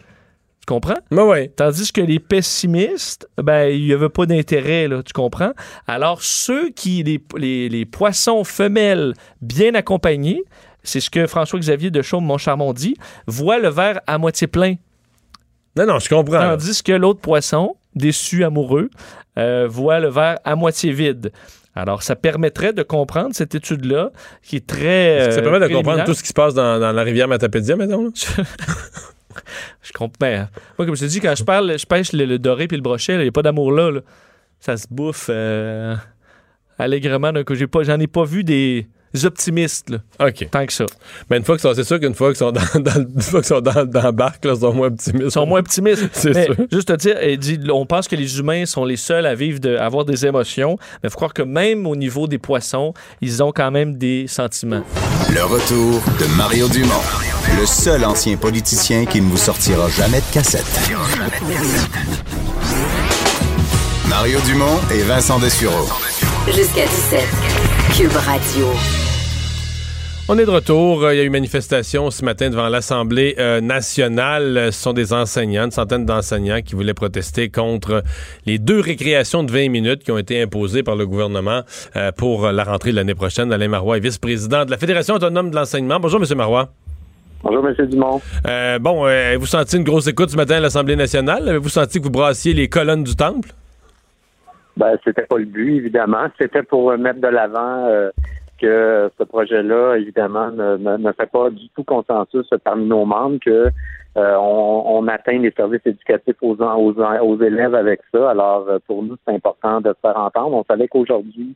[0.61, 0.99] Tu comprends?
[1.11, 1.49] Mais ouais.
[1.55, 5.53] Tandis que les pessimistes, ben, il n'y avait pas d'intérêt, là, tu comprends?
[5.87, 10.43] Alors, ceux qui, les, les, les poissons femelles bien accompagnés,
[10.83, 12.97] c'est ce que François-Xavier de Chaume, mon charmant dit,
[13.27, 14.77] voient le verre à moitié plein.
[15.77, 16.41] Non, non, je comprends.
[16.41, 18.91] Tandis que l'autre poisson, déçu, amoureux,
[19.39, 21.33] euh, voit le verre à moitié vide.
[21.75, 24.11] Alors, ça permettrait de comprendre cette étude-là,
[24.43, 25.17] qui est très.
[25.17, 25.85] Est-ce que ça euh, permet de préliminaire.
[25.85, 28.11] comprendre tout ce qui se passe dans, dans la rivière Matapédia, maintenant?
[29.83, 30.17] Je comprends.
[30.21, 32.77] Ben, moi, comme je te dis, quand je parle, je pêche le, le doré puis
[32.77, 34.01] le brochet, il n'y a pas d'amour là, là.
[34.59, 35.97] Ça se bouffe euh,
[36.79, 38.89] allègrement j'en ai pas vu des,
[39.25, 39.99] optimistes, là.
[40.21, 40.49] OK.
[40.51, 40.87] Tant que ça.
[41.29, 43.49] Mais une fois que c'est sûr qu'une fois qu'ils sont dans, dans, une fois qu'ils
[43.49, 45.25] sont dans, dans la barque, là, ils sont moins optimistes.
[45.27, 46.09] Ils sont moins optimistes.
[46.13, 46.55] C'est Mais sûr.
[46.71, 49.59] Juste te dire, elle dit, on pense que les humains sont les seuls à vivre,
[49.61, 52.95] de, à avoir des émotions, mais il faut croire que même au niveau des poissons,
[53.21, 54.83] ils ont quand même des sentiments.
[55.33, 57.03] Le retour de Mario Dumont,
[57.59, 60.65] le seul ancien politicien qui ne vous sortira jamais de cassette.
[64.09, 65.87] Mario Dumont et Vincent Dessureau.
[66.47, 67.80] Jusqu'à 17.
[67.97, 68.67] Cube Radio.
[70.29, 71.03] On est de retour.
[71.05, 74.57] Euh, Il y a eu une manifestation ce matin devant l'Assemblée euh, nationale.
[74.57, 78.03] Euh, Ce sont des enseignants, une centaine d'enseignants qui voulaient protester contre
[78.47, 81.63] les deux récréations de 20 minutes qui ont été imposées par le gouvernement
[82.17, 83.53] pour la rentrée de l'année prochaine.
[83.53, 85.99] Alain Marois est vice-président de la Fédération autonome de l'enseignement.
[86.01, 86.37] Bonjour, M.
[86.37, 86.69] Marois.
[87.43, 87.87] Bonjour, M.
[87.87, 88.21] Dumont.
[88.47, 91.49] Euh, bon, avez-vous senti une grosse écoute ce matin à l'Assemblée nationale?
[91.49, 93.55] Avez-vous senti que vous brassiez les colonnes du temple?
[94.81, 96.27] Ben, c'était pas le but, évidemment.
[96.41, 98.11] C'était pour mettre de l'avant euh,
[98.59, 103.39] que ce projet-là, évidemment, ne, ne, ne fait pas du tout consensus parmi nos membres,
[103.45, 103.69] que
[104.17, 108.31] euh, on, on atteint les services éducatifs aux, aux, aux élèves avec ça.
[108.31, 110.57] Alors, euh, pour nous, c'est important de se faire entendre.
[110.57, 111.55] On savait qu'aujourd'hui,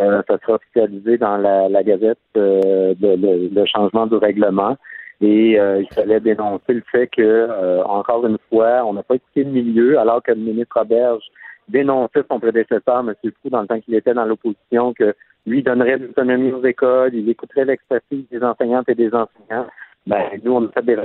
[0.00, 4.76] euh, ça sera officialisé dans la, la Gazette euh, de, le, le changement du règlement.
[5.20, 9.14] Et euh, il fallait dénoncer le fait que, euh, encore une fois, on n'a pas
[9.14, 11.22] écouté le milieu, alors que le ministre Roberge
[11.68, 13.14] dénonçait son prédécesseur, M.
[13.22, 15.14] Fou, dans le temps qu'il était dans l'opposition, que
[15.46, 19.66] lui donnerait de l'autonomie aux écoles, il écouterait l'expertise des enseignantes et des enseignants.
[20.06, 20.96] Ben, nous, on a fait des,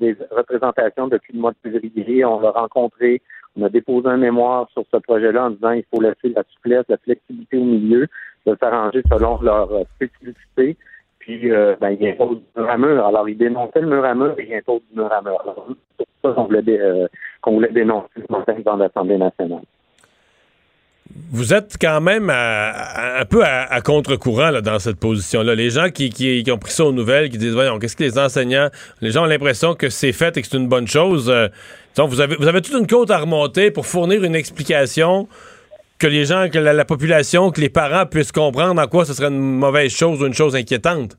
[0.00, 2.24] des représentations depuis le mois de février.
[2.24, 3.20] On l'a rencontré.
[3.56, 6.84] On a déposé un mémoire sur ce projet-là en disant qu'il faut laisser la souplesse,
[6.88, 8.06] la flexibilité au milieu,
[8.46, 10.76] de s'arranger selon leur spécificité.
[11.18, 13.06] Puis, euh, ben, il impose du mur à mur.
[13.06, 15.38] Alors, il dénonçait le mur à mur et il impose du mur à mur.
[15.98, 17.06] C'est pour ça qu'on voulait, euh,
[17.40, 19.62] qu'on voulait dénoncer ce matin dans l'Assemblée nationale.
[21.32, 25.54] Vous êtes quand même à- un peu à, contre-courant dans cette position-là.
[25.54, 28.18] Les gens qui, qui- ont pris ça aux nouvelles, qui disent Voyons, qu'est-ce que les
[28.18, 28.68] enseignants,
[29.00, 31.28] les gens ont l'impression que c'est fait et que c'est une bonne chose.
[31.30, 31.48] Euh,
[31.98, 35.28] vous, avez, vous avez toute une côte à remonter pour fournir une explication
[35.98, 39.12] que les gens, que la, la population, que les parents puissent comprendre en quoi ce
[39.12, 41.16] serait une mauvaise chose ou une chose inquiétante.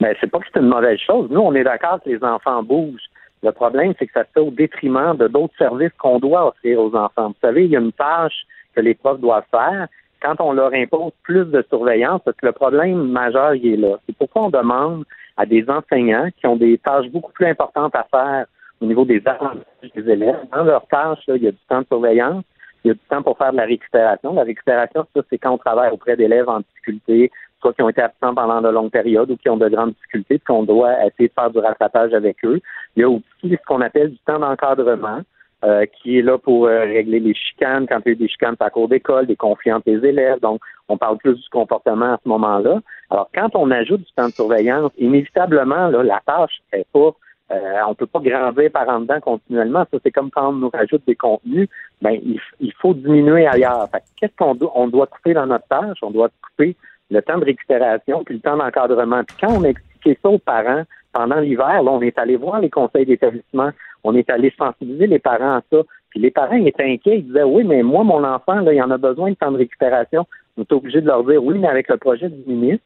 [0.00, 1.28] Mais c'est pas que c'est une mauvaise chose.
[1.30, 3.00] Nous, on est d'accord que les enfants bougent.
[3.42, 6.80] Le problème, c'est que ça se fait au détriment de d'autres services qu'on doit offrir
[6.80, 7.28] aux enfants.
[7.28, 8.34] Vous savez, il y a une tâche
[8.76, 9.88] que les profs doivent faire
[10.22, 13.96] quand on leur impose plus de surveillance, parce que le problème majeur, il est là.
[14.06, 15.04] C'est pourquoi on demande
[15.36, 18.46] à des enseignants qui ont des tâches beaucoup plus importantes à faire
[18.80, 20.38] au niveau des apprentissages des élèves.
[20.52, 22.44] Dans leurs tâches, il y a du temps de surveillance,
[22.84, 24.34] il y a du temps pour faire de la récupération.
[24.34, 28.02] La récupération, ça, c'est quand on travaille auprès d'élèves en difficulté, soit qui ont été
[28.02, 31.34] absents pendant de longues périodes ou qui ont de grandes difficultés, qu'on doit essayer de
[31.34, 32.60] faire du rattrapage avec eux.
[32.96, 35.20] Il y a aussi ce qu'on appelle du temps d'encadrement,
[35.64, 38.28] euh, qui est là pour euh, régler les chicanes, quand il y a eu des
[38.28, 40.40] chicanes à la cour d'école, des conflits entre les élèves.
[40.40, 42.80] Donc, on parle plus du comportement à ce moment-là.
[43.10, 47.12] Alors, quand on ajoute du temps de surveillance, inévitablement, là, la tâche est pas
[47.52, 49.86] euh, on peut pas grandir par en dedans continuellement.
[49.90, 51.68] Ça, c'est comme quand on nous rajoute des contenus,
[52.02, 52.18] ben
[52.60, 53.88] il, faut diminuer ailleurs.
[54.20, 55.98] Qu'est-ce qu'on doit, on doit couper dans notre tâche?
[56.02, 56.74] On doit couper
[57.10, 59.22] le temps de récupération puis le temps d'encadrement.
[59.22, 60.82] Puis quand on a expliqué ça aux parents
[61.12, 63.70] pendant l'hiver, là, on est allé voir les conseils d'établissement,
[64.06, 65.78] on est allé sensibiliser les parents à ça.
[66.10, 68.90] Puis les parents étaient inquiets, ils disaient oui, mais moi, mon enfant, là, il en
[68.90, 70.26] a besoin de temps de récupération.
[70.56, 72.84] On est obligé de leur dire oui, mais avec le projet du ministre,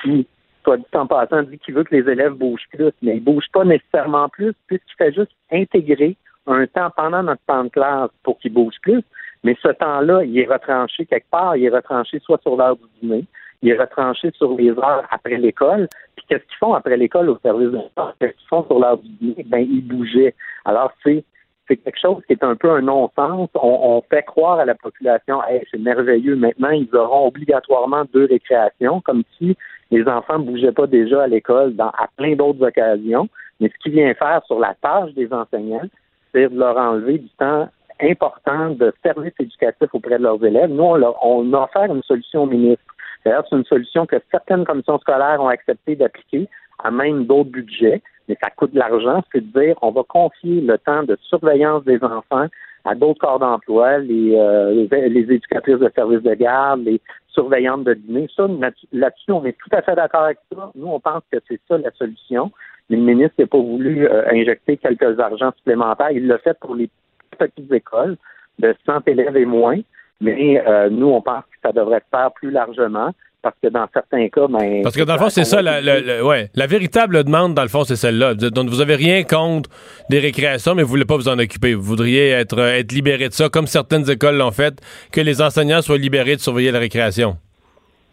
[0.00, 0.26] qui,
[0.62, 3.50] soit dit en passant, dit qu'il veut que les élèves bougent plus, mais ils bougent
[3.52, 8.38] pas nécessairement plus, puisqu'il fait juste intégrer un temps pendant notre temps de classe pour
[8.38, 9.02] qu'ils bougent plus.
[9.42, 11.56] Mais ce temps-là, il est retranché quelque part.
[11.56, 13.24] Il est retranché soit sur l'heure du dîner,
[13.62, 15.88] il est retranché sur les heures après l'école.
[16.16, 18.14] Puis qu'est-ce qu'ils font après l'école au service de l'État?
[18.20, 19.46] Qu'est-ce qu'ils font sur l'heure du dîner?
[19.46, 20.34] Ben, ils bougeaient.
[20.64, 21.24] Alors, c'est
[21.68, 23.48] quelque chose qui est un peu un non-sens.
[23.54, 29.00] On, fait croire à la population, hey, c'est merveilleux, maintenant ils auront obligatoirement deux récréations,
[29.00, 29.56] comme si
[29.90, 33.28] les enfants ne bougeaient pas déjà à l'école à plein d'autres occasions.
[33.60, 35.88] Mais ce qui vient faire sur la tâche des enseignants,
[36.32, 37.68] c'est de leur enlever du temps
[38.00, 40.70] important de service éducatif auprès de leurs élèves.
[40.70, 42.82] Nous, on, leur, on a offert une solution au ministre.
[43.24, 46.48] D'ailleurs, c'est une solution que certaines commissions scolaires ont accepté d'appliquer
[46.82, 49.22] à même d'autres budgets, mais ça coûte de l'argent.
[49.32, 52.46] C'est de dire, on va confier le temps de surveillance des enfants
[52.84, 57.94] à d'autres corps d'emploi, les, euh, les, éducatrices de services de garde, les surveillantes de
[57.94, 58.28] dîner.
[58.36, 58.48] Ça,
[58.92, 60.72] là-dessus, on est tout à fait d'accord avec ça.
[60.74, 62.50] Nous, on pense que c'est ça la solution.
[62.90, 66.10] Le ministre n'a pas voulu euh, injecter quelques argents supplémentaires.
[66.10, 66.90] Il l'a fait pour les
[67.38, 68.16] petites écoles
[68.58, 69.78] de 100 élèves et moins.
[70.20, 73.86] Mais euh, nous, on pense que ça devrait se faire plus largement parce que dans
[73.92, 76.66] certains cas, ben, Parce que dans le fond, c'est ça, la, la, la- ouais, la
[76.66, 78.34] véritable demande, dans le fond, c'est celle-là.
[78.34, 79.68] Donc, vous avez rien contre
[80.08, 81.74] des récréations, mais vous voulez pas vous en occuper.
[81.74, 85.42] Vous voudriez être, euh, être libéré de ça, comme certaines écoles l'ont fait, que les
[85.42, 87.36] enseignants soient libérés de surveiller la récréation.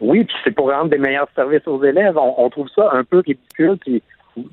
[0.02, 2.18] Oui, puis c'est pour rendre des meilleurs services aux élèves.
[2.18, 3.78] On, trouve ça un peu ridicule.
[3.82, 4.02] Puis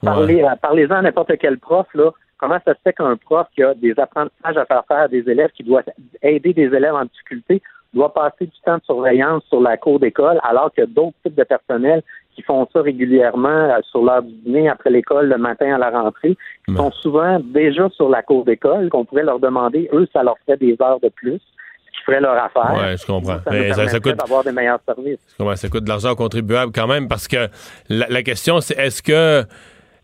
[0.02, 2.10] parlez, parlez-en à n'importe quel prof, là.
[2.38, 5.28] Comment ça se fait qu'un prof qui a des apprentissages à faire faire à des
[5.28, 5.82] élèves, qui doit
[6.22, 7.62] aider des élèves en difficulté,
[7.94, 11.44] doit passer du temps de surveillance sur la cour d'école, alors que d'autres types de
[11.44, 12.02] personnel
[12.34, 16.36] qui font ça régulièrement euh, sur leur dîner après l'école le matin à la rentrée,
[16.68, 20.36] qui sont souvent déjà sur la cour d'école, qu'on pourrait leur demander, eux, ça leur
[20.44, 22.74] ferait des heures de plus qui ferait leur affaire.
[22.74, 23.38] Oui, je comprends.
[23.42, 25.18] Ça, Mais ça, coûte d'avoir des meilleurs services.
[25.54, 27.48] Ça coûte de l'argent aux contribuables quand même parce que
[27.88, 29.46] la question c'est est-ce que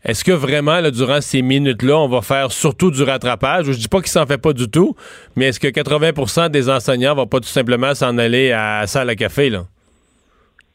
[0.03, 3.65] est-ce que vraiment, là, durant ces minutes-là, on va faire surtout du rattrapage?
[3.65, 4.95] Je dis pas qu'il s'en fait pas du tout,
[5.35, 9.09] mais est-ce que 80% des enseignants vont pas tout simplement s'en aller à la salle
[9.09, 9.63] à café, là?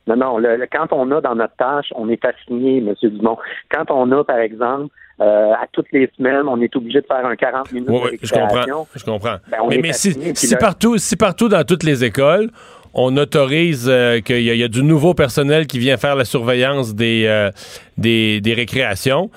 [0.07, 0.37] Non, non.
[0.73, 2.95] quand on a dans notre tâche, on est assigné, M.
[3.03, 3.37] Dumont.
[3.71, 4.87] Quand on a, par exemple,
[5.21, 8.27] euh, à toutes les semaines, on est obligé de faire un 40 minutes oui, de
[8.27, 8.87] je comprends.
[8.95, 9.37] Je comprends.
[9.51, 12.51] Ben, mais, si, partout, si partout dans toutes les écoles,
[12.95, 17.25] on autorise euh, qu'il y, a du nouveau personnel qui vient faire la surveillance des,
[17.27, 17.51] euh,
[17.97, 19.31] des, récréations.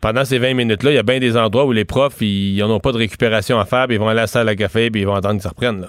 [0.00, 2.70] Pendant ces 20 minutes-là, il y a bien des endroits où les profs, ils n'en
[2.70, 4.90] ont pas de récupération à faire, puis ils vont aller à la salle à café,
[4.90, 5.80] puis ils vont attendre que ça reprenne.
[5.80, 5.88] Là.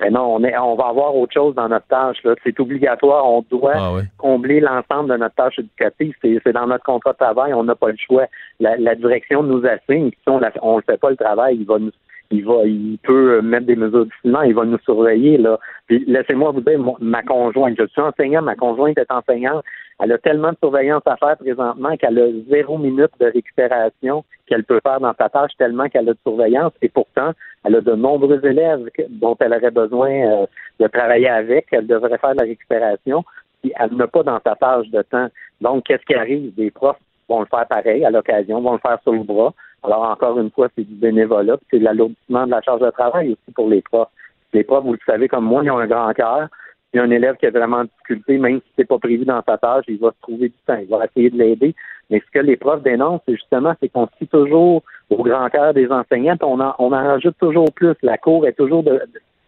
[0.00, 2.18] Mais non, on, est, on va avoir autre chose dans notre tâche.
[2.44, 3.24] C'est obligatoire.
[3.24, 6.14] On doit ah combler l'ensemble de notre tâche éducative.
[6.22, 7.54] C'est dans notre contrat de travail.
[7.54, 8.26] On n'a pas le choix.
[8.60, 10.10] La, direction nous assigne.
[10.10, 11.92] Si on ne fait pas le travail, il va nous
[12.30, 15.58] il va, il peut mettre des mesures disciplinaires, il va nous surveiller, là.
[15.86, 19.64] Puis laissez-moi vous dire, ma conjointe, je suis enseignant, ma conjointe est enseignante,
[20.00, 24.64] elle a tellement de surveillance à faire présentement qu'elle a zéro minute de récupération qu'elle
[24.64, 27.32] peut faire dans sa tâche tellement qu'elle a de surveillance et pourtant,
[27.64, 30.46] elle a de nombreux élèves dont elle aurait besoin euh,
[30.80, 33.24] de travailler avec, elle devrait faire la récupération,
[33.62, 35.28] puis elle n'a pas dans sa tâche de temps.
[35.60, 36.54] Donc, qu'est-ce qui arrive?
[36.54, 36.98] Des profs
[37.28, 39.52] vont le faire pareil à l'occasion, vont le faire sur le bras.
[39.86, 43.54] Alors, encore une fois, c'est du bénévolat, c'est l'alourdissement de la charge de travail aussi
[43.54, 44.08] pour les profs.
[44.52, 46.48] Les profs, vous le savez comme moi, ils ont un grand cœur.
[46.92, 49.24] Il y a un élève qui a vraiment de difficulté, même si c'est pas prévu
[49.24, 51.74] dans sa tâche, il va se trouver du temps, il va essayer de l'aider.
[52.10, 55.72] Mais ce que les profs dénoncent, c'est justement, c'est qu'on suit toujours au grand cœur
[55.72, 57.94] des enseignants, on en, on en rajoute toujours plus.
[58.02, 59.00] La cour est toujours de,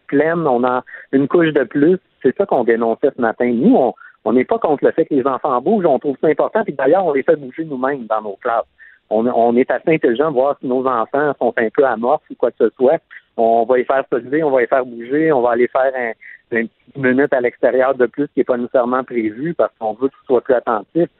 [0.07, 1.99] pleine, on a une couche de plus.
[2.23, 3.51] C'est ça qu'on dénonçait ce matin.
[3.53, 6.29] Nous, on, on n'est pas contre le fait que les enfants bougent, on trouve ça
[6.29, 8.67] important, puis d'ailleurs, on les fait bouger nous-mêmes dans nos classes
[9.11, 12.51] on, est assez intelligent de voir si nos enfants sont un peu amorphes ou quoi
[12.51, 13.01] que ce soit.
[13.37, 15.93] On va les faire se lever, on va les faire bouger, on va aller faire
[15.97, 16.13] un,
[16.57, 20.09] une petite minute à l'extérieur de plus qui n'est pas nécessairement prévu parce qu'on veut
[20.09, 21.11] qu'ils soient plus attentifs.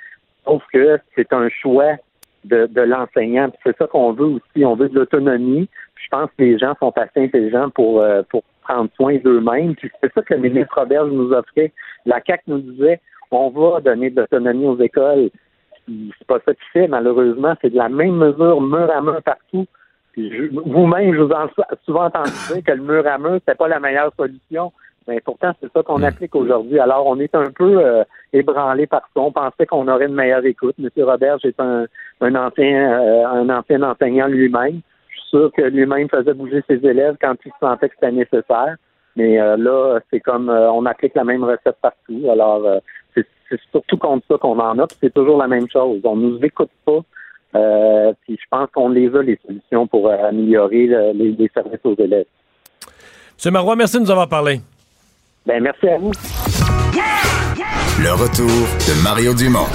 [0.45, 1.97] Sauf que c'est un choix
[2.45, 3.51] de, de l'enseignant.
[3.65, 4.65] C'est ça qu'on veut aussi.
[4.65, 5.69] On veut de l'autonomie.
[5.97, 9.75] Je pense que les gens sont assez intelligents pour, euh, pour prendre soin d'eux-mêmes.
[9.81, 11.73] c'est ça que le ministre Robert nous offrait.
[12.07, 15.31] La CAC nous disait on va donner de l'autonomie aux écoles
[16.19, 17.55] c'est pas ça qu'il fait, malheureusement.
[17.61, 19.67] C'est de la même mesure, mur à mur partout.
[20.17, 23.81] Vous-même, je vous ai souvent entendu dire que le mur à mur, c'est pas la
[23.81, 24.73] meilleure solution.
[25.07, 26.79] Mais pourtant, c'est ça qu'on applique aujourd'hui.
[26.79, 29.21] Alors, on est un peu euh, ébranlé par ça.
[29.21, 30.75] On pensait qu'on aurait une meilleure écoute.
[30.79, 31.87] Monsieur Robert, c'est un,
[32.21, 34.81] un ancien euh, un ancien enseignant lui-même.
[35.09, 38.77] Je suis sûr que lui-même faisait bouger ses élèves quand il sentait que c'était nécessaire.
[39.19, 42.23] Mais euh, là, c'est comme on applique la même recette partout.
[42.31, 42.63] Alors,
[43.15, 46.01] c'est surtout contre ça qu'on en a, c'est toujours la même chose.
[46.05, 47.01] On nous écoute pas.
[47.55, 51.97] Euh, puis je pense qu'on les a, les solutions pour euh, améliorer les, services aux
[51.97, 52.27] élèves.
[53.45, 53.53] M.
[53.53, 54.61] Marois, merci de nous avoir parlé.
[55.47, 56.13] Ben, merci à vous.
[58.03, 59.67] Le retour de Mario Dumont.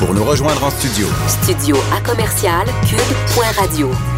[0.00, 1.06] Pour nous rejoindre en studio.
[1.26, 4.17] Studio à commercial cube.radio.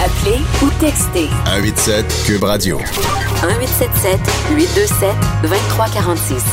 [0.00, 1.26] Appelez ou textez.
[1.46, 2.78] 187 cube radio.
[2.78, 4.20] 1877
[4.54, 5.08] 827
[5.42, 6.44] 2346.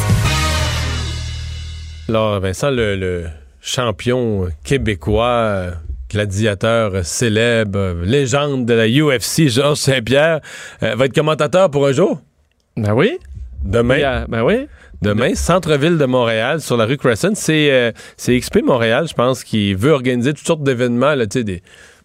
[2.09, 3.27] Alors, Vincent, le,
[3.61, 5.73] champion québécois,
[6.09, 10.39] gladiateur célèbre, légende de la UFC, Georges Saint-Pierre,
[10.81, 12.19] euh, va être commentateur pour un jour?
[12.77, 13.19] Ben oui.
[13.63, 14.25] Demain?
[14.27, 14.65] Ben oui.
[15.03, 17.35] Demain, centre-ville de Montréal, sur la rue Crescent.
[17.35, 17.91] C'est euh,
[18.27, 21.61] XP Montréal, je pense, qui veut organiser toutes sortes d'événements, tu sais, des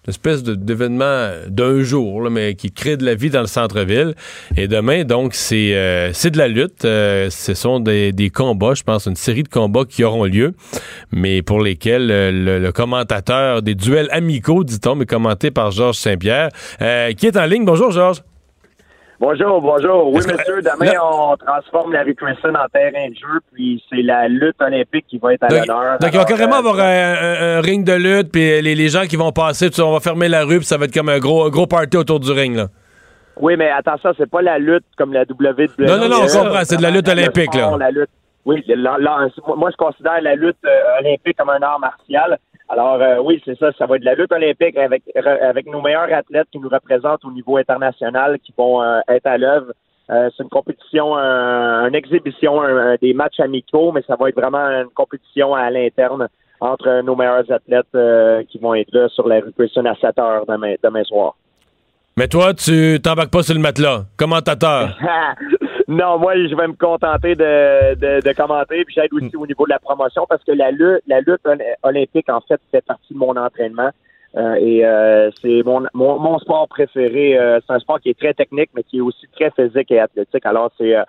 [0.07, 4.14] une espèce d'événement d'un jour, mais qui crée de la vie dans le centre-ville.
[4.57, 6.84] Et demain, donc, c'est euh, de la lutte.
[6.84, 10.55] Euh, ce sont des, des, combats, je pense, une série de combats qui auront lieu,
[11.12, 16.48] mais pour lesquels euh, le, commentateur des duels amicaux, dit-on, mais commenté par Georges Saint-Pierre,
[16.78, 17.64] qui est en ligne.
[17.64, 18.22] Bonjour, Georges.
[19.20, 20.06] Bonjour, bonjour.
[20.14, 24.56] Oui, monsieur, demain, on transforme la Crescent en terrain de jeu, puis c'est la lutte
[24.62, 25.98] olympique qui va être à l'honneur.
[25.98, 29.16] Donc, il va carrément euh, avoir un, ring de lutte, puis les, les, gens qui
[29.16, 31.66] vont passer, on va fermer la rue, puis ça va être comme un gros, gros
[31.66, 32.68] party autour du ring, là.
[33.38, 35.66] Oui, mais attention, c'est pas la lutte comme la WWE.
[35.80, 37.76] Non, non, non, on comprend, c'est de la lutte olympique, là.
[37.78, 38.08] La lutte.
[38.46, 38.64] Oui,
[39.54, 42.38] moi, je considère la lutte euh, olympique comme un art martial.
[42.72, 45.02] Alors euh, oui, c'est ça, ça va être de la lutte olympique avec
[45.50, 49.36] avec nos meilleurs athlètes qui nous représentent au niveau international, qui vont euh, être à
[49.38, 49.72] l'œuvre
[50.12, 54.34] Euh, c'est une compétition, un- une exhibition, un- des matchs amicaux, mais ça va être
[54.42, 56.26] vraiment une compétition à l'interne
[56.60, 57.94] entre nos meilleurs athlètes
[58.50, 61.30] qui vont être là sur la rue Pearson à 7 heures demain, demain soir.
[62.16, 64.00] Mais toi, tu t'embarques pas sur le matelas.
[64.16, 64.98] Commentateur.
[65.91, 69.64] non, moi, je vais me contenter de, de, de commenter, puis j'aide aussi au niveau
[69.66, 73.12] de la promotion parce que la lutte, la lutte ol- olympique, en fait, fait partie
[73.12, 73.91] de mon entraînement.
[74.36, 77.36] Euh, et euh, c'est mon, mon, mon sport préféré.
[77.36, 79.99] Euh, c'est un sport qui est très technique, mais qui est aussi très physique et
[79.99, 80.47] athlétique.
[80.47, 81.03] Alors, c'est euh,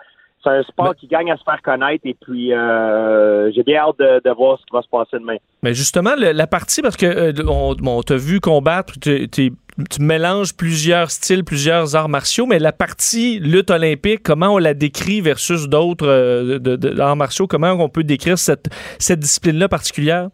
[0.43, 3.99] c'est un sport qui gagne à se faire connaître et puis euh, j'ai bien hâte
[3.99, 5.35] de, de voir ce qui va se passer demain.
[5.61, 9.29] Mais justement, le- la partie, parce que euh, on, bon, on t'a vu combattre, tu,
[9.29, 9.53] tu-
[9.89, 14.73] tu mélanges plusieurs styles, plusieurs arts martiaux, mais la partie lutte olympique, comment on la
[14.73, 18.69] décrit versus d'autres euh, arts martiaux, comment on peut décrire cette,
[18.99, 20.29] discipline-là particulière?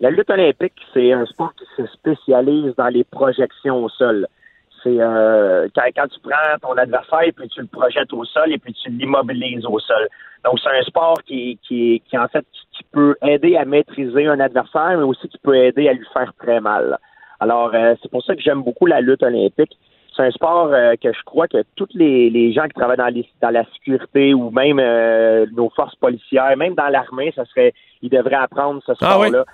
[0.00, 4.26] La lutte olympique, c'est un sport qui se spécialise dans les projections au sol.
[4.82, 8.74] C'est euh, quand, tu prends ton adversaire puis tu le projettes au sol et puis
[8.74, 10.08] tu l'immobilises au sol.
[10.44, 12.44] Donc c'est un sport qui, qui, qui en fait
[12.76, 16.32] qui peut aider à maîtriser un adversaire, mais aussi qui peut aider à lui faire
[16.38, 16.98] très mal.
[17.44, 19.76] Alors euh, c'est pour ça que j'aime beaucoup la lutte olympique.
[20.16, 23.14] C'est un sport euh, que je crois que tous les, les gens qui travaillent dans,
[23.18, 27.72] les, dans la sécurité ou même euh, nos forces policières, même dans l'armée, ça serait,
[28.00, 29.28] ils devraient apprendre ce Ah oui?
[29.28, 29.44] sport-là.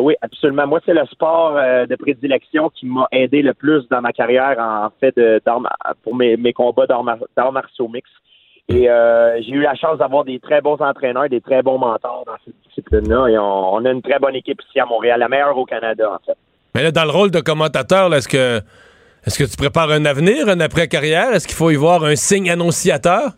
[0.00, 0.66] Oui, absolument.
[0.66, 1.52] Moi, c'est le sport
[1.90, 5.40] de prédilection qui m'a aidé le plus dans ma carrière en fait de
[6.02, 8.08] pour mes, mes combats d'arts mar- d'arts martiaux mix.
[8.68, 12.24] Et euh, j'ai eu la chance d'avoir des très bons entraîneurs, des très bons mentors
[12.26, 13.28] dans cette discipline-là.
[13.28, 16.06] Et on, on a une très bonne équipe ici à Montréal, la meilleure au Canada,
[16.16, 16.38] en fait.
[16.74, 18.60] Mais là, dans le rôle de commentateur, est-ce que
[19.26, 21.32] est-ce que tu prépares un avenir, un après-carrière?
[21.32, 23.30] Est-ce qu'il faut y voir un signe annonciateur?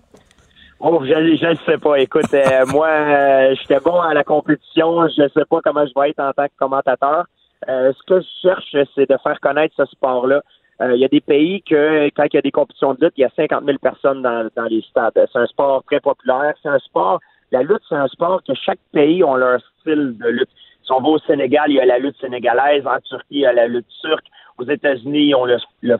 [0.80, 2.00] Oh, je ne sais pas.
[2.00, 5.06] Écoute, euh, moi, euh, j'étais bon à la compétition.
[5.08, 7.26] Je ne sais pas comment je vais être en tant que commentateur.
[7.68, 10.42] Euh, ce que je cherche, c'est de faire connaître ce sport-là.
[10.80, 13.22] Il y a des pays que, quand il y a des compétitions de lutte, il
[13.22, 15.12] y a 50 000 personnes dans, dans les stades.
[15.14, 16.54] C'est un sport très populaire.
[16.62, 17.20] C'est un sport,
[17.52, 20.50] la lutte, c'est un sport que chaque pays ont leur style de lutte.
[20.86, 22.86] Si on va au Sénégal, il y a la lutte sénégalaise.
[22.86, 24.26] En Turquie, il y a la lutte turque.
[24.58, 25.96] Aux États-Unis, ils ont le, le.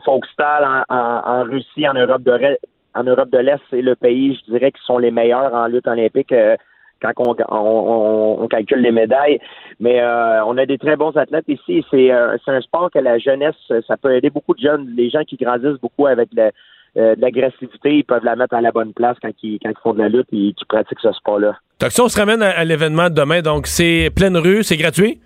[0.89, 2.57] En, Russie, en Europe de Re-
[2.95, 5.87] en Europe de l'Est, c'est le pays, je dirais, qui sont les meilleurs en lutte
[5.87, 6.55] olympique euh,
[7.01, 7.11] quand
[7.49, 9.39] on, calcule les médailles.
[9.79, 11.85] Mais euh, on a des très bons athlètes ici.
[11.91, 15.09] C'est euh, c'est un sport que la jeunesse, ça peut aider beaucoup de jeunes, les
[15.09, 16.51] gens qui grandissent beaucoup avec le-
[16.97, 19.81] euh, de l'agressivité, ils peuvent la mettre à la bonne place quand ils, quand ils
[19.83, 21.55] font de la lutte et qu'ils pratiquent ce sport-là.
[21.79, 24.77] Donc, si on se ramène à, à l'événement de demain, donc c'est pleine rue, c'est
[24.77, 25.21] gratuit?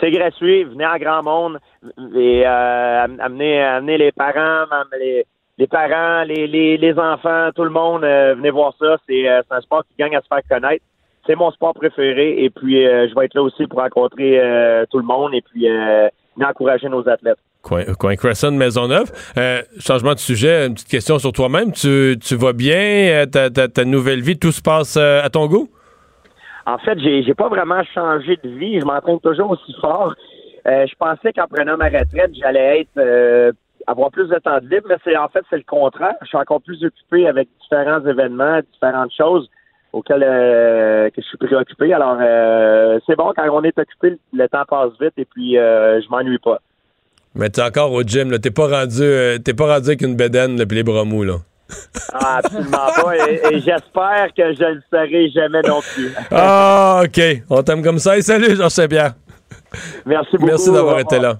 [0.00, 1.58] C'est gratuit, venez en grand monde
[2.14, 4.66] et euh, am- amenez, amenez les parents,
[4.98, 5.24] les,
[5.58, 8.96] les parents, les, les, les enfants, tout le monde, euh, venez voir ça.
[9.08, 10.84] C'est euh, c'est un sport qui gagne à se faire connaître.
[11.26, 14.86] C'est mon sport préféré et puis euh, je vais être là aussi pour rencontrer euh,
[14.90, 16.08] tout le monde et puis euh,
[16.40, 17.38] encourager nos athlètes.
[17.62, 19.10] Coin, coin Crescent, Maisonneuve.
[19.36, 21.72] Euh, changement de sujet, une petite question sur toi-même.
[21.72, 23.24] Tu, tu vas bien?
[23.24, 25.68] Euh, Ta, ta- nouvelle vie, tout se passe euh, à ton goût?
[26.66, 28.78] En fait, j'ai j'ai pas vraiment changé de vie.
[28.80, 30.14] Je m'entraîne toujours aussi fort.
[30.66, 33.54] Je pensais qu'en prenant ma retraite, j'allais être
[33.86, 36.12] avoir plus de temps de libre, mais c'est en fait c'est le contraire.
[36.20, 39.48] Je suis encore plus occupé avec différents événements, différentes choses
[39.94, 41.94] auxquelles que je suis préoccupé.
[41.94, 42.18] Alors
[43.06, 46.60] c'est bon quand on est occupé, le, temps passe vite et puis je m'ennuie pas.
[47.34, 48.38] Mais t'es encore au gym, là.
[48.38, 51.24] T'es pas rendu, euh, t'es pas rendu avec une bedaine, là, puis les bras mous,
[51.24, 51.36] là.
[52.12, 52.70] Ah, absolument
[53.02, 53.28] pas.
[53.28, 56.12] Et, et j'espère que je le serai jamais non plus.
[56.30, 57.20] Ah, OK.
[57.50, 58.16] On t'aime comme ça.
[58.16, 59.14] Et salut, Georges Saint-Pierre.
[60.06, 60.46] Merci beaucoup.
[60.46, 61.38] Merci d'avoir été là.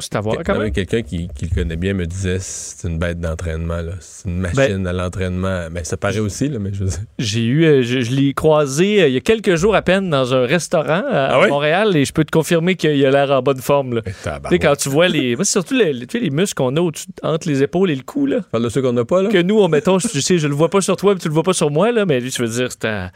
[0.00, 0.72] C'est à voir quand mais même.
[0.72, 3.78] Quelqu'un qui, qui le connaît bien me disait c'est une bête d'entraînement.
[4.00, 5.68] C'est une machine à l'entraînement.
[5.70, 6.98] Mais ça paraît aussi, là, mais je veux dire.
[7.18, 10.10] J'ai eu, euh, je, je l'ai croisé euh, il y a quelques jours à peine
[10.10, 11.48] dans un restaurant à, Ah oui?
[11.48, 13.94] Montréal et je peux te confirmer qu'il a l'air en bonne forme.
[13.96, 14.02] Là.
[14.02, 14.12] Tu
[14.50, 15.36] sais, quand tu vois les.
[15.38, 16.80] C'est surtout les, les- tu sais, les muscles qu'on a
[17.22, 18.38] entre les épaules et le cou, là.
[18.50, 19.28] Parle de ceux qu'on n'a pas, là?
[19.30, 21.28] Que nous, on mettons, je, tu sais, je le vois pas sur toi, puis tu
[21.28, 23.10] le vois pas sur moi, là, mais lui, tu veux dire, c'est un-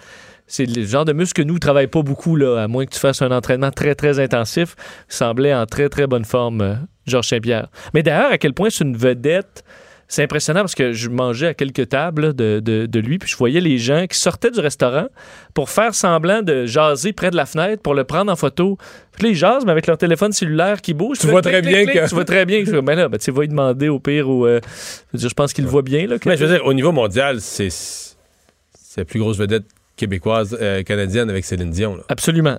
[0.55, 2.91] C'est le genre de muscle que nous, ne travaillons pas beaucoup, là, à moins que
[2.93, 4.77] tu fasses un entraînement très, très intensif.
[5.09, 6.75] Il semblait en très, très bonne forme, euh,
[7.07, 7.69] Georges Saint-Pierre.
[7.95, 9.65] Mais d'ailleurs, à quel point c'est une vedette.
[10.09, 13.37] C'est impressionnant parce que je mangeais à quelques tables de, de- de lui, puis je
[13.39, 15.07] voyais les gens qui sortaient du restaurant
[15.55, 18.77] pour faire semblant de jaser près de la fenêtre pour le prendre en photo.
[19.13, 21.19] Puis là, ils jasent, mais avec leur téléphone cellulaire qui bouge.
[21.19, 22.63] Tu vois très bien que- Tu vois très bien.
[22.67, 24.45] Fais, ben là, ben, tu sais, va y demander au pire ou.
[24.45, 26.07] euh, je veux dire, je pense qu'il le voit bien.
[26.07, 29.65] Là, que- Mais je veux dire, au niveau mondial, c'est c'est la plus grosse vedette
[29.97, 31.97] québécoise, euh, canadienne avec Céline Dion.
[31.97, 32.03] là.
[32.09, 32.59] Absolument.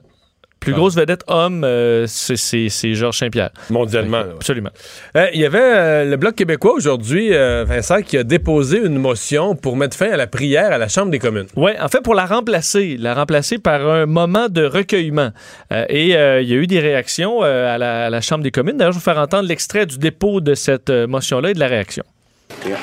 [0.59, 0.77] Plus Ah.
[0.77, 3.49] grosse vedette homme, euh, c'est- Georges Saint-Pierre.
[3.69, 4.21] Mondialement.
[4.21, 4.31] ouais.
[4.37, 4.69] Absolument.
[5.17, 8.97] Euh, Il y avait euh, le Bloc québécois aujourd'hui, euh, Vincent, qui a déposé une
[8.97, 11.47] motion pour mettre fin à la prière à la Chambre des communes.
[11.57, 15.31] Oui, en fait, pour la remplacer, la remplacer par un moment de recueillement.
[15.73, 18.43] Euh, et euh, il y a eu des réactions euh, à, la, à la Chambre
[18.43, 18.77] des communes.
[18.77, 21.59] D'ailleurs, je vais vous faire entendre l'extrait du dépôt de cette euh, motion-là et de
[21.59, 22.05] la réaction.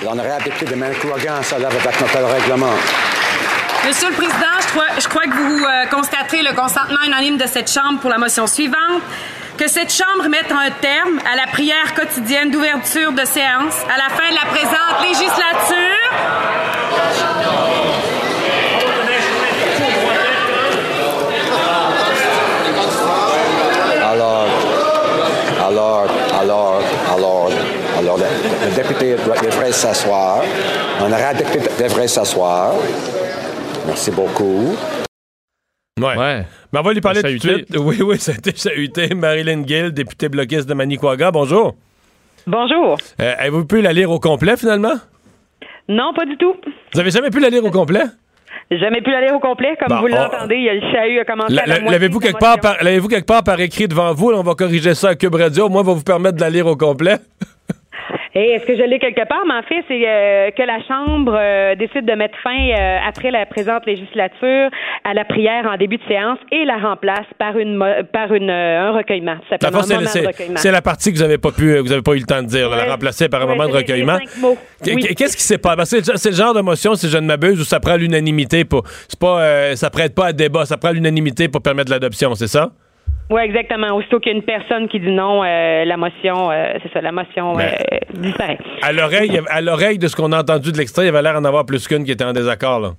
[0.05, 2.75] L'honorable député de Manicouagan, ça lève avec notre règlement.
[3.87, 4.37] Monsieur le Président,
[4.99, 8.47] je crois, que vous euh, constaterez le consentement unanime de cette Chambre pour la motion
[8.47, 9.03] suivante.
[9.57, 14.15] Que cette Chambre mette un terme à la prière quotidienne d'ouverture de séance à la
[14.15, 16.01] fin de la présente législature.
[24.03, 24.47] Alors,
[25.67, 26.07] alors,
[26.41, 27.51] alors, alors,
[27.99, 30.43] alors, le, député devrait s'asseoir.
[31.01, 32.73] L'honorable député devrait s'asseoir.
[33.91, 34.77] Merci beaucoup.
[36.01, 36.17] Ouais.
[36.17, 36.45] Ouais.
[36.73, 37.77] Mais on va lui parler tout de suite.
[37.77, 39.13] Oui, oui, ça a été chahuté.
[39.17, 41.75] Marilyn Gill, députée bloquiste de Manicouaga, bonjour.
[42.47, 42.97] Bonjour.
[43.21, 44.95] Euh, Avez-vous pu la lire au complet, finalement?
[45.89, 46.55] Non, pas du tout.
[46.95, 48.05] Vous avez jamais pu la lire au complet?
[48.71, 49.77] J'ai jamais pu l'aller au complet.
[49.81, 51.79] Comme Bon, vous on- l'entendez, il y a le chahut a commencé La- à la
[51.81, 54.31] la- L'avez-vous quelque, la par- quelque part par écrit devant vous?
[54.31, 55.67] Là, on va corriger ça à Cube Radio.
[55.67, 57.17] Au moins, on va vous permettre de la lire au complet.
[58.33, 59.43] Et est-ce que je l'ai quelque part?
[59.47, 63.33] Mais en fait, c'est euh, que la Chambre euh, décide de mettre fin, euh, après
[63.33, 64.71] la présente législature,
[65.03, 68.93] à la prière en début de séance et la remplace par une par une un
[68.93, 69.37] recueillement.
[70.57, 72.47] C'est- la partie que vous n'avez pas pu, vous avez pas eu le temps de
[72.47, 74.19] dire, la remplacer par un moment de recueillement.
[75.17, 75.99] Qu'est-ce qui s'est passé?
[76.15, 78.83] C'est le genre de motion, si je ne m'abuse, où ça prend l'unanimité pour.
[79.09, 82.47] C'est pas, euh, ça prête pas à débat, ça prend l'unanimité pour permettre l'adoption, c'est
[82.47, 82.71] ça?
[83.31, 83.95] Oui, exactement.
[83.97, 87.01] Aussitôt qu'il y a une personne qui dit non, euh, la motion, euh, c'est ça,
[87.01, 87.63] la motion euh,
[88.15, 88.59] disparaît.
[88.83, 91.35] À l'oreille, à l'oreille de ce qu'on a entendu de l'extrait, il y avait l'air
[91.35, 92.81] d'en avoir plus qu'une qui était en désaccord.
[92.81, 92.93] Là.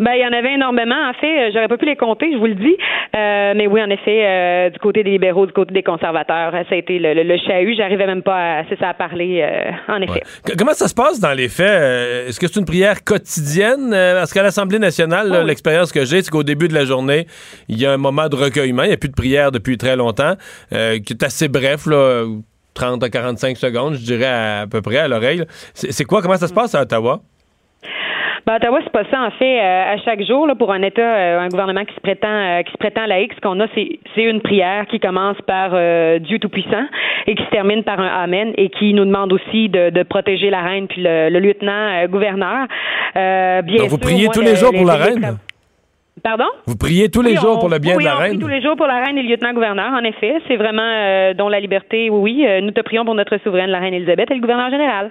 [0.00, 0.96] Ben, il y en avait énormément.
[1.10, 2.76] En fait, euh, j'aurais pas pu les compter, je vous le dis.
[3.14, 6.74] Euh, mais oui, en effet, euh, du côté des libéraux, du côté des conservateurs, ça
[6.74, 7.74] a été le, le, le chahut.
[7.76, 10.22] J'arrivais même pas à, c'est ça, à parler, euh, en effet.
[10.58, 11.68] Comment ça se passe dans les faits?
[11.68, 13.92] Euh, Est-ce que c'est une prière quotidienne?
[13.92, 17.26] Euh, Parce qu'à l'Assemblée nationale, Oh l'expérience que j'ai, c'est qu'au début de la journée,
[17.68, 18.84] il y a un moment de recueillement.
[18.84, 20.32] Il n'y a plus de prière depuis très longtemps,
[20.72, 22.24] euh, qui est assez bref, là,
[22.72, 25.42] 30 à 45 secondes, je dirais à, à peu près à l'oreille.
[25.74, 26.22] C'est c'est quoi?
[26.22, 27.20] Comment ça se passe à Ottawa?
[28.46, 31.02] Ben, Ottawa, c'est pas ça, en fait, euh, à chaque jour, là, pour un État,
[31.02, 33.98] euh, un gouvernement qui se prétend euh, qui se prétend laïque, ce qu'on a, c'est
[34.14, 36.84] c'est une prière qui commence par euh, Dieu Tout-Puissant
[37.26, 40.50] et qui se termine par un Amen et qui nous demande aussi de, de protéger
[40.50, 42.66] la reine puis le, le lieutenant-gouverneur.
[43.16, 45.36] Euh, bien Donc, vous priez moi, tous le- les jours pour la reine?
[46.22, 46.44] Pardon?
[46.66, 48.28] Vous priez tous les Oui, jours on- pour le bien oui, de la on prie
[48.30, 48.38] reine?
[48.40, 50.34] tous les jours pour la reine et le lieutenant-gouverneur, en effet.
[50.48, 53.78] C'est vraiment euh, dont la liberté, oui, euh, nous te prions pour notre souveraine, la
[53.78, 55.10] reine Elisabeth, et le gouverneur général.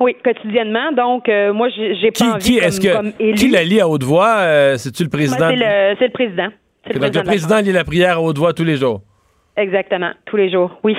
[0.00, 0.92] Oui, quotidiennement.
[0.92, 4.02] Donc, euh, moi, j'ai pas envie qui est-ce que comme qui la lit à haute
[4.02, 4.76] voix?
[4.76, 5.48] C'est-tu le Moi, président?
[5.50, 6.48] C'est le, le président.
[6.86, 9.02] C'est Donc, le de la président lit la prière à haute voix tous les jours?
[9.56, 10.96] Exactement, tous les jours, oui.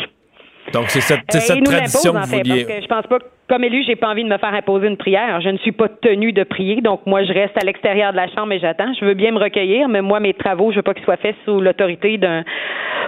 [0.73, 2.63] Donc, c'est cette, tradition que vous fait, vouliez.
[2.65, 4.87] parce que je pense pas, que, comme élu, j'ai pas envie de me faire imposer
[4.87, 5.41] une prière.
[5.41, 8.29] Je ne suis pas tenue de prier, donc moi, je reste à l'extérieur de la
[8.29, 8.93] chambre et j'attends.
[8.97, 11.35] Je veux bien me recueillir, mais moi, mes travaux, je veux pas qu'ils soient faits
[11.43, 12.45] sous l'autorité d'un,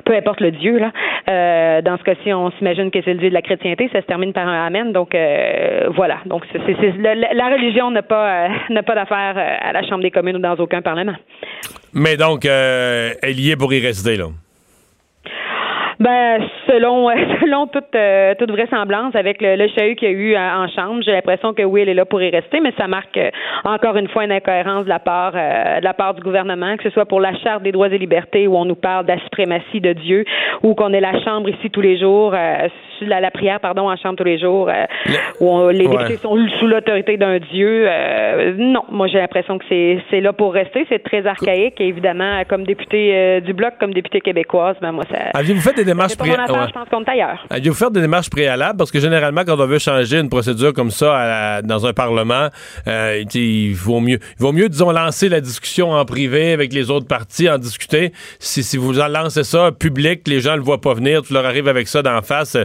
[0.03, 0.91] peu importe le Dieu, là.
[1.29, 4.05] Euh, dans ce cas-ci, on s'imagine que c'est le Dieu de la chrétienté, ça se
[4.05, 6.17] termine par un Amen, donc euh, voilà.
[6.25, 10.39] Donc, la, religion n'a pas, euh, n'a pas d'affaire à la Chambre des communes ou
[10.39, 11.15] dans aucun parlement.
[11.93, 14.25] Mais donc, elle y est pour y rester, là.
[15.99, 17.09] Ben, selon
[17.41, 20.67] selon toute euh, toute vraisemblance, avec le, le chahut qu'il y a eu euh, en
[20.67, 23.29] chambre, j'ai l'impression que oui, elle est là pour y rester, mais ça marque euh,
[23.63, 26.83] encore une fois une incohérence de la part euh, de la part du gouvernement, que
[26.83, 29.19] ce soit pour la charte des droits et libertés où on nous parle de la
[29.19, 30.25] suprématie de Dieu,
[30.63, 32.67] ou qu'on ait la chambre ici tous les jours, euh,
[33.01, 34.85] la, la prière pardon en chambre tous les jours, euh,
[35.39, 35.97] où on- les Ouais.
[35.97, 37.85] députés sont sous l'autorité d'un Dieu.
[37.87, 41.87] euh, non, moi j'ai l'impression que c'est c'est là pour rester, c'est très archaïque et
[41.87, 45.17] évidemment comme député du bloc, comme député québécoise, ben moi ça.
[45.37, 46.67] Aviez-vous fait des démarches C'est pas mon pré- affaire, ouais.
[46.67, 47.45] je pense qu'on est ailleurs.
[47.49, 48.77] Aviez-vous fait des démarches préalables?
[48.77, 51.15] Parce que généralement, quand on veut changer une procédure comme ça
[51.57, 52.49] à dans un Parlement,
[52.87, 56.89] euh, il vaut mieux, il vaut mieux, disons, lancer la discussion en privé avec les
[56.91, 58.11] autres partis, en discuter.
[58.39, 61.45] Si, si vous en lancez ça public, les gens le voient pas venir, tu leur
[61.45, 62.57] arrives avec ça d'en face,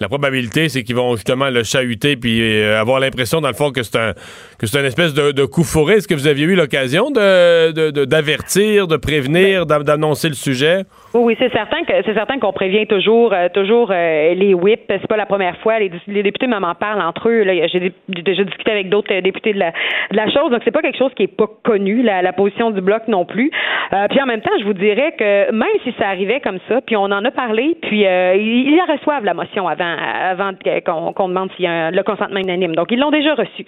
[0.00, 3.70] la probabilité, c'est qu'ils vont justement le chahuter puis euh, avoir l'impression, dans le fond,
[3.70, 4.12] que c'est un,
[4.58, 5.94] que c'est une espèce de, de coup fourré.
[5.94, 10.34] Est-ce que vous aviez eu l'occasion de, de- de- d'avertir, de prévenir, d'an- d'annoncer le
[10.34, 10.84] sujet?
[11.14, 14.82] Oui, oui, c'est certain que c'est certain qu'on prévient toujours, euh, toujours euh, les whips.
[14.88, 15.80] C'est pas la première fois.
[15.80, 17.42] Les, les députés m'en parlent entre eux.
[17.44, 19.72] J'ai dé- j'ai déjà discuté avec d'autres euh, députés de la,
[20.12, 20.48] de la chose.
[20.52, 23.24] Donc c'est pas quelque chose qui est pas connu, la, la position du bloc non
[23.24, 23.50] plus.
[23.92, 26.80] Euh, puis en même temps, je vous dirais que même si ça arrivait comme ça,
[26.86, 29.96] puis on en a parlé, puis euh, ils, la reçoivent la motion avant,
[30.30, 30.52] avant
[30.86, 32.76] qu'on qu'on demande s'il y a un- le consentement unanime.
[32.76, 33.64] Donc ils l'ont déjà reçu.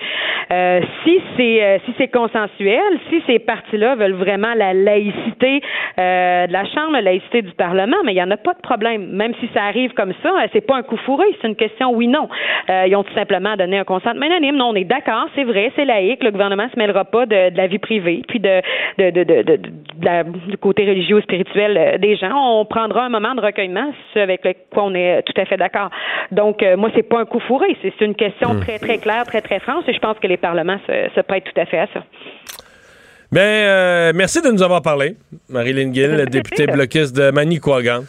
[0.53, 5.61] Euh, si c'est si c'est consensuel, si ces partis-là veulent vraiment la laïcité
[5.99, 8.84] de la Chambre, la laïcité du Parlement, mais il n'y en a pas de problème.
[8.99, 11.93] Même si ça arrive comme ça, euh, c'est pas un coup fourré, c'est une question
[11.93, 12.29] oui-non.
[12.69, 14.57] Euh, ils ont tout simplement donné un consentement unanime.
[14.57, 17.67] Non, on est d'accord, c'est vrai, c'est laïque, le gouvernement se mêlera pas de, la
[17.67, 18.61] vie privée, puis de,
[18.99, 22.35] de, de, de, du côté religieux spirituel euh, des gens.
[22.35, 25.91] On prendra un moment de recueillement, ce avec quoi on est tout à fait d'accord.
[26.31, 28.61] Donc, moi, c'est pas un coup fourré, c'est une question hmm.
[28.61, 31.45] très, très claire, très, très franche, et je pense que les parlements se, se prêtent
[31.45, 32.03] tout à fait à ça.
[33.35, 35.17] Bien, euh, merci de nous avoir parlé,
[35.49, 38.05] Marilyn Gill, députée bloquiste de Manicouagan.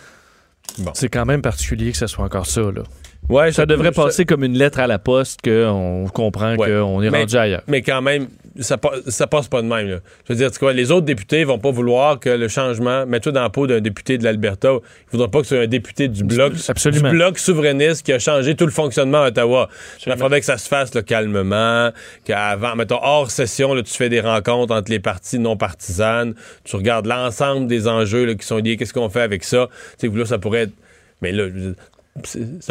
[0.79, 0.91] Bon.
[0.93, 2.83] C'est quand même particulier que ce soit encore ça, là.
[3.29, 7.35] Ouais, ça devrait passer comme une lettre à la poste qu'on comprend qu'on est rendu
[7.35, 7.63] ailleurs.
[7.67, 8.27] Mais quand même,
[8.59, 8.77] ça,
[9.07, 9.89] ça passe pas de même.
[9.89, 9.97] Là.
[10.27, 13.41] Je veux dire, quoi, les autres députés vont pas vouloir que le changement, mets-toi dans
[13.41, 16.23] la peau d'un député de l'Alberta, ils voudront pas que ce soit un député du
[16.23, 19.69] bloc, du bloc souverainiste qui a changé tout le fonctionnement à Ottawa.
[20.05, 21.91] Il faudrait que ça se fasse calmement,
[22.23, 26.33] qu'avant, mettons, hors session, là, tu fais des rencontres entre les partis non partisanes,
[26.63, 29.69] tu regardes l'ensemble des enjeux là, qui sont liés, qu'est-ce qu'on fait avec ça?
[29.99, 30.73] Tu sais, là, ça pourrait être
[31.21, 31.45] mais là,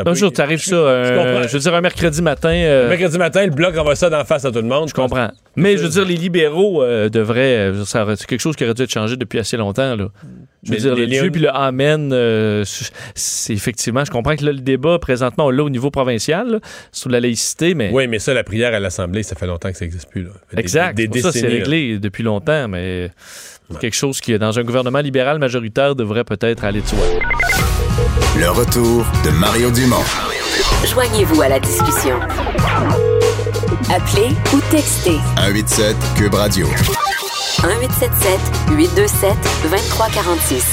[0.06, 2.54] un jour, tu arrives ça, euh, je veux dire, un mercredi matin.
[2.54, 4.88] Euh, mercredi matin, le bloc envoie ça d'en face à tout le monde.
[4.88, 5.30] Je comprends.
[5.56, 7.72] Mais je veux dire, les libéraux euh, devraient.
[7.84, 9.96] c'est quelque chose qui aurait dû être changé depuis assez longtemps.
[9.96, 10.08] Là.
[10.62, 12.10] Je veux dire, le Dieu puis le Amen,
[13.14, 14.04] c'est effectivement.
[14.04, 16.60] Je comprends que là, le débat, présentement, on l'a au niveau provincial,
[16.90, 17.90] sur la laïcité, mais.
[17.92, 20.22] Oui, mais ça, la prière à l'Assemblée, ça fait longtemps que ça n'existe plus.
[20.22, 20.30] Là.
[20.56, 20.96] exact.
[20.96, 23.10] Des, ça, c'est réglé depuis longtemps, mais
[23.78, 26.98] quelque chose qui, dans un gouvernement libéral majoritaire, devrait peut-être aller de soi.
[28.36, 30.02] Le retour de Mario Dumont.
[30.84, 32.18] Joignez-vous à la discussion.
[33.90, 35.18] Appelez ou textez.
[35.36, 36.66] 187 Cube Radio.
[36.66, 38.40] 1877
[38.70, 39.30] 827
[39.62, 40.64] 2346.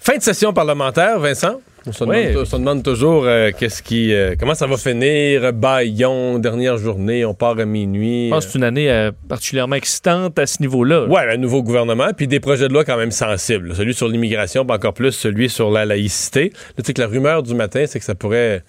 [0.00, 1.60] Fin de session parlementaire, Vincent.
[1.86, 5.52] On se, demande, toujours euh, qu'est-ce qui, euh, comment ça va finir?
[5.52, 8.28] Baillon, dernière journée, on part à minuit.
[8.28, 11.04] Je pense que c'est une année euh, particulièrement excitante à ce niveau-là.
[11.06, 13.74] Oui, un nouveau gouvernement, puis des projets de loi quand même sensibles.
[13.74, 16.52] Celui sur l'immigration, pas encore plus celui sur la laïcité.
[16.54, 18.62] Là, tu sais que la rumeur du matin, c'est que ça pourrait.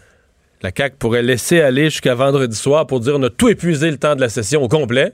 [0.61, 3.97] La CAQ pourrait laisser aller jusqu'à vendredi soir pour dire on a tout épuisé le
[3.97, 5.13] temps de la session au complet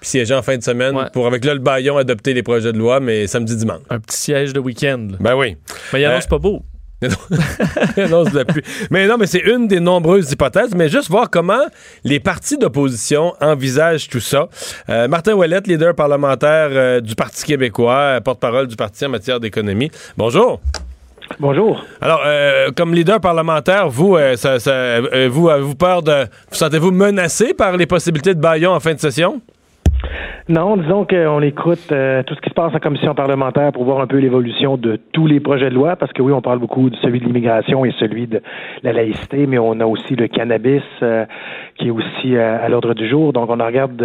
[0.00, 2.78] puis siéger en fin de semaine pour, avec là, le baillon, adopter les projets de
[2.78, 3.80] loi, mais samedi, dimanche.
[3.88, 5.08] Un petit siège de week-end.
[5.18, 5.56] Ben oui.
[5.92, 6.62] Mais il annonce pas beau.
[8.90, 10.74] mais non, mais c'est une des nombreuses hypothèses.
[10.74, 11.66] Mais juste voir comment
[12.04, 14.48] les partis d'opposition envisagent tout ça.
[14.88, 19.40] Euh, Martin Ouellette, leader parlementaire euh, du Parti québécois, euh, porte-parole du parti en matière
[19.40, 19.90] d'économie.
[20.16, 20.60] Bonjour.
[21.40, 21.82] Bonjour.
[22.02, 22.20] Alors,
[22.76, 24.58] comme leader parlementaire, vous, ça,
[25.28, 26.24] vous avez-vous peur de.
[26.50, 29.40] Vous sentez-vous menacé par les possibilités de baillon en fin de session?
[30.48, 34.00] Non, disons qu'on écoute euh, tout ce qui se passe en commission parlementaire pour voir
[34.00, 36.90] un peu l'évolution de tous les projets de loi, parce que oui, on parle beaucoup
[36.90, 38.42] de celui de l'immigration et celui de
[38.82, 41.24] la laïcité, mais on a aussi le cannabis euh,
[41.78, 43.32] qui est aussi euh, à l'ordre du jour.
[43.32, 44.00] Donc, on regarde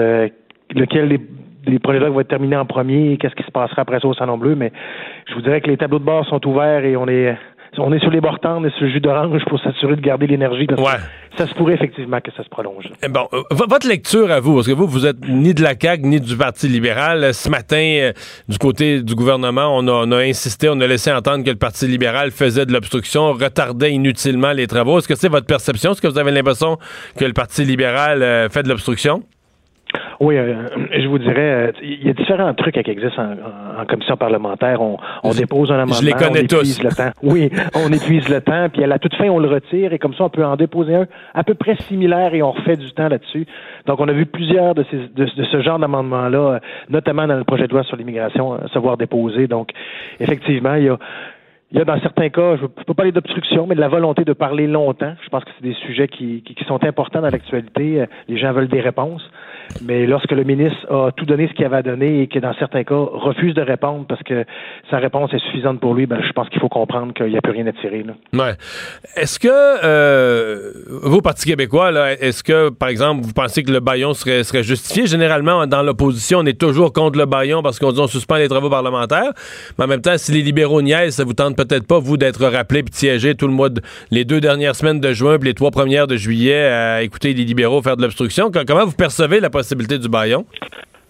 [0.74, 1.20] lequel
[1.66, 4.08] des projets de loi vont être terminés en premier, qu'est-ce qui se passera après ça
[4.08, 4.72] au Salon Bleu, mais
[5.28, 7.36] je vous dirais que les tableaux de bord sont ouverts et on est
[7.78, 10.28] on est sur les bords on est sur le jus d'orange pour s'assurer de garder
[10.28, 10.68] l'énergie.
[11.38, 12.86] Ça se pourrait effectivement que ça se prolonge.
[13.04, 15.74] Eh bon, euh, votre lecture à vous, parce que vous, vous êtes ni de la
[15.80, 17.34] CAQ ni du Parti libéral.
[17.34, 18.14] Ce matin, euh,
[18.48, 22.32] du côté du gouvernement, on a, insisté, on a laissé entendre que le Parti libéral
[22.32, 24.98] faisait de l'obstruction, retardait inutilement les travaux.
[24.98, 25.92] Est-ce que c'est votre perception?
[25.92, 26.78] Est-ce que vous avez l'impression
[27.18, 29.24] que le Parti libéral euh, fait de l'obstruction?
[30.20, 34.18] Oui, euh, je vous dirais, euh, il y a différents trucs qui existent en, commission
[34.18, 34.82] parlementaire.
[34.82, 34.98] On,
[35.32, 35.96] dépose un amendement.
[35.96, 36.84] Je les connais on tous.
[36.84, 37.12] Le temps.
[37.24, 40.14] Oui, on épuise le temps, puis à la toute fin, on le retire, et comme
[40.14, 43.08] ça, on peut en déposer un à peu près similaire, et on refait du temps
[43.08, 43.46] là-dessus.
[43.86, 46.60] Donc, on a vu plusieurs de, ces, de, ce genre d'amendements-là, euh,
[46.90, 49.48] notamment dans le projet de loi sur l'immigration, se voir déposer.
[49.48, 49.70] Donc,
[50.20, 51.00] effectivement, il y a
[51.72, 53.90] il y a dans certains cas, je ne peux pas parler d'obstruction, mais de la
[53.90, 55.14] volonté de parler longtemps.
[55.24, 58.06] Je pense que c'est des sujets qui, qui, sont importants dans l'actualité.
[58.28, 59.22] Les gens veulent des réponses.
[59.82, 62.54] Mais lorsque le ministre a tout donné ce qu'il avait à donner et que dans
[62.56, 64.46] certains cas refuse de répondre parce que
[64.90, 67.42] sa réponse est suffisante pour lui, ben, je pense qu'il faut comprendre qu'il n'y a
[67.42, 68.04] plus rien à tirer.
[68.34, 68.54] Ouais.
[69.16, 70.72] Est-ce que euh,
[71.04, 75.06] vous, Parti québécois, là, est-ce que, par exemple, vous pensez que le baillon serait, justifié?
[75.06, 78.48] Généralement, dans l'opposition, on est toujours contre le baillon parce qu'on dit on suspend les
[78.48, 79.32] travaux parlementaires.
[79.78, 82.46] Mais en même temps, si les libéraux niaisent, ça vous tente peut-être pas, vous, d'être
[82.46, 83.82] rappelé puis de siéger tout le mois, de,
[84.12, 87.44] les deux dernières semaines de juin puis les trois premières de juillet à écouter les
[87.44, 88.52] libéraux faire de l'obstruction.
[88.68, 89.59] Comment vous percevez la possibilité
[90.00, 90.46] du baillon?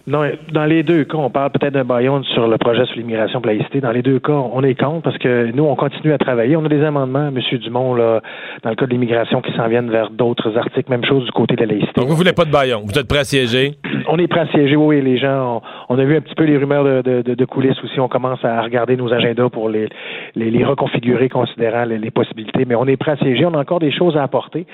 [0.06, 0.22] Non,
[0.52, 3.80] dans les deux cas, on parle peut-être d'un baillon sur le projet sur l'immigration laïcité.
[3.80, 6.56] Dans les deux cas, on est contre parce que nous, on continue à travailler.
[6.56, 7.38] On a des amendements, M.
[7.58, 8.20] Dumont, là,
[8.64, 10.90] dans le cas de l'immigration, qui s'en viennent vers d'autres articles.
[10.90, 11.92] Même chose du côté de la laïcité.
[12.00, 12.82] Donc, vous voulez pas de baillon?
[12.86, 13.74] Vous êtes prêt à siéger?
[14.08, 15.02] On est prêt à siéger, oui.
[15.02, 18.00] Les gens, on, a vu un petit peu les rumeurs de, de, coulisses aussi.
[18.00, 19.88] On commence à regarder nos agendas pour les,
[20.34, 22.64] les, reconfigurer, considérant les possibilités.
[22.66, 23.44] Mais on est prêt à siéger.
[23.44, 24.66] On a encore des choses à apporter.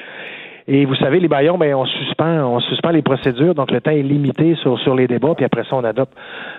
[0.69, 3.93] Et vous savez, les baillons, ben, on suspend, on suspend les procédures, donc le temps
[3.93, 6.13] est limité sur, sur les débats, puis après ça, on adopte.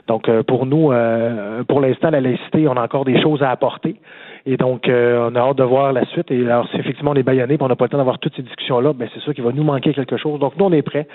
[0.07, 3.51] Donc, euh, pour nous, euh, pour l'instant, la laïcité, on a encore des choses à
[3.51, 3.97] apporter.
[4.45, 6.31] Et donc, euh, on a hâte de voir la suite.
[6.31, 8.43] Et alors, si effectivement on est baïonné, on n'a pas le temps d'avoir toutes ces
[8.43, 10.39] discussions-là, ben, c'est sûr qu'il va nous manquer quelque chose.
[10.39, 11.05] Donc, nous, on est prêts.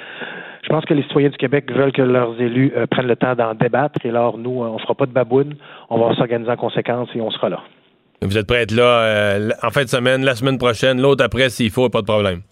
[0.62, 3.54] Je pense que les citoyens du Québec veulent que leurs élus prennent le temps d'en
[3.54, 4.04] débattre.
[4.04, 5.54] Et alors, nous, on fera pas de baboune.
[5.88, 7.60] On va s'organiser en conséquence et on sera là.
[8.20, 11.48] Vous êtes prêts à être là en fin de semaine, la semaine prochaine, l'autre après,
[11.48, 12.42] s'il faut, pas de problème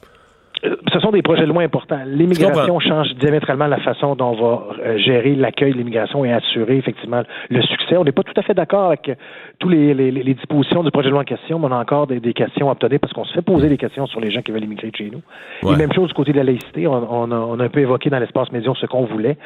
[0.63, 2.01] ce sont des projets de loi importants.
[2.07, 6.77] L'immigration change diamétralement la façon dont on va euh, gérer l'accueil de l'immigration et assurer
[6.77, 7.97] effectivement le succès.
[7.97, 9.11] On n'est pas tout à fait d'accord avec
[9.59, 12.35] toutes les, dispositions du projet de loi en question, mais on a encore des, des
[12.35, 14.65] questions à obtenir parce qu'on se fait poser des questions sur les gens qui veulent
[14.65, 15.23] immigrer de chez nous.
[15.71, 16.87] Et même chose du côté de la laïcité.
[16.87, 19.37] On, on, a, on a, un peu évoqué dans l'espace médium ce qu'on voulait.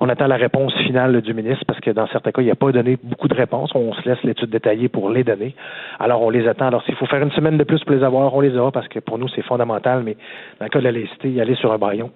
[0.00, 2.70] On attend la réponse finale du ministre parce que dans certains cas, il n'a pas
[2.70, 3.70] donné beaucoup de réponses.
[3.74, 5.54] On se laisse l'étude détaillée pour les donner.
[5.98, 6.66] Alors, on les attend.
[6.66, 8.88] Alors, s'il faut faire une semaine de plus pour les avoir, on les aura parce
[8.88, 10.02] que pour nous, c'est fondamental.
[10.04, 10.16] Mais
[10.60, 12.10] dans le cas de la laïcité, y aller sur un baillon,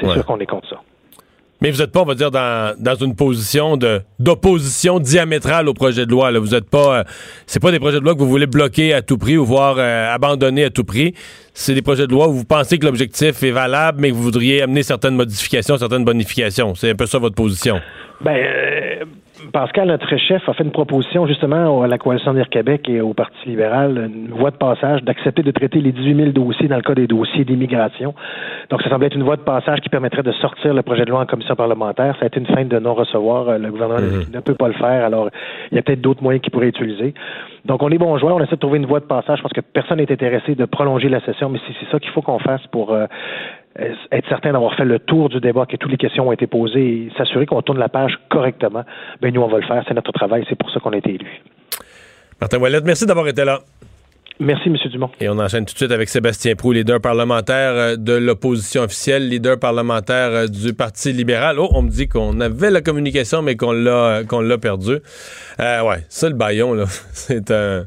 [0.00, 0.80] c'est sûr qu'on est contre ça.
[1.62, 5.74] Mais vous n'êtes pas, on va dire, dans, dans une position de d'opposition diamétrale au
[5.74, 6.30] projet de loi.
[6.30, 6.38] Là.
[6.38, 7.04] Vous êtes pas, euh,
[7.46, 9.76] c'est pas des projets de loi que vous voulez bloquer à tout prix ou voir
[9.76, 11.12] euh, abandonner à tout prix.
[11.52, 14.22] C'est des projets de loi où vous pensez que l'objectif est valable, mais que vous
[14.22, 16.74] voudriez amener certaines modifications, certaines bonifications.
[16.74, 17.78] C'est un peu ça votre position.
[18.22, 19.04] Ben, euh,
[19.52, 23.14] Pascal, notre chef, a fait une proposition justement à la Coalition d'Air Québec et au
[23.14, 26.82] Parti libéral, une voie de passage, d'accepter de traiter les 18 000 dossiers dans le
[26.82, 28.14] cas des dossiers d'immigration.
[28.70, 31.10] Donc, ça semblait être une voie de passage qui permettrait de sortir le projet de
[31.10, 32.14] loi en commission parlementaire.
[32.18, 33.48] Ça a été une fin de non-recevoir.
[33.48, 34.32] Euh, le gouvernement mhm.
[34.32, 35.04] ne peut pas le faire.
[35.04, 35.30] Alors,
[35.72, 37.14] il y a peut-être d'autres moyens qu'il pourrait utiliser.
[37.64, 38.36] Donc, on est bon joueur.
[38.36, 39.38] On essaie de trouver une voie de passage.
[39.38, 42.22] Je pense que personne n'est intéressé de prolonger la session, mais c'est ça qu'il faut
[42.22, 43.06] qu'on fasse pour euh,
[43.76, 46.80] être certain d'avoir fait le tour du débat, que toutes les questions ont été posées
[46.80, 48.84] et s'assurer qu'on tourne la page correctement,
[49.20, 49.84] ben nous, on va le faire.
[49.86, 50.44] C'est notre travail.
[50.48, 51.42] C'est pour ça qu'on a été élus.
[52.40, 53.60] Martin Wallet, merci d'avoir été là.
[54.40, 54.76] Merci, M.
[54.90, 55.10] Dumont.
[55.20, 59.28] Et on enchaîne tout de suite avec Sébastien Prou, leader parlementaire euh, de l'opposition officielle,
[59.28, 61.58] leader parlementaire euh, du Parti libéral.
[61.58, 64.96] Oh, on me dit qu'on avait la communication, mais qu'on l'a qu'on l'a perdu.
[65.60, 67.84] Euh, ouais, ça, le baillon, là, c'est un...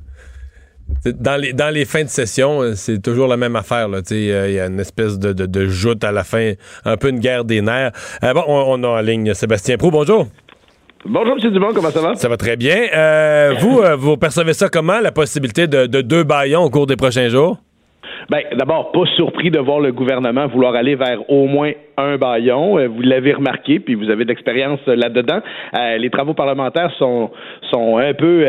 [1.05, 3.87] Dans les, dans les fins de session, euh, c'est toujours la même affaire.
[4.11, 6.53] Il y a une espèce de, de, joute à la fin,
[6.85, 7.91] un peu une guerre des nerfs.
[8.23, 9.91] Euh, bon, on, a en ligne Sébastien Prou.
[9.91, 10.27] Bonjour.
[11.05, 11.51] Bonjour, M.
[11.51, 12.15] Dumont, comment ça va?
[12.15, 12.87] Ça va très bien.
[12.95, 16.95] Euh, vous, vous percevez ça comment, la possibilité de, de deux baillons au cours des
[16.95, 17.57] prochains jours?
[18.29, 22.77] Bien, d'abord, pas surpris de voir le gouvernement vouloir aller vers au moins un baillon.
[22.79, 25.39] Euh, vous l'avez remarqué, puis vous avez de l'expérience euh, là-dedans.
[25.75, 27.31] Euh, les travaux parlementaires sont,
[27.71, 28.43] sont un peu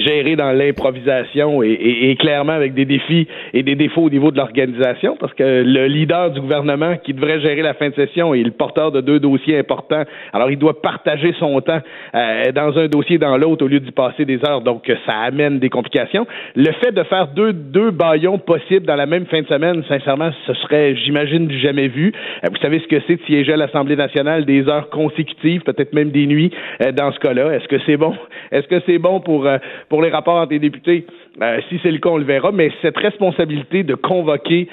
[0.00, 5.16] gérés dans l'improvisation et, clairement avec des défis et des défauts au niveau de l'organisation,
[5.18, 8.50] parce que le leader du gouvernement qui devrait gérer la fin de session est le
[8.50, 10.02] porteur de deux dossiers importants.
[10.32, 11.80] Alors, il doit partager son temps
[12.12, 14.60] dans un dossier et dans l'autre au lieu d'y passer des heures.
[14.60, 16.26] Donc, ça amène des complications.
[16.54, 20.30] Le fait de faire deux, deux baillons possibles dans la même fin de semaine, sincèrement,
[20.46, 22.12] ce serait, j'imagine, jamais vu.
[22.50, 26.10] Vous savez ce que c'est de siéger à l'Assemblée nationale des heures consécutives, peut-être même
[26.10, 26.50] des nuits
[26.82, 27.52] euh, dans ce cas-là?
[27.52, 28.12] Est-ce que c'est bon?
[28.52, 29.58] Est-ce que c'est bon pour, euh,
[29.88, 31.06] pour les rapports entre les députés?
[31.40, 34.68] Euh, si c'est le cas, on le verra, mais cette responsabilité de convoquer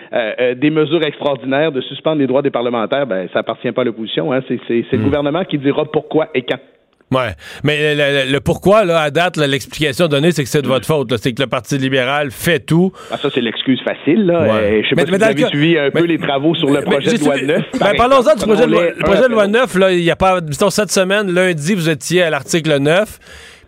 [0.55, 4.33] des mesures extraordinaires, de suspendre les droits des parlementaires, ben, ça appartient pas à l'opposition.
[4.33, 4.41] Hein.
[4.47, 5.03] C'est, le hmm.
[5.03, 6.59] gouvernement qui dira pourquoi et quand.
[7.09, 11.15] Ouais, mais le, pourquoi là à date l'explication donnée c'est que c'est de votre faute,
[11.17, 12.91] c'est que le Parti libéral fait tout.
[13.09, 14.41] Ah, ça c'est l'excuse facile là.
[14.41, 17.13] Euh, je sais pas si vous avez suivi un peu les travaux sur le projet
[17.13, 17.61] de loi 9.
[17.79, 20.17] Ben, parlons-en du projet de loi, le projet de loi 9 là, il y a
[20.17, 23.19] pas disons cette semaine lundi vous étiez à l'article 9.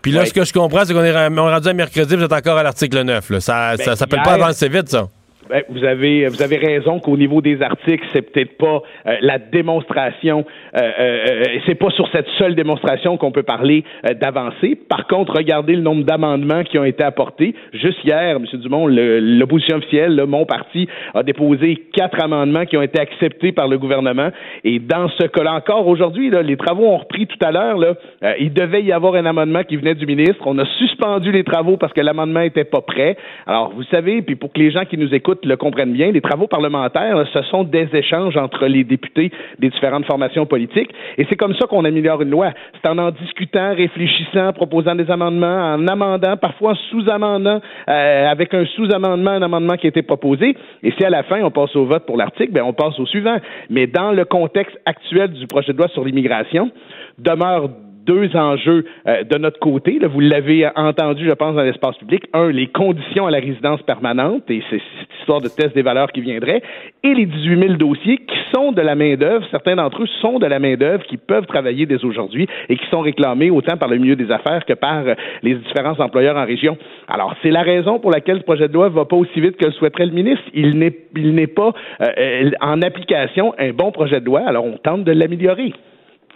[0.02, 2.58] Puis là, ce que je comprends, c'est qu'on est rendu à mercredi, vous êtes encore
[2.58, 3.30] à l'article 9.
[3.30, 3.40] Là.
[3.42, 5.10] Ça, ben, ça s'appelle pas avancer vite, ça.
[5.50, 9.40] Ben, vous avez vous avez raison qu'au niveau des articles, c'est peut-être pas euh, la
[9.40, 10.46] démonstration,
[10.78, 13.84] euh, euh, c'est pas sur cette seule démonstration qu'on peut parler
[14.22, 14.76] d'avancer.
[14.76, 17.56] Par contre, regardez le nombre d'amendements qui ont été apportés.
[17.74, 18.46] Juste hier, M.
[18.62, 23.80] Dumont, l'opposition officielle, mon parti, a déposé quatre amendements qui ont été acceptés par le
[23.80, 24.30] gouvernement.
[24.64, 27.78] Et dans ce cas-là, encore aujourd'hui, les travaux ont repris tout à l'heure.
[27.80, 27.96] Là,
[28.40, 30.46] il devait y avoir un amendement qui venait du ministre.
[30.46, 33.18] On a suspendu les travaux parce que l'amendement était pas prêt.
[33.48, 36.22] Alors, vous savez, puis pour que les gens qui nous écoutent le comprennent bien, les
[36.22, 40.92] travaux parlementaires, ce sont des échanges entre les députés des différentes formations politiques.
[41.18, 42.52] Et c'est comme ça qu'on améliore une loi.
[42.82, 48.54] C'est en en discutant, réfléchissant, proposant des amendements, en amendant, parfois en sous-amendant, euh, avec
[48.54, 50.56] un sous-amendement, un amendement qui a été proposé.
[50.84, 53.06] Et si à la fin, on passe au vote pour l'article, ben on passe au
[53.06, 53.38] suivant.
[53.70, 56.72] Mais dans le contexte actuel du projet de loi sur l'immigration,
[57.18, 57.70] demeure
[58.10, 60.00] deux enjeux euh, de notre côté.
[60.00, 62.24] Là, vous l'avez entendu, je pense, dans l'espace public.
[62.34, 66.12] Un, les conditions à la résidence permanente, et c'est cette histoire de test des valeurs
[66.12, 66.64] qui viendrait,
[67.04, 69.46] et les 18 000 dossiers qui sont de la main-d'œuvre.
[69.52, 73.02] Certains d'entre eux sont de la main-d'œuvre qui peuvent travailler dès aujourd'hui et qui sont
[73.02, 75.14] réclamés autant par le milieu des affaires que par euh,
[75.44, 76.78] les différents employeurs en région.
[77.08, 79.66] Alors, c'est la raison pour laquelle ce projet de loi va pas aussi vite que
[79.66, 80.44] le souhaiterait le ministre.
[80.56, 84.42] Il n'est, pas euh, en application un bon projet de loi.
[84.48, 85.74] Alors, on tente de l'améliorer.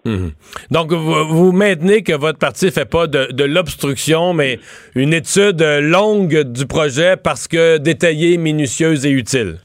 [0.05, 0.31] Mhm.
[0.71, 4.59] Donc, vous, vous, maintenez que votre parti fait pas de, de l'obstruction, mais
[4.95, 9.59] une étude longue du projet parce que détaillée, minutieuse et utile.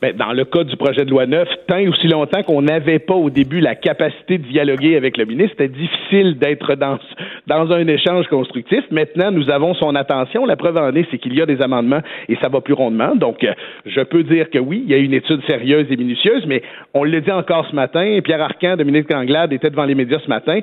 [0.00, 3.00] Ben, dans le cas du projet de loi 9, tant et aussi longtemps qu'on n'avait
[3.00, 6.98] pas au début la capacité de dialoguer avec le ministre, c'était difficile d'être dans,
[7.46, 8.82] dans un échange constructif.
[8.90, 10.46] Maintenant, nous avons son attention.
[10.46, 12.00] La preuve en est, c'est qu'il y a des amendements
[12.30, 13.14] et ça va plus rondement.
[13.14, 13.52] Donc, euh,
[13.84, 16.62] je peux dire que oui, il y a une étude sérieuse et minutieuse, mais
[16.94, 20.28] on l'a dit encore ce matin, Pierre Arcan, Dominique Anglade était devant les médias ce
[20.30, 20.60] matin.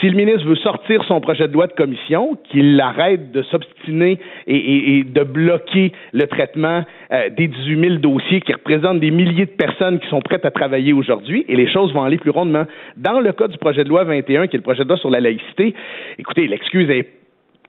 [0.00, 4.18] Si le ministre veut sortir son projet de loi de commission, qu'il arrête de s'obstiner
[4.46, 9.00] et, et, et, de bloquer le traitement euh, des 18 000 dossiers qui représentent représente
[9.00, 12.18] des milliers de personnes qui sont prêtes à travailler aujourd'hui et les choses vont aller
[12.18, 12.64] plus rondement.
[12.96, 15.10] Dans le cas du projet de loi 21, qui est le projet de loi sur
[15.10, 15.74] la laïcité,
[16.18, 17.08] écoutez, l'excuse est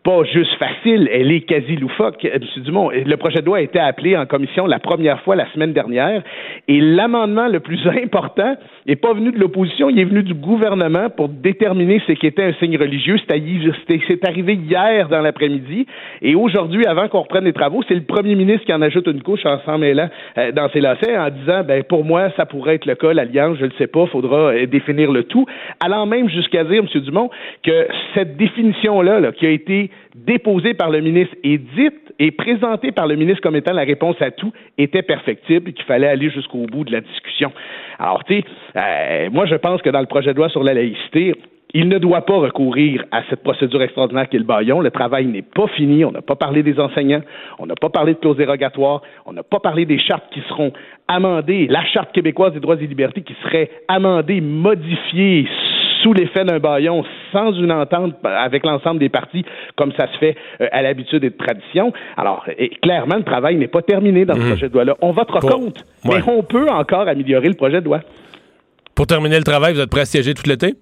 [0.06, 2.24] pas juste facile, elle est quasi loufoque.
[2.24, 2.40] M.
[2.58, 5.74] Dumont, le projet de loi a été appelé en commission la première fois la semaine
[5.74, 6.22] dernière
[6.68, 8.56] et l'amendement le plus important
[8.86, 12.44] n'est pas venu de l'opposition, il est venu du gouvernement pour déterminer ce qui était
[12.44, 13.18] un signe religieux.
[13.28, 15.88] C'est arrivé hier dans l'après-midi
[16.22, 19.24] et aujourd'hui, avant qu'on reprenne les travaux, c'est le premier ministre qui en ajoute une
[19.24, 22.76] couche en s'en mêlant euh, dans ses lacets en disant, ben pour moi, ça pourrait
[22.76, 25.48] être le cas, l'Alliance, je ne sais pas, faudra euh, définir le tout,
[25.84, 27.02] allant même jusqu'à dire, M.
[27.02, 27.32] Dumont,
[27.64, 32.92] que cette définition-là là, qui a été déposée par le ministre et dite et présentée
[32.92, 36.30] par le ministre comme étant la réponse à tout était perfectible et qu'il fallait aller
[36.30, 37.52] jusqu'au bout de la discussion.
[38.00, 38.44] Alors, tu sais,
[38.78, 41.36] euh, moi, je pense que dans le projet de loi sur la laïcité,
[41.74, 44.80] il ne doit pas recourir à cette procédure extraordinaire qui est le baillon.
[44.80, 46.06] Le travail n'est pas fini.
[46.06, 47.22] On n'a pas parlé des enseignants.
[47.60, 49.02] On n'a pas parlé de clauses dérogatoires.
[49.26, 50.72] On n'a pas parlé des chartes qui seront
[51.10, 51.68] amendées.
[51.68, 55.50] La Charte québécoise des droits et libertés qui serait amendée, modifiée,
[56.06, 59.44] sous l'effet d'un baillon, sans une entente avec l'ensemble des partis,
[59.76, 61.92] comme ça se fait euh, à l'habitude et de tradition.
[62.16, 64.48] Alors, et, clairement, le travail n'est pas terminé dans ce Mhm.
[64.50, 64.96] projet de loi-là.
[65.02, 66.18] On votera Pour- contre, Ouais.
[66.24, 68.02] mais on peut encore améliorer le projet de loi.
[68.94, 70.76] Pour terminer le travail, vous êtes prêt à siéger tout l'été?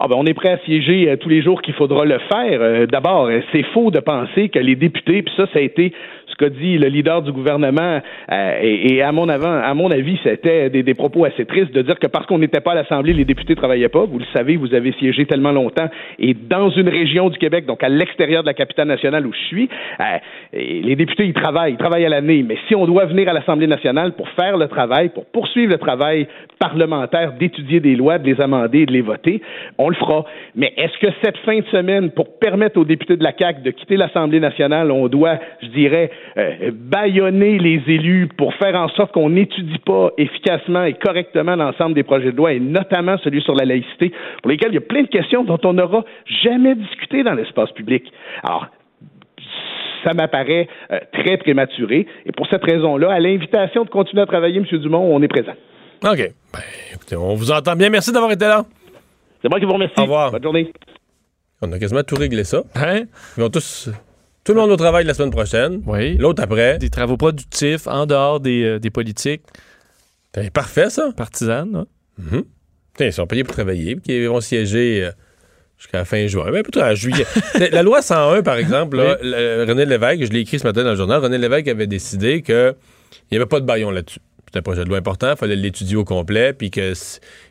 [0.00, 2.60] Ah ben, on est prêt à siéger euh, tous les jours qu'il faudra le faire.
[2.62, 5.92] Euh, D'abord, euh, c'est faux de penser que les députés, puis ça, ça a été
[6.28, 8.00] ce qu'a dit le leader du gouvernement,
[8.30, 11.72] euh, et, et à mon avant, à mon avis, c'était des, des propos assez tristes
[11.72, 14.04] de dire que parce qu'on n'était pas à l'Assemblée, les députés travaillaient pas.
[14.04, 15.88] Vous le savez, vous avez siégé tellement longtemps
[16.18, 19.46] et dans une région du Québec, donc à l'extérieur de la capitale nationale où je
[19.46, 19.68] suis,
[20.00, 20.04] euh,
[20.52, 22.44] les députés ils travaillent, ils travaillent à l'année.
[22.46, 25.78] Mais si on doit venir à l'Assemblée nationale pour faire le travail, pour poursuivre le
[25.78, 26.26] travail
[26.58, 29.40] parlementaire, d'étudier des lois, de les amender, de les voter,
[29.78, 30.24] on le fera.
[30.54, 33.70] Mais est-ce que cette fin de semaine, pour permettre aux députés de la CAQ de
[33.70, 39.12] quitter l'Assemblée nationale, on doit, je dirais, euh, bâillonner les élus pour faire en sorte
[39.12, 43.54] qu'on n'étudie pas efficacement et correctement l'ensemble des projets de loi, et notamment celui sur
[43.54, 44.12] la laïcité,
[44.42, 46.04] pour lesquels il y a plein de questions dont on n'aura
[46.42, 48.04] jamais discuté dans l'espace public.
[48.42, 48.66] Alors,
[50.04, 52.06] ça m'apparaît euh, très prématuré.
[52.26, 54.78] Et pour cette raison-là, à l'invitation de continuer à travailler, M.
[54.78, 55.54] Dumont, on est présent.
[56.04, 56.18] OK.
[56.52, 56.60] Ben,
[56.94, 57.90] écoutez, on vous entend bien.
[57.90, 58.64] Merci d'avoir été là.
[59.42, 59.98] C'est moi qui vous remercie.
[59.98, 60.30] Au revoir.
[60.32, 60.72] Bonne journée.
[61.60, 62.62] On a quasiment tout réglé ça.
[62.76, 63.02] Hein?
[63.36, 63.90] Ils vont tous.
[64.48, 65.82] Tout le monde au travail la semaine prochaine.
[65.84, 66.16] Oui.
[66.16, 66.78] L'autre après.
[66.78, 69.42] Des travaux productifs en dehors des, euh, des politiques.
[70.32, 71.10] Ben, parfait, ça.
[71.14, 71.86] Partisanes, hein?
[72.16, 72.44] Mhm.
[72.96, 75.10] Tiens, ils sont payés pour travailler, puis ils vont siéger euh,
[75.76, 76.50] jusqu'à la fin juin.
[76.50, 77.26] Ben, plutôt à juillet.
[77.72, 80.92] la, loi 101, par exemple, là, le- René Lévesque, je l'ai écrit ce matin dans
[80.92, 82.74] le journal, René Lévesque avait décidé qu'il
[83.30, 84.20] n'y avait pas de baillon là-dessus.
[84.46, 86.94] C'était un projet de loi important, il fallait l'étudier au complet, puis qu'il ne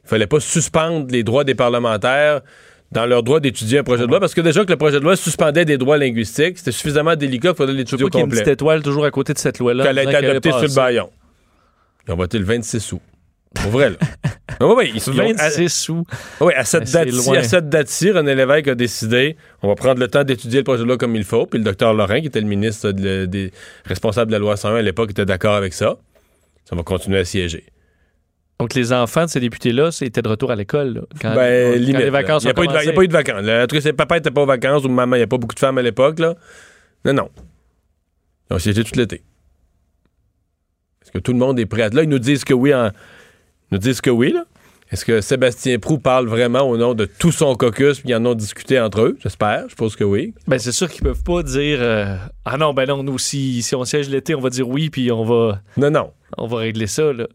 [0.04, 2.42] fallait pas suspendre les droits des parlementaires
[2.92, 5.04] dans leur droit d'étudier un projet de loi, parce que déjà que le projet de
[5.04, 8.22] loi suspendait des droits linguistiques, c'était suffisamment délicat qu'il fallait l'étudier au pas qu'il y
[8.22, 8.42] ait une complet.
[8.44, 9.84] petite étoile toujours à côté de cette loi-là.
[9.84, 11.10] Qu'elle a été adoptée sur le baillon.
[12.08, 13.02] Ils ont voté le 26 août.
[13.56, 13.96] Pour vrai, là.
[14.60, 16.08] Oui, oui, ils sont 26 août.
[16.42, 17.38] Oui, à cette date-ci, loin.
[17.38, 20.82] à cette date-ci, René Lévesque a décidé, on va prendre le temps d'étudier le projet
[20.82, 23.52] de loi comme il faut, puis le docteur Laurent, qui était le ministre de- des
[23.86, 25.98] responsables de la loi 101 à l'époque, était d'accord avec ça.
[26.66, 27.66] Ça va continuer à siéger.
[28.60, 30.94] Donc, les enfants de ces députés-là, c'était de retour à l'école.
[30.96, 32.10] là, Quand, ben, quand limite, les là.
[32.12, 32.96] vacances Il n'y a, pas eu de va- il y a commencé.
[32.96, 33.44] pas eu de vacances.
[33.44, 33.64] là.
[33.64, 35.54] En tout cas, papa n'était pas aux vacances ou maman, il n'y a pas beaucoup
[35.56, 36.18] de femmes à l'époque.
[36.20, 36.34] là.
[37.06, 37.30] Non, non.
[38.50, 39.22] Ils ont siégé tout l'été.
[41.04, 41.90] Est-ce que tout le monde est prêt à...
[41.90, 42.74] Là, ils nous disent que oui.
[42.74, 42.88] En...
[42.88, 44.46] Ils nous disent que oui, là.
[44.90, 48.26] Est-ce que Sébastien Prou parle vraiment au nom de tout son caucus puis ils en
[48.26, 49.18] ont discuté entre eux?
[49.22, 49.66] J'espère.
[49.68, 50.34] Je pense que oui.
[50.48, 52.16] Ben, c'est sûr qu'ils peuvent pas dire euh,
[52.46, 55.12] Ah non, ben non, nous, si, si on siège l'été, on va dire oui, puis
[55.12, 56.12] on va, Non, non.
[56.38, 57.12] on va régler ça.
[57.12, 57.28] Là.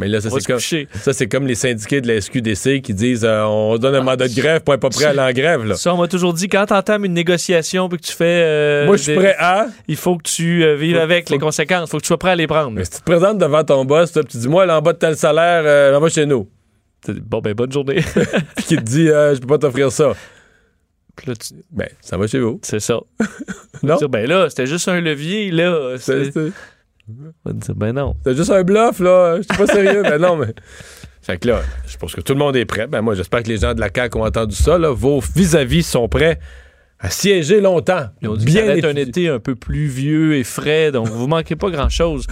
[0.00, 0.88] Mais là, ça, c'est comme, coucher.
[0.94, 4.26] ça, c'est comme les syndiqués de la SQDC qui disent euh, on donne un mandat
[4.28, 5.64] de grève pour être pas prêt à aller en grève.
[5.64, 5.74] Là.
[5.76, 8.24] Ça, on m'a toujours dit, quand t'entames une négociation puis que tu fais...
[8.44, 9.66] euh, Moi, je suis prêt à.
[9.86, 11.90] Il faut que tu euh, vives Faut- avec faut- les conséquences.
[11.90, 12.70] faut que tu sois prêt à les prendre.
[12.72, 14.98] Mais si tu te présentes devant ton boss, tu dis Moi, là, en bas de
[14.98, 16.48] tel salaire, on va chez nous.
[17.08, 18.00] Bon, ben, bonne journée.
[18.56, 20.12] Puis qui te dit Je peux pas t'offrir ça.
[21.26, 22.58] Là, tu- Ben, ça va chez vous.
[22.62, 22.98] C'est ça.
[23.82, 23.96] Non?
[23.96, 25.94] Dire, ben là, c'était juste un levier, là.
[25.98, 26.30] C'est
[27.76, 28.14] ben non.
[28.24, 29.36] c'est juste un bluff, là.
[29.38, 30.02] Je suis pas sérieux.
[30.02, 30.54] ben non, mais.
[31.22, 32.86] Fait que là, je pense que tout le monde est prêt.
[32.86, 34.78] Ben moi, j'espère que les gens de la CAQ ont entendu ça.
[34.78, 34.90] Là.
[34.90, 36.38] Vos vis-à-vis sont prêts
[36.98, 38.06] à siéger longtemps.
[38.20, 40.92] Ils ont dit bien que ça allait être un été un peu pluvieux et frais,
[40.92, 42.26] donc vous manquez pas grand-chose.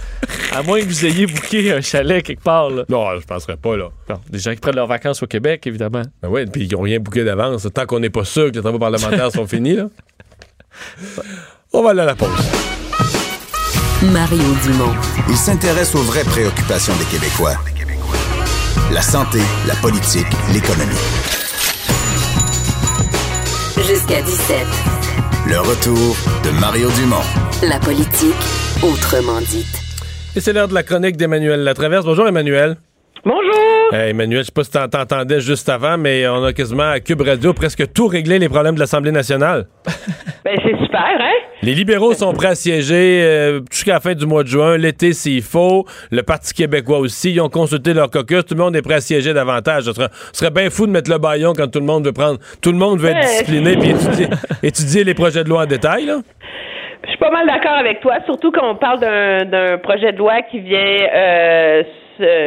[0.53, 2.69] À moins que vous ayez booké un chalet quelque part.
[2.69, 2.85] Là.
[2.87, 3.89] Non, je penserais pas, là.
[4.07, 6.03] Bon, des gens qui prennent leurs vacances au Québec, évidemment.
[6.21, 7.67] Ben oui, puis ils n'ont rien bouqué d'avance.
[7.73, 9.89] Tant qu'on n'est pas sûr que les travaux parlementaires sont finis, là.
[11.73, 12.68] On va aller à la pause.
[14.01, 14.95] Mario Dumont.
[15.27, 17.55] Il s'intéresse aux vraies préoccupations des Québécois.
[18.93, 20.95] La santé, la politique, l'économie.
[23.75, 24.65] Jusqu'à 17.
[25.49, 26.15] Le retour
[26.45, 27.17] de Mario Dumont.
[27.61, 28.33] La politique,
[28.81, 29.67] autrement dite.
[30.33, 32.05] Et c'est l'heure de la chronique d'Emmanuel Latraverse.
[32.05, 32.77] Bonjour, Emmanuel.
[33.91, 36.99] Hey, Emmanuel, je sais pas si t'en- t'entendais juste avant, mais on a quasiment à
[36.99, 39.65] Cube Radio presque tout réglé les problèmes de l'Assemblée nationale.
[40.45, 41.33] Ben, c'est super, hein?
[41.61, 45.11] Les libéraux sont prêts à siéger euh, jusqu'à la fin du mois de juin, l'été
[45.11, 45.85] s'il faut.
[46.11, 48.45] Le Parti québécois aussi, ils ont consulté leur caucus.
[48.45, 49.83] Tout le monde est prêt à siéger davantage.
[49.83, 52.39] Ce serait, serait bien fou de mettre le baillon quand tout le monde veut prendre.
[52.61, 53.21] Tout le monde veut être Ouais.
[53.25, 54.27] discipliné puis étudier,
[54.63, 56.05] étudier les projets de loi en détail.
[56.05, 56.19] Là.
[57.03, 60.17] Je suis pas mal d'accord avec toi, surtout quand on parle d'un d'un projet de
[60.17, 61.83] loi qui vient euh,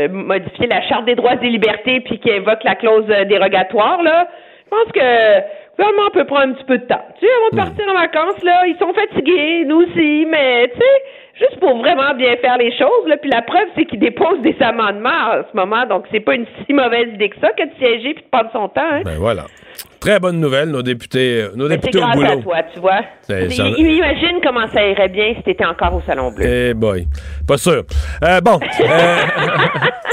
[0.08, 4.28] modifier la Charte des droits et libertés puis qui invoque la clause euh, dérogatoire, là.
[4.64, 7.04] Je pense que le gouvernement peut prendre un petit peu de temps.
[7.18, 10.78] Tu sais, avant de partir en vacances, là, ils sont fatigués, nous aussi, mais tu
[10.78, 14.40] sais, juste pour vraiment bien faire les choses, là, puis la preuve, c'est qu'ils déposent
[14.40, 17.64] des amendements en ce moment, donc c'est pas une si mauvaise idée que ça que
[17.64, 19.02] de siéger puis de prendre son temps, hein.
[19.04, 19.44] Ben voilà.
[20.02, 22.42] Très bonne nouvelle, nos députés, euh, nos Mais députés au grâce à boulot.
[22.42, 23.00] toi, tu vois.
[23.30, 26.44] Imagine comment ça irait bien si t'étais encore au Salon Bleu.
[26.44, 27.06] Eh boy,
[27.46, 27.84] pas sûr.
[28.24, 29.16] Euh, bon, euh,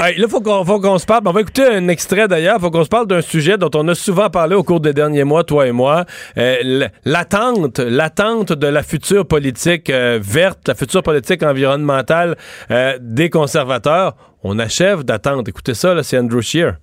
[0.00, 1.22] hey, là, faut qu'on, faut qu'on se parle.
[1.26, 2.60] On va écouter un extrait d'ailleurs.
[2.60, 5.24] Faut qu'on se parle d'un sujet dont on a souvent parlé au cours des derniers
[5.24, 6.04] mois, toi et moi.
[6.38, 12.36] Euh, l'attente, l'attente de la future politique euh, verte, la future politique environnementale
[12.70, 14.14] euh, des conservateurs.
[14.44, 15.48] On achève d'attendre.
[15.48, 16.74] Écoutez ça, là, c'est Andrew Scheer.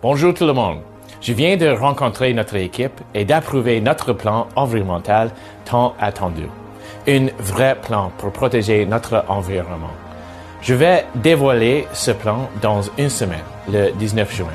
[0.00, 0.78] Bonjour tout le monde.
[1.20, 5.30] Je viens de rencontrer notre équipe et d'approuver notre plan environnemental
[5.64, 6.44] tant attendu.
[7.08, 9.94] Un vrai plan pour protéger notre environnement.
[10.60, 14.46] Je vais dévoiler ce plan dans une semaine, le 19 juin.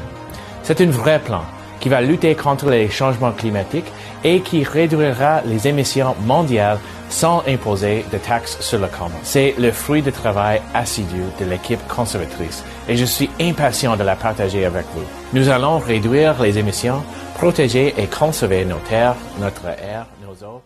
[0.64, 1.42] C'est un vrai plan
[1.84, 3.92] qui va lutter contre les changements climatiques
[4.24, 6.78] et qui réduira les émissions mondiales
[7.10, 9.12] sans imposer de taxes sur le carbone.
[9.24, 14.16] C'est le fruit du travail assidu de l'équipe conservatrice et je suis impatient de la
[14.16, 15.04] partager avec vous.
[15.34, 17.04] Nous allons réduire les émissions,
[17.36, 20.62] protéger et conserver nos terres, notre air, nos eaux.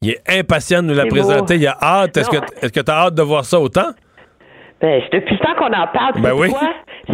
[0.00, 1.54] Il est impatient de nous la présenter.
[1.56, 1.60] beau.
[1.62, 2.16] Il a hâte.
[2.18, 2.40] Est-ce Non.
[2.40, 3.90] que, est-ce que tu as hâte de voir ça autant?
[4.80, 6.20] Ben, c'est depuis le temps qu'on en parle.
[6.22, 6.50] Ben oui.
[6.50, 6.60] quoi?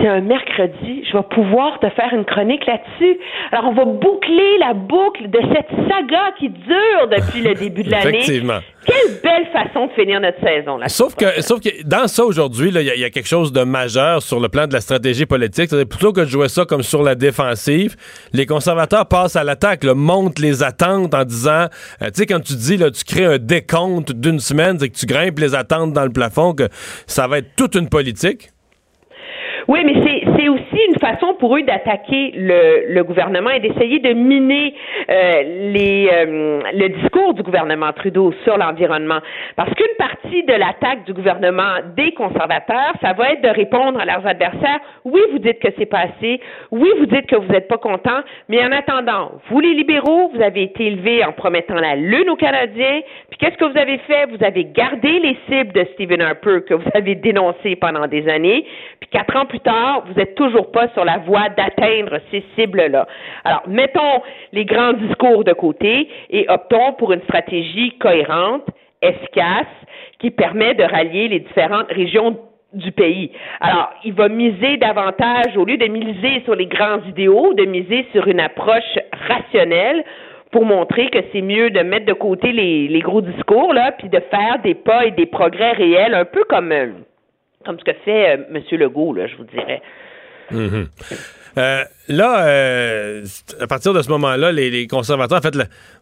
[0.00, 1.04] C'est un mercredi.
[1.10, 3.18] Je vais pouvoir te faire une chronique là-dessus.
[3.52, 7.90] Alors, on va boucler la boucle de cette saga qui dure depuis le début de
[7.90, 8.08] l'année.
[8.18, 8.60] Effectivement.
[8.86, 10.88] Quelle belle façon de finir notre saison, là.
[10.88, 13.52] Sauf que, sauf que dans ça aujourd'hui, il y, a- il y a quelque chose
[13.52, 15.68] de majeur sur le plan de la stratégie politique.
[15.68, 17.96] C'est-à-dire, Plutôt que de jouer ça comme sur la défensive,
[18.32, 21.66] les conservateurs passent à l'attaque, montent les attentes en disant,
[22.00, 24.96] euh, tu sais, quand tu dis, là, tu crées un décompte d'une semaine, c'est que
[24.96, 26.68] tu grimpes les attentes dans le plafond, que
[27.06, 28.48] ça va être toute une politique.
[29.70, 29.94] Oui, mais
[30.40, 34.74] c'est, aussi une façon pour eux d'attaquer le, gouvernement et d'essayer de miner
[35.08, 39.18] euh, euh, le discours du gouvernement Trudeau sur l'environnement.
[39.56, 44.04] Parce qu'une partie de l'attaque du gouvernement des conservateurs, ça va être de répondre à
[44.04, 44.80] leurs adversaires.
[45.04, 46.40] Oui, vous dites que c'est pas assez.
[46.70, 48.20] Oui, vous dites que vous n'êtes pas content.
[48.48, 52.36] Mais en attendant, vous les libéraux, vous avez été élevés en promettant la lune aux
[52.36, 53.00] Canadiens.
[53.30, 54.26] Puis qu'est-ce que vous avez fait?
[54.26, 58.64] Vous avez gardé les cibles de Stephen Harper que vous avez dénoncées pendant des années.
[59.00, 63.06] Puis quatre ans plus tard, vous toujours pas sur la voie d'atteindre ces cibles-là.
[63.44, 68.66] Alors, mettons les grands discours de côté et optons pour une stratégie cohérente,
[69.02, 69.66] efficace,
[70.18, 72.38] qui permet de rallier les différentes régions
[72.72, 73.32] du pays.
[73.60, 78.06] Alors, il va miser davantage, au lieu de miser sur les grands idéaux, de miser
[78.12, 78.98] sur une approche
[79.28, 80.04] rationnelle
[80.52, 84.08] pour montrer que c'est mieux de mettre de côté les, les gros discours, là, puis
[84.08, 86.88] de faire des pas et des progrès réels, un peu comme, euh,
[87.64, 88.62] comme ce que fait euh, M.
[88.78, 89.80] Legault, là, je vous dirais.
[90.50, 90.88] Mhm.
[91.58, 93.24] Euh, là, euh,
[93.60, 95.56] à partir de ce moment-là, les, conservateurs, en fait,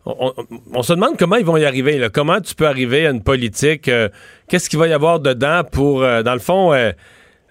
[0.04, 2.06] on, se demande comment ils vont y arriver.
[2.12, 3.88] Comment tu peux arriver à une politique?
[3.88, 4.08] euh,
[4.48, 6.72] Qu'est-ce qu'il va y avoir dedans pour, dans le fond,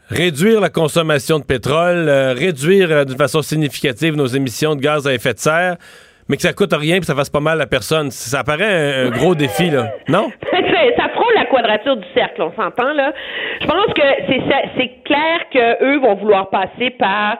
[0.09, 5.33] réduire la consommation de pétrole, réduire d'une façon significative nos émissions de gaz à effet
[5.33, 5.77] de serre,
[6.27, 8.09] mais que ça coûte rien et ça fasse pas mal à personne.
[8.11, 9.71] Ça paraît un, gros défi.
[10.07, 10.31] Non?
[11.67, 13.13] quadrature du cercle, on s'entend là.
[13.61, 14.41] Je pense que c'est
[14.77, 17.37] c'est clair que eux vont vouloir passer par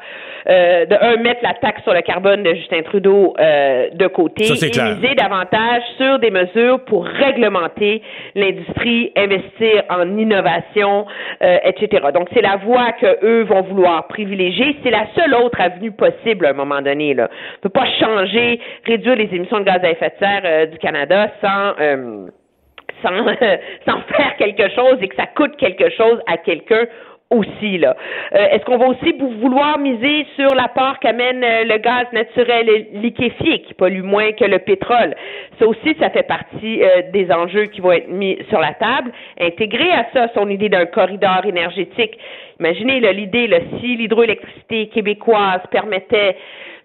[0.49, 4.45] euh, de un mettre la taxe sur le carbone de Justin Trudeau euh, de côté
[4.45, 4.95] Ça, et clair.
[4.95, 8.02] miser davantage sur des mesures pour réglementer
[8.36, 11.06] l'industrie, investir en innovation,
[11.41, 12.08] euh, etc.
[12.14, 14.78] Donc c'est la voie que eux vont vouloir privilégier.
[14.84, 17.14] C'est la seule autre avenue possible à un moment donné.
[17.14, 20.66] Là, on peut pas changer, réduire les émissions de gaz à effet de serre euh,
[20.68, 22.28] du Canada sans euh,
[23.03, 23.26] sans,
[23.88, 26.86] sans faire quelque chose et que ça coûte quelque chose à quelqu'un
[27.30, 27.94] aussi là.
[28.36, 32.88] Euh, Est-ce qu'on va aussi vou- vouloir miser sur l'apport qu'amène euh, le gaz naturel
[32.94, 35.14] liquéfié qui pollue moins que le pétrole?
[35.60, 39.11] Ça aussi, ça fait partie euh, des enjeux qui vont être mis sur la table.
[39.41, 42.18] Intégrer à ça son idée d'un corridor énergétique.
[42.61, 43.49] Imaginez l'idée
[43.82, 46.38] si l'hydroélectricité québécoise permettait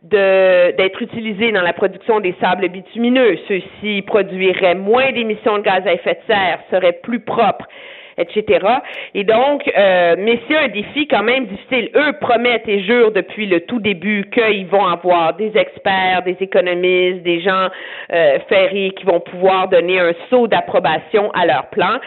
[0.03, 3.39] d'être utilisée dans la production des sables bitumineux.
[3.49, 7.67] Ceux-ci produiraient moins d'émissions de gaz à effet de serre, seraient plus propres
[8.19, 8.67] etc.
[9.15, 11.91] Et donc, euh, mais c'est un défi quand même difficile.
[11.95, 17.23] Eux promettent et jurent depuis le tout début qu'ils vont avoir des experts, des économistes,
[17.23, 17.69] des gens
[18.13, 21.99] euh, ferrés qui vont pouvoir donner un saut d'approbation à leur plan.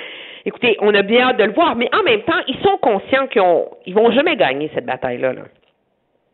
[0.45, 3.27] Écoutez, on a bien hâte de le voir, mais en même temps, ils sont conscients
[3.27, 3.41] qu'ils
[3.87, 5.33] ils vont jamais gagner cette bataille-là.
[5.33, 5.41] Là.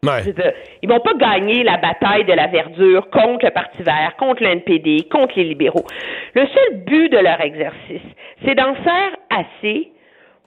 [0.03, 4.49] Ils vont pas gagner la bataille de la verdure contre le Parti vert, contre le
[4.49, 5.86] NPD, contre les libéraux.
[6.34, 8.02] Le seul but de leur exercice,
[8.44, 9.91] c'est d'en faire assez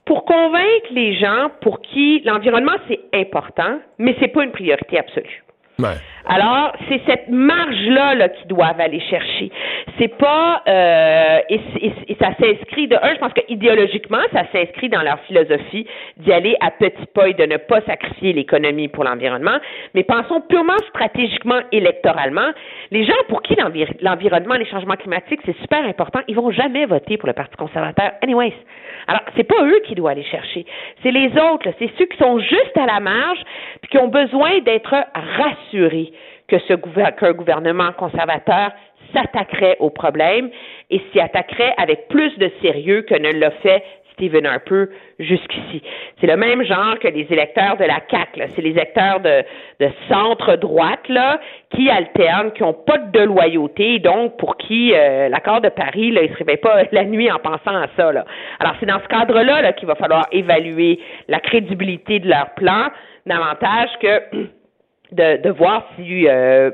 [0.03, 5.44] pour convaincre les gens pour qui l'environnement c'est important, mais c'est pas une priorité absolue.
[6.27, 9.51] Alors, c'est cette marge-là là, qu'ils doivent aller chercher.
[9.99, 14.89] C'est pas euh, et, et- ça s'inscrit de un, je pense que idéologiquement, ça s'inscrit
[14.89, 15.85] dans leur philosophie
[16.17, 19.57] d'y aller à petits pas et de ne pas sacrifier l'économie pour l'environnement.
[19.93, 22.49] Mais pensons purement stratégiquement, électoralement.
[22.91, 26.85] Les gens pour qui l'envir- l'environnement, les changements climatiques, c'est super important, ils vont jamais
[26.85, 28.11] voter pour le Parti conservateur.
[28.23, 28.53] Anyways.
[29.07, 30.65] Alors, c'est pas eux qui doivent aller chercher.
[31.03, 33.37] C'est les autres, c'est ceux qui sont juste à la marge
[33.81, 35.74] puis qui ont besoin d'être rassurés
[36.47, 38.71] que ce qu'un gouvernement conservateur
[39.13, 40.49] s'attaquerait au problème
[40.89, 43.83] et s'y attaquerait avec plus de sérieux que ne l'a fait
[44.15, 44.85] Stephen Harper
[45.19, 45.81] jusqu'ici.
[46.19, 47.99] C'est le même genre que les électeurs de la
[48.35, 48.45] là.
[48.55, 49.43] C'est les électeurs de,
[49.79, 51.39] de centre-droite là,
[51.71, 56.23] qui alternent, qui n'ont pas de loyauté, donc pour qui euh, l'accord de Paris, là,
[56.23, 58.11] ils se réveillent pas la nuit en pensant à ça.
[58.11, 58.25] Là.
[58.59, 62.87] Alors c'est dans ce cadre-là là, qu'il va falloir évaluer la crédibilité de leur plan
[63.25, 64.47] davantage que
[65.15, 66.71] de, de voir si euh,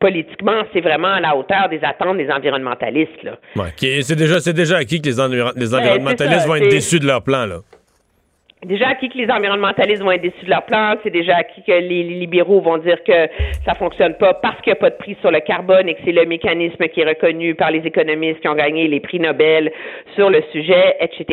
[0.00, 3.22] politiquement c'est vraiment à la hauteur des attentes des environnementalistes.
[3.22, 3.38] Là.
[3.56, 3.70] Ouais,
[4.02, 7.06] c'est déjà, déjà acquis que les, enviro- les Ouais, environnementalistes ça, vont être déçus de
[7.06, 7.58] leur plan, là.
[8.64, 11.72] Déjà acquis que les environnementalistes vont être déçus de leur plan, c'est déjà acquis que
[11.72, 13.28] les, libéraux vont dire que
[13.66, 16.00] ça fonctionne pas parce qu'il n'y a pas de prix sur le carbone et que
[16.04, 19.70] c'est le mécanisme qui est reconnu par les économistes qui ont gagné les prix Nobel
[20.14, 21.24] sur le sujet, etc.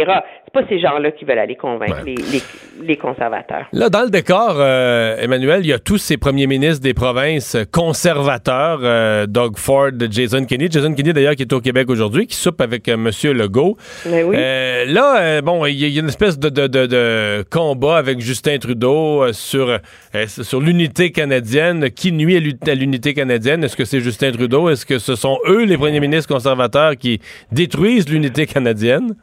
[0.45, 2.41] C'est pas ces gens-là qui veulent aller convaincre les, les,
[2.83, 3.67] les conservateurs.
[3.71, 7.55] Là, dans le décor, euh, Emmanuel, il y a tous ces premiers ministres des provinces
[7.71, 10.67] conservateurs, euh, Doug Ford, Jason Kenney.
[10.69, 13.09] Jason Kenney, d'ailleurs, qui est au Québec aujourd'hui, qui soupe avec euh, M.
[13.37, 13.77] Legault.
[14.09, 14.35] Mais oui.
[14.37, 17.20] Euh, là, bon, il y, a- il y a une espèce de, de- de- de
[17.49, 19.77] combat avec Justin Trudeau euh, sur, euh,
[20.27, 21.89] sur l'unité canadienne.
[21.89, 23.63] Qui nuit à l'u- à l'unité canadienne?
[23.63, 24.69] Est-ce que c'est Justin Trudeau?
[24.69, 27.19] Est-ce que ce sont eux, les premiers ministres conservateurs, qui
[27.51, 29.15] détruisent l'unité canadienne?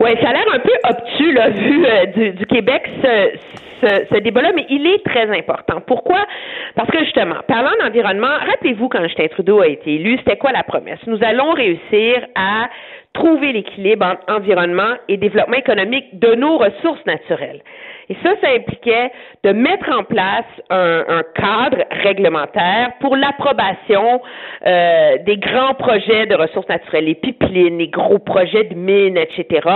[0.00, 4.52] Oui, ça a l'air un peu obtus, là, vu euh, du, Québec, ce, ce débat-là,
[4.54, 5.80] mais il est très important.
[5.86, 6.26] Pourquoi?
[6.74, 10.62] Parce que justement, parlant d'environnement, rappelez-vous quand Justin Trudeau a été élu, c'était quoi la
[10.64, 10.98] promesse?
[11.06, 12.68] Nous allons réussir à
[13.16, 17.62] trouver l'équilibre entre environnement et développement économique de nos ressources naturelles.
[18.08, 19.10] Et ça, ça impliquait
[19.42, 24.20] de mettre en place un, un cadre réglementaire pour l'approbation
[24.64, 29.68] euh, des grands projets de ressources naturelles, les pipelines, les gros projets de mines, etc.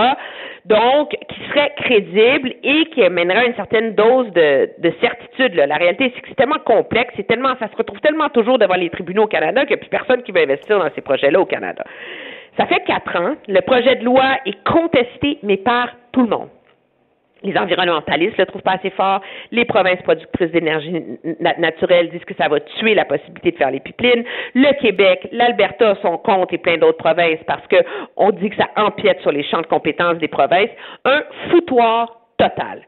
[0.65, 5.55] Donc, qui seraient crédibles et qui amèneraient une certaine dose de, de certitude.
[5.55, 5.65] là.
[5.65, 8.75] La réalité, c'est que c'est tellement complexe, c'est tellement, ça se retrouve tellement toujours devant
[8.75, 11.39] les tribunaux au Canada qu'il n'y a plus personne qui veut investir dans ces projets-là
[11.39, 11.83] au Canada.
[12.57, 13.35] Ça fait quatre ans.
[13.47, 16.49] Le projet de loi est contesté, mais par tout le monde.
[17.43, 19.19] Les environnementalistes le trouvent pas assez fort.
[19.51, 20.93] Les provinces productrices d'énergie
[21.39, 24.23] na- naturelle disent que ça va tuer la possibilité de faire les pipelines.
[24.53, 27.77] Le Québec, l'Alberta sont contre et plein d'autres provinces parce que
[28.15, 30.69] on dit que ça empiète sur les champs de compétences des provinces.
[31.03, 32.81] Un foutoir total.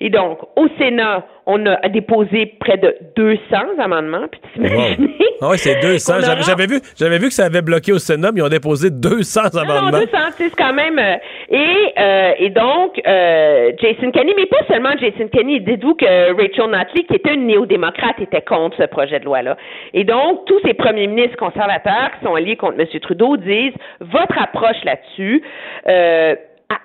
[0.00, 3.38] Et donc, au Sénat, on a déposé près de 200
[3.78, 4.26] amendements.
[4.30, 5.08] Puis t'imagines?
[5.40, 6.14] Ah ouais, c'est 200.
[6.16, 8.42] On J'avais, aura- j'avais vu, j'avais vu que ça avait bloqué au Sénat, mais ils
[8.42, 9.90] ont déposé 200 Non, amendements.
[9.98, 10.06] non, 200,
[10.36, 10.98] tu sais, c'est quand même.
[10.98, 11.14] euh,
[11.48, 16.70] Et, euh, et donc, euh, Jason Kenney, mais pas seulement Jason Kenney, dites-vous que Rachel
[16.70, 19.56] Notley, qui était une néo-démocrate, était contre ce projet de loi-là.
[19.94, 22.86] Et donc, tous ces premiers ministres conservateurs qui sont alliés contre M.
[23.00, 25.42] Trudeau disent, votre approche là-dessus
[25.88, 26.34] euh,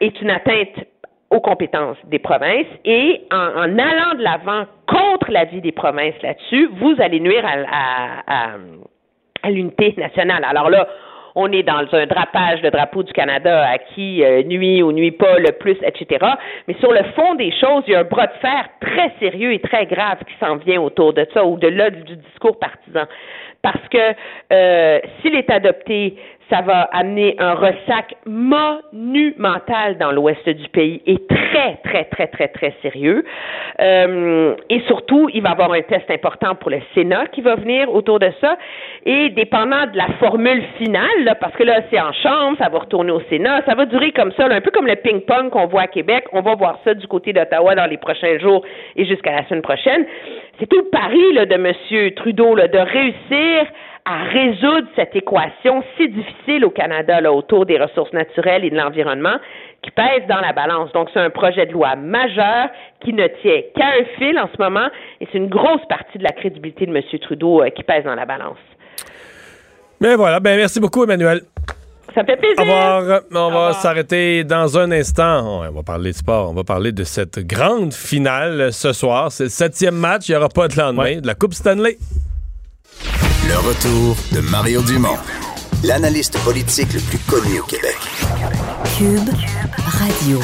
[0.02, 0.76] est une atteinte
[1.30, 6.70] aux compétences des provinces et en, en allant de l'avant contre l'avis des provinces là-dessus,
[6.80, 8.50] vous allez nuire à, à, à,
[9.44, 10.44] à l'unité nationale.
[10.44, 10.88] Alors là,
[11.36, 15.12] on est dans un drapage, le drapeau du Canada à qui euh, nuit ou nuit
[15.12, 16.26] pas le plus, etc.
[16.68, 19.54] Mais sur le fond des choses, il y a un bras de fer très sérieux
[19.54, 23.06] et très grave qui s'en vient autour de ça, au-delà du, du discours partisan.
[23.62, 24.16] Parce que
[24.54, 26.16] euh, s'il est adopté,
[26.50, 32.48] ça va amener un ressac monumental dans l'ouest du pays et très, très, très, très,
[32.48, 33.24] très sérieux.
[33.80, 37.56] Euh, et surtout, il va y avoir un test important pour le Sénat qui va
[37.56, 38.58] venir autour de ça.
[39.06, 42.80] Et dépendant de la formule finale, là, parce que là, c'est en chambre, ça va
[42.80, 45.68] retourner au Sénat, ça va durer comme ça, là, un peu comme le ping-pong qu'on
[45.68, 46.26] voit à Québec.
[46.34, 48.66] On va voir ça du côté d'Ottawa dans les prochains jours
[48.96, 50.06] et jusqu'à la semaine prochaine.
[50.60, 52.12] C'est tout le pari là, de M.
[52.16, 53.66] Trudeau là, de réussir
[54.10, 58.76] à résoudre cette équation si difficile au Canada là, autour des ressources naturelles et de
[58.76, 59.36] l'environnement
[59.84, 60.92] qui pèse dans la balance.
[60.94, 62.70] Donc, c'est un projet de loi majeur
[63.02, 64.88] qui ne tient qu'à un fil en ce moment
[65.22, 67.04] et c'est une grosse partie de la crédibilité de M.
[67.22, 68.58] Trudeau euh, qui pèse dans la balance.
[70.02, 71.42] Mais voilà, ben merci beaucoup, Emmanuel.
[72.16, 72.58] Ça me fait plaisir.
[72.58, 73.22] Au revoir.
[73.32, 75.62] On va s'arrêter dans un instant.
[75.68, 76.50] On va parler de sport.
[76.50, 79.32] On va parler de cette grande finale ce soir.
[79.32, 80.28] C'est le septième match.
[80.28, 81.98] Il n'y aura pas de lendemain de la Coupe Stanley.
[83.50, 85.18] Le retour de Mario Dumont,
[85.84, 87.98] l'analyste politique le plus connu au Québec.
[88.98, 89.30] Cube
[90.00, 90.38] Radio.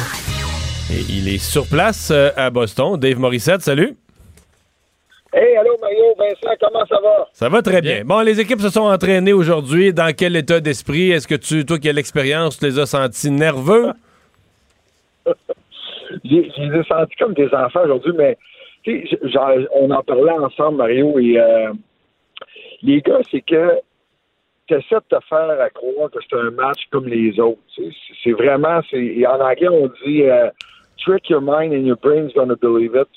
[0.90, 2.96] Et il est sur place euh, à Boston.
[2.98, 3.96] Dave Morissette, salut.
[5.32, 7.28] Hey, allô Mario, Vincent, comment ça va?
[7.32, 8.04] Ça va très bien.
[8.04, 9.92] Bon, les équipes se sont entraînées aujourd'hui.
[9.92, 11.10] Dans quel état d'esprit?
[11.12, 13.92] Est-ce que tu, toi qui as l'expérience, tu les as sentis nerveux?
[16.24, 18.36] J'ai- Je les ai sentis comme des enfants aujourd'hui, mais
[19.74, 21.72] on en parlait ensemble, Mario, et euh,
[22.82, 23.80] les gars, c'est que
[24.66, 27.60] tu essaies de te faire à croire que c'est un match comme les autres.
[28.24, 30.50] C'est vraiment, en anglais, on dit euh,
[30.98, 33.08] trick your mind and your brain's gonna believe it.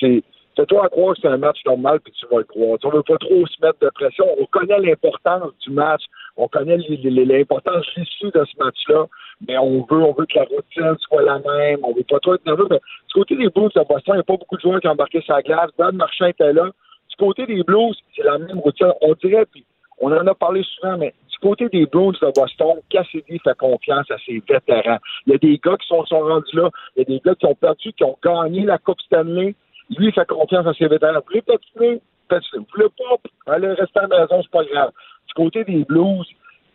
[0.00, 0.22] C'est-
[0.54, 2.78] Fais-toi à croire que c'est un match normal puis tu vas le croire.
[2.78, 4.26] Tu ne veut pas trop se mettre de pression.
[4.38, 6.02] On connaît l'importance du match.
[6.36, 9.06] On connaît l'importance issue de ce match-là.
[9.48, 11.78] Mais on veut, on veut que la routine soit la même.
[11.82, 12.66] On veut pas trop être nerveux.
[12.70, 12.76] Mais
[13.08, 14.90] du côté des Blues de Boston, il n'y a pas beaucoup de joueurs qui ont
[14.90, 15.70] embarqué la glace.
[15.78, 16.68] Brad Marchand était là.
[17.12, 18.92] Du côté des Blues, c'est la même routine.
[19.02, 19.64] On dirait, puis
[20.00, 24.10] on en a parlé souvent, mais du côté des Blues de Boston, Cassidy fait confiance
[24.10, 24.98] à ses vétérans.
[25.26, 26.70] Il y a des gars qui sont, rendus là.
[26.96, 29.54] Il y a des gars qui ont perdu, qui ont gagné la Coupe Stanley.
[29.90, 31.20] Lui, il fait confiance à ses vétérans.
[31.20, 32.00] Vous voulez patiner?
[32.30, 33.52] Vous voulez pas?
[33.52, 34.92] Allez rester à la maison, c'est pas grave.
[35.28, 36.26] Du côté des Blues,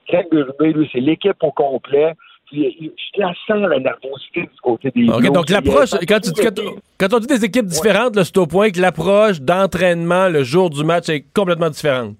[0.08, 2.14] Craig Berube, lui, c'est l'équipe au complet.
[2.48, 5.32] Puis, je la sens, la nervosité du côté des OK, Blues.
[5.34, 6.62] donc l'approche, y a- quand, tu- quand,
[6.98, 10.70] quand on dit des équipes différentes, là, c'est au point que l'approche d'entraînement le jour
[10.70, 12.16] du match est complètement différente.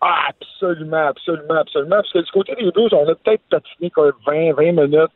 [0.00, 1.96] Ah, absolument, absolument, absolument.
[1.96, 5.10] Parce que du côté des Blues, on a peut-être patiné comme 20, 20 minutes,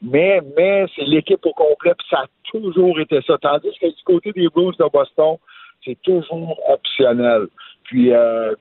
[0.00, 3.36] mais, mais c'est l'équipe au complet, puis ça a toujours été ça.
[3.40, 5.36] Tandis que du côté des Blues de Boston,
[5.84, 7.46] c'est toujours optionnel.
[7.84, 8.54] Puis, euh,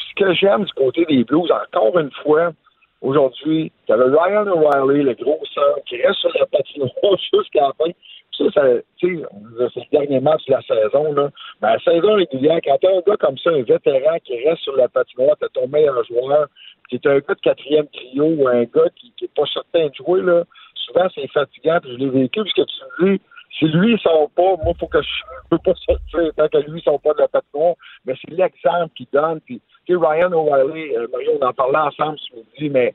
[0.00, 2.52] ce que j'aime du côté des Blues, encore une fois,
[3.00, 6.90] aujourd'hui, tu avais Ryan O'Reilly, le gros centre, qui reste sur la patinoire
[7.32, 7.90] jusqu'à la fin.
[8.36, 8.62] Ça, ça
[9.00, 11.12] c'est le dernier match de la saison.
[11.12, 11.30] Là.
[11.60, 14.76] Mais la saison régulière, quand t'as un gars comme ça, un vétéran qui reste sur
[14.76, 16.46] la patinoire, t'as ton meilleur joueur,
[16.90, 20.22] est un gars de quatrième trio ou un gars qui n'est pas certain de jouer,
[20.22, 20.44] là,
[20.74, 23.20] souvent c'est fatigant, puis je l'ai vécu, puisque tu dis,
[23.56, 25.08] si lui il sort pas, moi, faut que je
[25.50, 27.74] peux pas sortir tant que lui il sort pas de la patinoire.
[28.04, 29.40] Mais c'est l'exemple qu'il donne.
[29.40, 31.06] Puis, Ryan O'Reilly, euh,
[31.40, 32.94] on en parlait ensemble ce midi, mais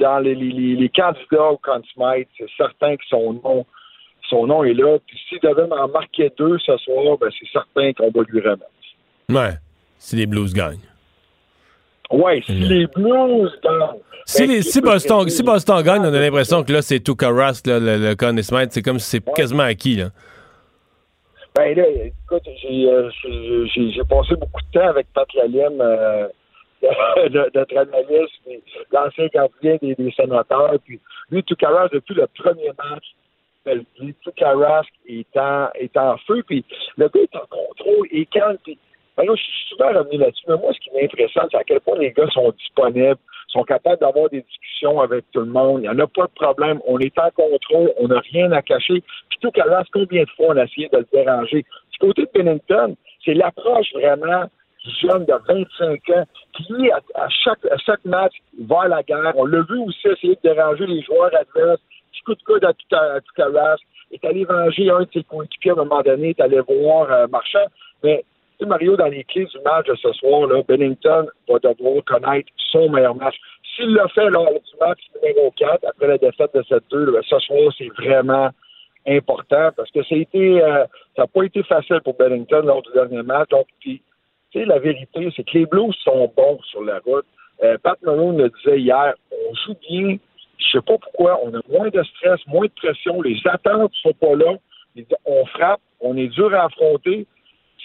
[0.00, 3.66] dans les, les, les, candidats au Conn Smythe, c'est certain que son nom,
[4.28, 4.98] son nom est là.
[5.06, 8.64] Puis s'il devait m'en marquer deux ce soir, ben c'est certain qu'on va lui remettre.
[9.28, 9.54] Ouais,
[9.98, 10.93] si les Blues gagnent.
[12.14, 14.00] Ouais, si les Blues gagnent.
[14.26, 17.16] Si, ben, les- si, Boston, si Boston gagne, on a l'impression que là, c'est tout
[17.20, 18.40] Rask, là, le, le Conn.
[18.42, 19.96] C'est comme si c'est quasiment acquis.
[19.96, 20.06] Là.
[21.56, 23.10] Ben là, écoute, j'ai, euh,
[23.74, 26.28] j'ai, passé beaucoup de temps avec Pat Lalime, euh,
[27.54, 28.40] notre analyste,
[28.92, 30.74] l'ancien gardien des, des sénateurs.
[30.84, 31.00] Puis
[31.30, 33.04] lui, Toukaras, depuis le premier match,
[33.64, 36.64] ben, lui, est en, est en feu, puis
[36.96, 38.78] le gars est en contrôle, et calme, puis
[39.16, 41.80] ben là, je suis souvent revenu là-dessus, mais moi, ce qui m'impressionne, c'est à quel
[41.80, 43.18] point les gars sont disponibles,
[43.48, 45.80] sont capables d'avoir des discussions avec tout le monde.
[45.80, 46.80] Il n'y en a pas de problème.
[46.86, 49.02] On est en contrôle, on n'a rien à cacher.
[49.28, 51.64] Puis tout à l'heure, combien de fois on a essayé de le déranger?
[51.92, 54.50] Du côté de Pennington, c'est l'approche vraiment
[55.00, 59.32] jeune de 25 ans qui, à, à chaque, à match, va à la guerre.
[59.36, 61.80] On l'a vu aussi essayer de déranger les joueurs adverses,
[62.12, 63.80] petit coup de coude à tout, à, tout arrache,
[64.12, 67.26] est allé venger un de ses coéquipiers à un moment donné, est allé voir euh,
[67.28, 67.66] Marchand.
[68.02, 68.24] Mais
[68.62, 72.88] Mario, dans les clés du match de ce soir, là, Bennington va devoir connaître son
[72.88, 73.36] meilleur match.
[73.74, 77.38] S'il l'a fait lors du match numéro 4, après la défaite de 7-2, là, ce
[77.40, 78.50] soir, c'est vraiment
[79.06, 80.84] important parce que ça a été euh,
[81.18, 83.48] n'a pas été facile pour Bennington lors du dernier match.
[83.50, 83.66] Donc,
[84.54, 87.26] la vérité, c'est que les Blues sont bons sur la route.
[87.62, 90.16] Euh, Pat Malone le disait hier, on joue bien.
[90.58, 94.12] Je sais pas pourquoi, on a moins de stress, moins de pression, les attentes sont
[94.12, 94.54] pas là.
[95.24, 97.26] On frappe, on est dur à affronter.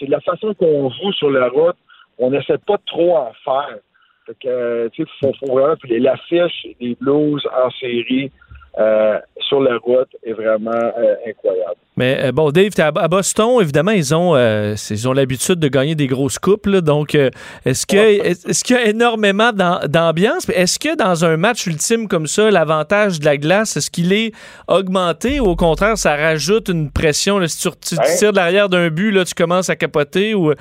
[0.00, 1.76] C'est de la façon qu'on joue sur la route.
[2.18, 3.78] On n'essaie pas trop en faire.
[4.26, 8.32] Fait que, tu sais, faut, faut vraiment, puis l'affiche des Blues en série,
[8.78, 9.18] euh,
[9.48, 11.74] sur la route est vraiment euh, incroyable.
[11.96, 15.56] Mais euh, bon, Dave, t'es à, à Boston, évidemment, ils ont, euh, ils ont l'habitude
[15.56, 16.66] de gagner des grosses coupes.
[16.66, 16.80] là.
[16.80, 20.48] donc, est-ce que est-ce qu'il y a énormément d'am- d'ambiance?
[20.50, 24.32] Est-ce que dans un match ultime comme ça, l'avantage de la glace, est-ce qu'il est
[24.68, 27.38] augmenté ou au contraire, ça rajoute une pression?
[27.38, 27.48] là?
[27.48, 30.52] si tu, tires de l'arrière d'un but, là, tu commences à capoter ou.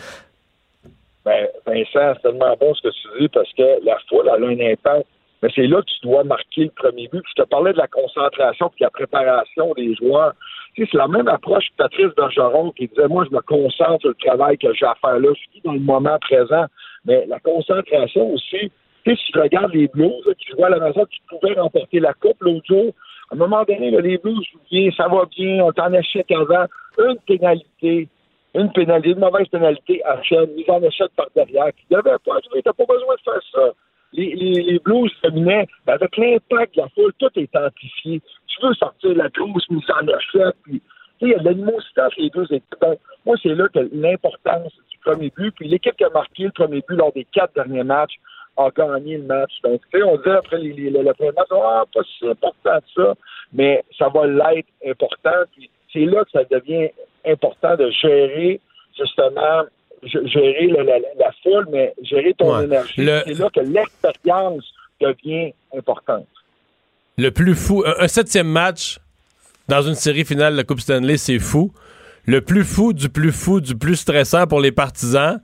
[1.26, 4.48] Ben, Vincent, c'est tellement bon ce que tu dis parce que la foule elle a
[4.48, 5.06] un impact.
[5.42, 7.22] Mais c'est là que tu dois marquer le premier but.
[7.22, 10.34] Puis je te parlais de la concentration puis de la préparation des joueurs.
[10.76, 14.02] Tu sais, c'est la même approche que Patrice Bergeron qui disait Moi, je me concentre
[14.02, 15.30] sur le travail que j'ai à faire là.
[15.34, 16.66] Je suis dans le moment présent.
[17.06, 18.72] Mais la concentration aussi,
[19.06, 21.60] tu sais, si tu regardes les Blues là, qui jouaient à la maison, qui pouvaient
[21.60, 22.94] remporter la Coupe l'autre jour,
[23.32, 25.94] à un moment donné, là, les Blues jouent bien, ça va bien, on est en
[25.94, 26.66] échec avant.
[26.98, 28.10] Une pénalité,
[28.56, 32.40] une pénalité, une mauvaise pénalité à chaîne, mise en échec par derrière, qui devait pas
[32.50, 33.72] jouer, t'as pas besoin de faire ça.
[34.14, 38.22] Les, les, Blues dominaient, ben, avec l'impact la foule, tout est amplifié.
[38.48, 40.82] Tu veux sortir la grosse mise en échec, puis
[41.22, 42.86] il y a de l'animosité entre les deux équipes.
[43.26, 45.54] Moi, c'est là que l'importance du premier but.
[45.56, 48.16] Puis l'équipe qui a marqué le premier but lors des quatre derniers matchs
[48.58, 49.52] a gagné le match.
[49.64, 53.14] Donc, on disait après les, les- le, premier match, ah, pas si important que ça,
[53.54, 55.44] mais ça va l'être important.
[55.56, 56.90] Puis c'est là que ça devient
[57.26, 58.60] important de gérer,
[58.98, 59.64] justement,
[60.04, 62.66] gérer la foule, mais gérer ton Ouais.
[62.66, 62.94] énergie.
[62.98, 64.64] Le- C'est là que l'expérience
[65.02, 66.28] devient importante.
[67.18, 69.00] Le plus fou, un, un septième match
[69.68, 71.72] dans une série finale de la Coupe Stanley, c'est fou.
[72.26, 75.40] Le plus fou du plus fou du plus stressant pour les partisans,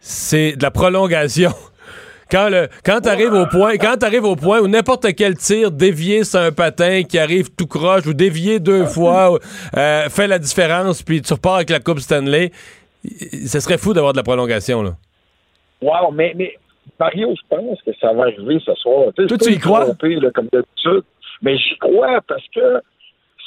[0.00, 1.52] c'est de la prolongation.
[2.30, 6.22] Quand, le, quand t'arrives au point, quand t'arrives au point où n'importe quel tir dévié
[6.22, 9.36] sur un patin qui arrive tout croche ou dévié deux fois
[9.76, 12.52] euh, fait la différence, puis tu repars avec la Coupe Stanley,
[13.04, 14.96] ce serait fou d'avoir de la prolongation là.
[15.82, 16.54] Wow, mais, mais
[16.98, 19.06] Mario, je pense que ça va arriver ce soir.
[19.14, 19.86] Toi, tu y crois?
[19.86, 21.04] là, comme d'habitude,
[21.42, 22.80] mais j'y crois parce que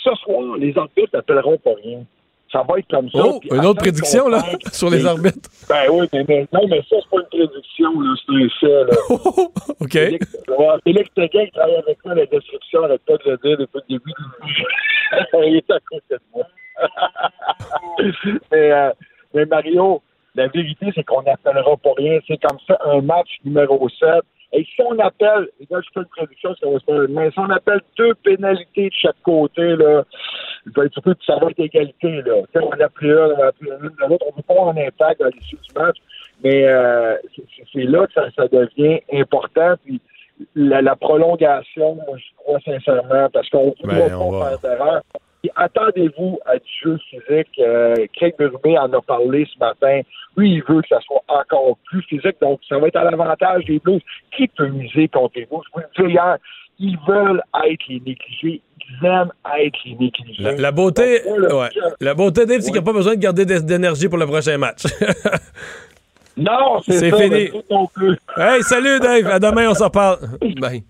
[0.03, 2.03] ce soir, les arbitres n'appelleront pas rien.
[2.51, 3.19] Ça va être comme ça.
[3.23, 5.49] Oh, une autre prédiction là sur les arbitres.
[5.67, 8.83] Ben oui, mais, mais- non, mais ça, c'est pas une prédiction, là, c'est un fait.
[8.91, 8.97] Là.
[9.81, 10.81] OK.
[10.83, 14.13] Félix, Teguin, qui travaille avec moi la description, pas de le dire depuis le début.
[15.47, 16.45] Il est à côté de moi.
[18.51, 18.91] mais, euh,
[19.33, 20.01] mais Mario,
[20.35, 22.19] la vérité, c'est qu'on n'appellera pas rien.
[22.27, 24.09] C'est comme ça un match numéro 7.
[24.55, 27.31] Et si on appelle, et là, je fais une prédiction, ça va se faire, mais
[27.31, 30.03] si on appelle deux pénalités de chaque côté, là,
[31.25, 32.35] ça va être égalité, là.
[32.53, 34.79] Sais, on a pris un, on a pris une de l'autre, on ne veut pas
[34.81, 35.97] un impact dans l'issue du match,
[36.43, 37.15] mais euh,
[37.73, 39.73] c'est- là que ça, ça devient important.
[39.83, 39.99] Puis
[40.55, 45.01] la, la prolongation, moi, je crois sincèrement, parce qu'on ne Ben, on pas faire d'erreur.
[45.55, 47.49] Attendez-vous à du jeu physique.
[47.59, 50.01] Euh, Craig Berube en a parlé ce matin.
[50.37, 52.37] Lui, il veut que ça soit encore plus physique.
[52.41, 54.01] Donc, ça va être à l'avantage des Blues.
[54.35, 55.61] Qui peut miser contre les Blues?
[55.65, 56.37] Je vous le disais hier,
[56.79, 58.61] ils veulent être les négligés.
[59.01, 60.43] Ils aiment être les négligés.
[60.43, 61.69] La, la beauté, Donc, moi, là, ouais.
[62.01, 64.25] la beauté, Dave, c'est qu'il n'y a pas besoin de garder d'é- d'énergie pour le
[64.25, 64.83] prochain match.
[66.35, 67.51] Non, c'est fini.
[67.99, 68.15] mais
[68.55, 70.17] hey, salut Dave, à demain, on s'en parle.
[70.59, 70.83] Bye.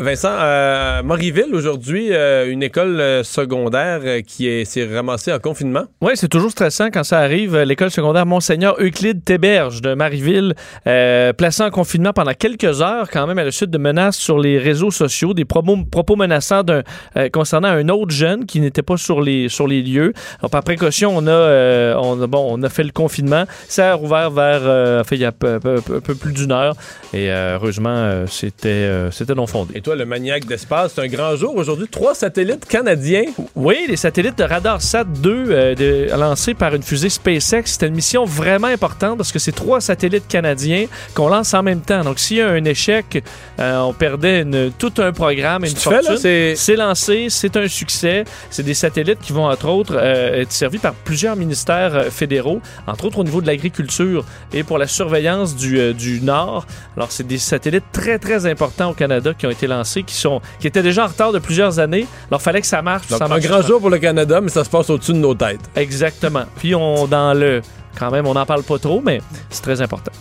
[0.00, 5.86] Vincent, euh, Marieville, aujourd'hui, euh, une école euh, secondaire qui est- s'est ramassée en confinement.
[6.00, 7.56] Oui, c'est toujours stressant quand ça arrive.
[7.62, 10.54] L'école secondaire Monseigneur Euclide Théberge de Marieville,
[10.86, 14.38] euh, placée en confinement pendant quelques heures, quand même, à la suite de menaces sur
[14.38, 18.96] les réseaux sociaux, des propos, propos menaçants euh, concernant un autre jeune qui n'était pas
[18.98, 20.12] sur les, sur les lieux.
[20.38, 23.46] Alors, par précaution, on a, euh, on, a- bon, on a fait le confinement.
[23.66, 25.80] Ça a rouvert vers, fait, il y a peu, peu-
[26.14, 26.76] plus d'une heure.
[27.12, 29.72] Et heureusement, c'était, c'était non fondé.
[29.74, 30.92] Et toi, le maniaque d'espace.
[30.94, 31.88] C'est un grand jour aujourd'hui.
[31.90, 33.24] Trois satellites canadiens.
[33.56, 37.62] Oui, les satellites de RadarSat 2 euh, de- lancés par une fusée SpaceX.
[37.64, 40.84] C'était une mission vraiment importante parce que c'est trois satellites canadiens
[41.14, 42.02] qu'on lance en même temps.
[42.04, 43.24] Donc, s'il y a un échec,
[43.58, 46.18] euh, on perdait une- tout un programme et une fortune.
[46.18, 48.24] c'est- C'est lancé, c'est un succès.
[48.50, 53.06] C'est des satellites qui vont, entre autres, euh, être servis par plusieurs ministères fédéraux, entre
[53.06, 56.66] autres au niveau de l'agriculture et pour la surveillance du, du Nord.
[56.94, 60.40] Alors, c'est des satellites très, très importants au Canada qui ont été lancés, qui, sont,
[60.60, 62.06] qui étaient déjà en retard de plusieurs années.
[62.30, 63.08] Alors, fallait que ça marche.
[63.08, 65.34] Donc, ça un grand jour pour le Canada, mais ça se passe au-dessus de nos
[65.34, 65.60] têtes.
[65.76, 66.44] Exactement.
[66.56, 67.62] Puis, on, dans le...
[67.98, 70.12] Quand même, on n'en parle pas trop, mais c'est très important.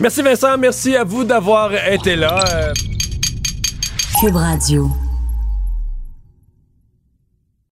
[0.00, 2.44] Merci Vincent, merci à vous d'avoir été là.
[2.54, 2.72] Euh,
[4.20, 4.90] Cube Radio.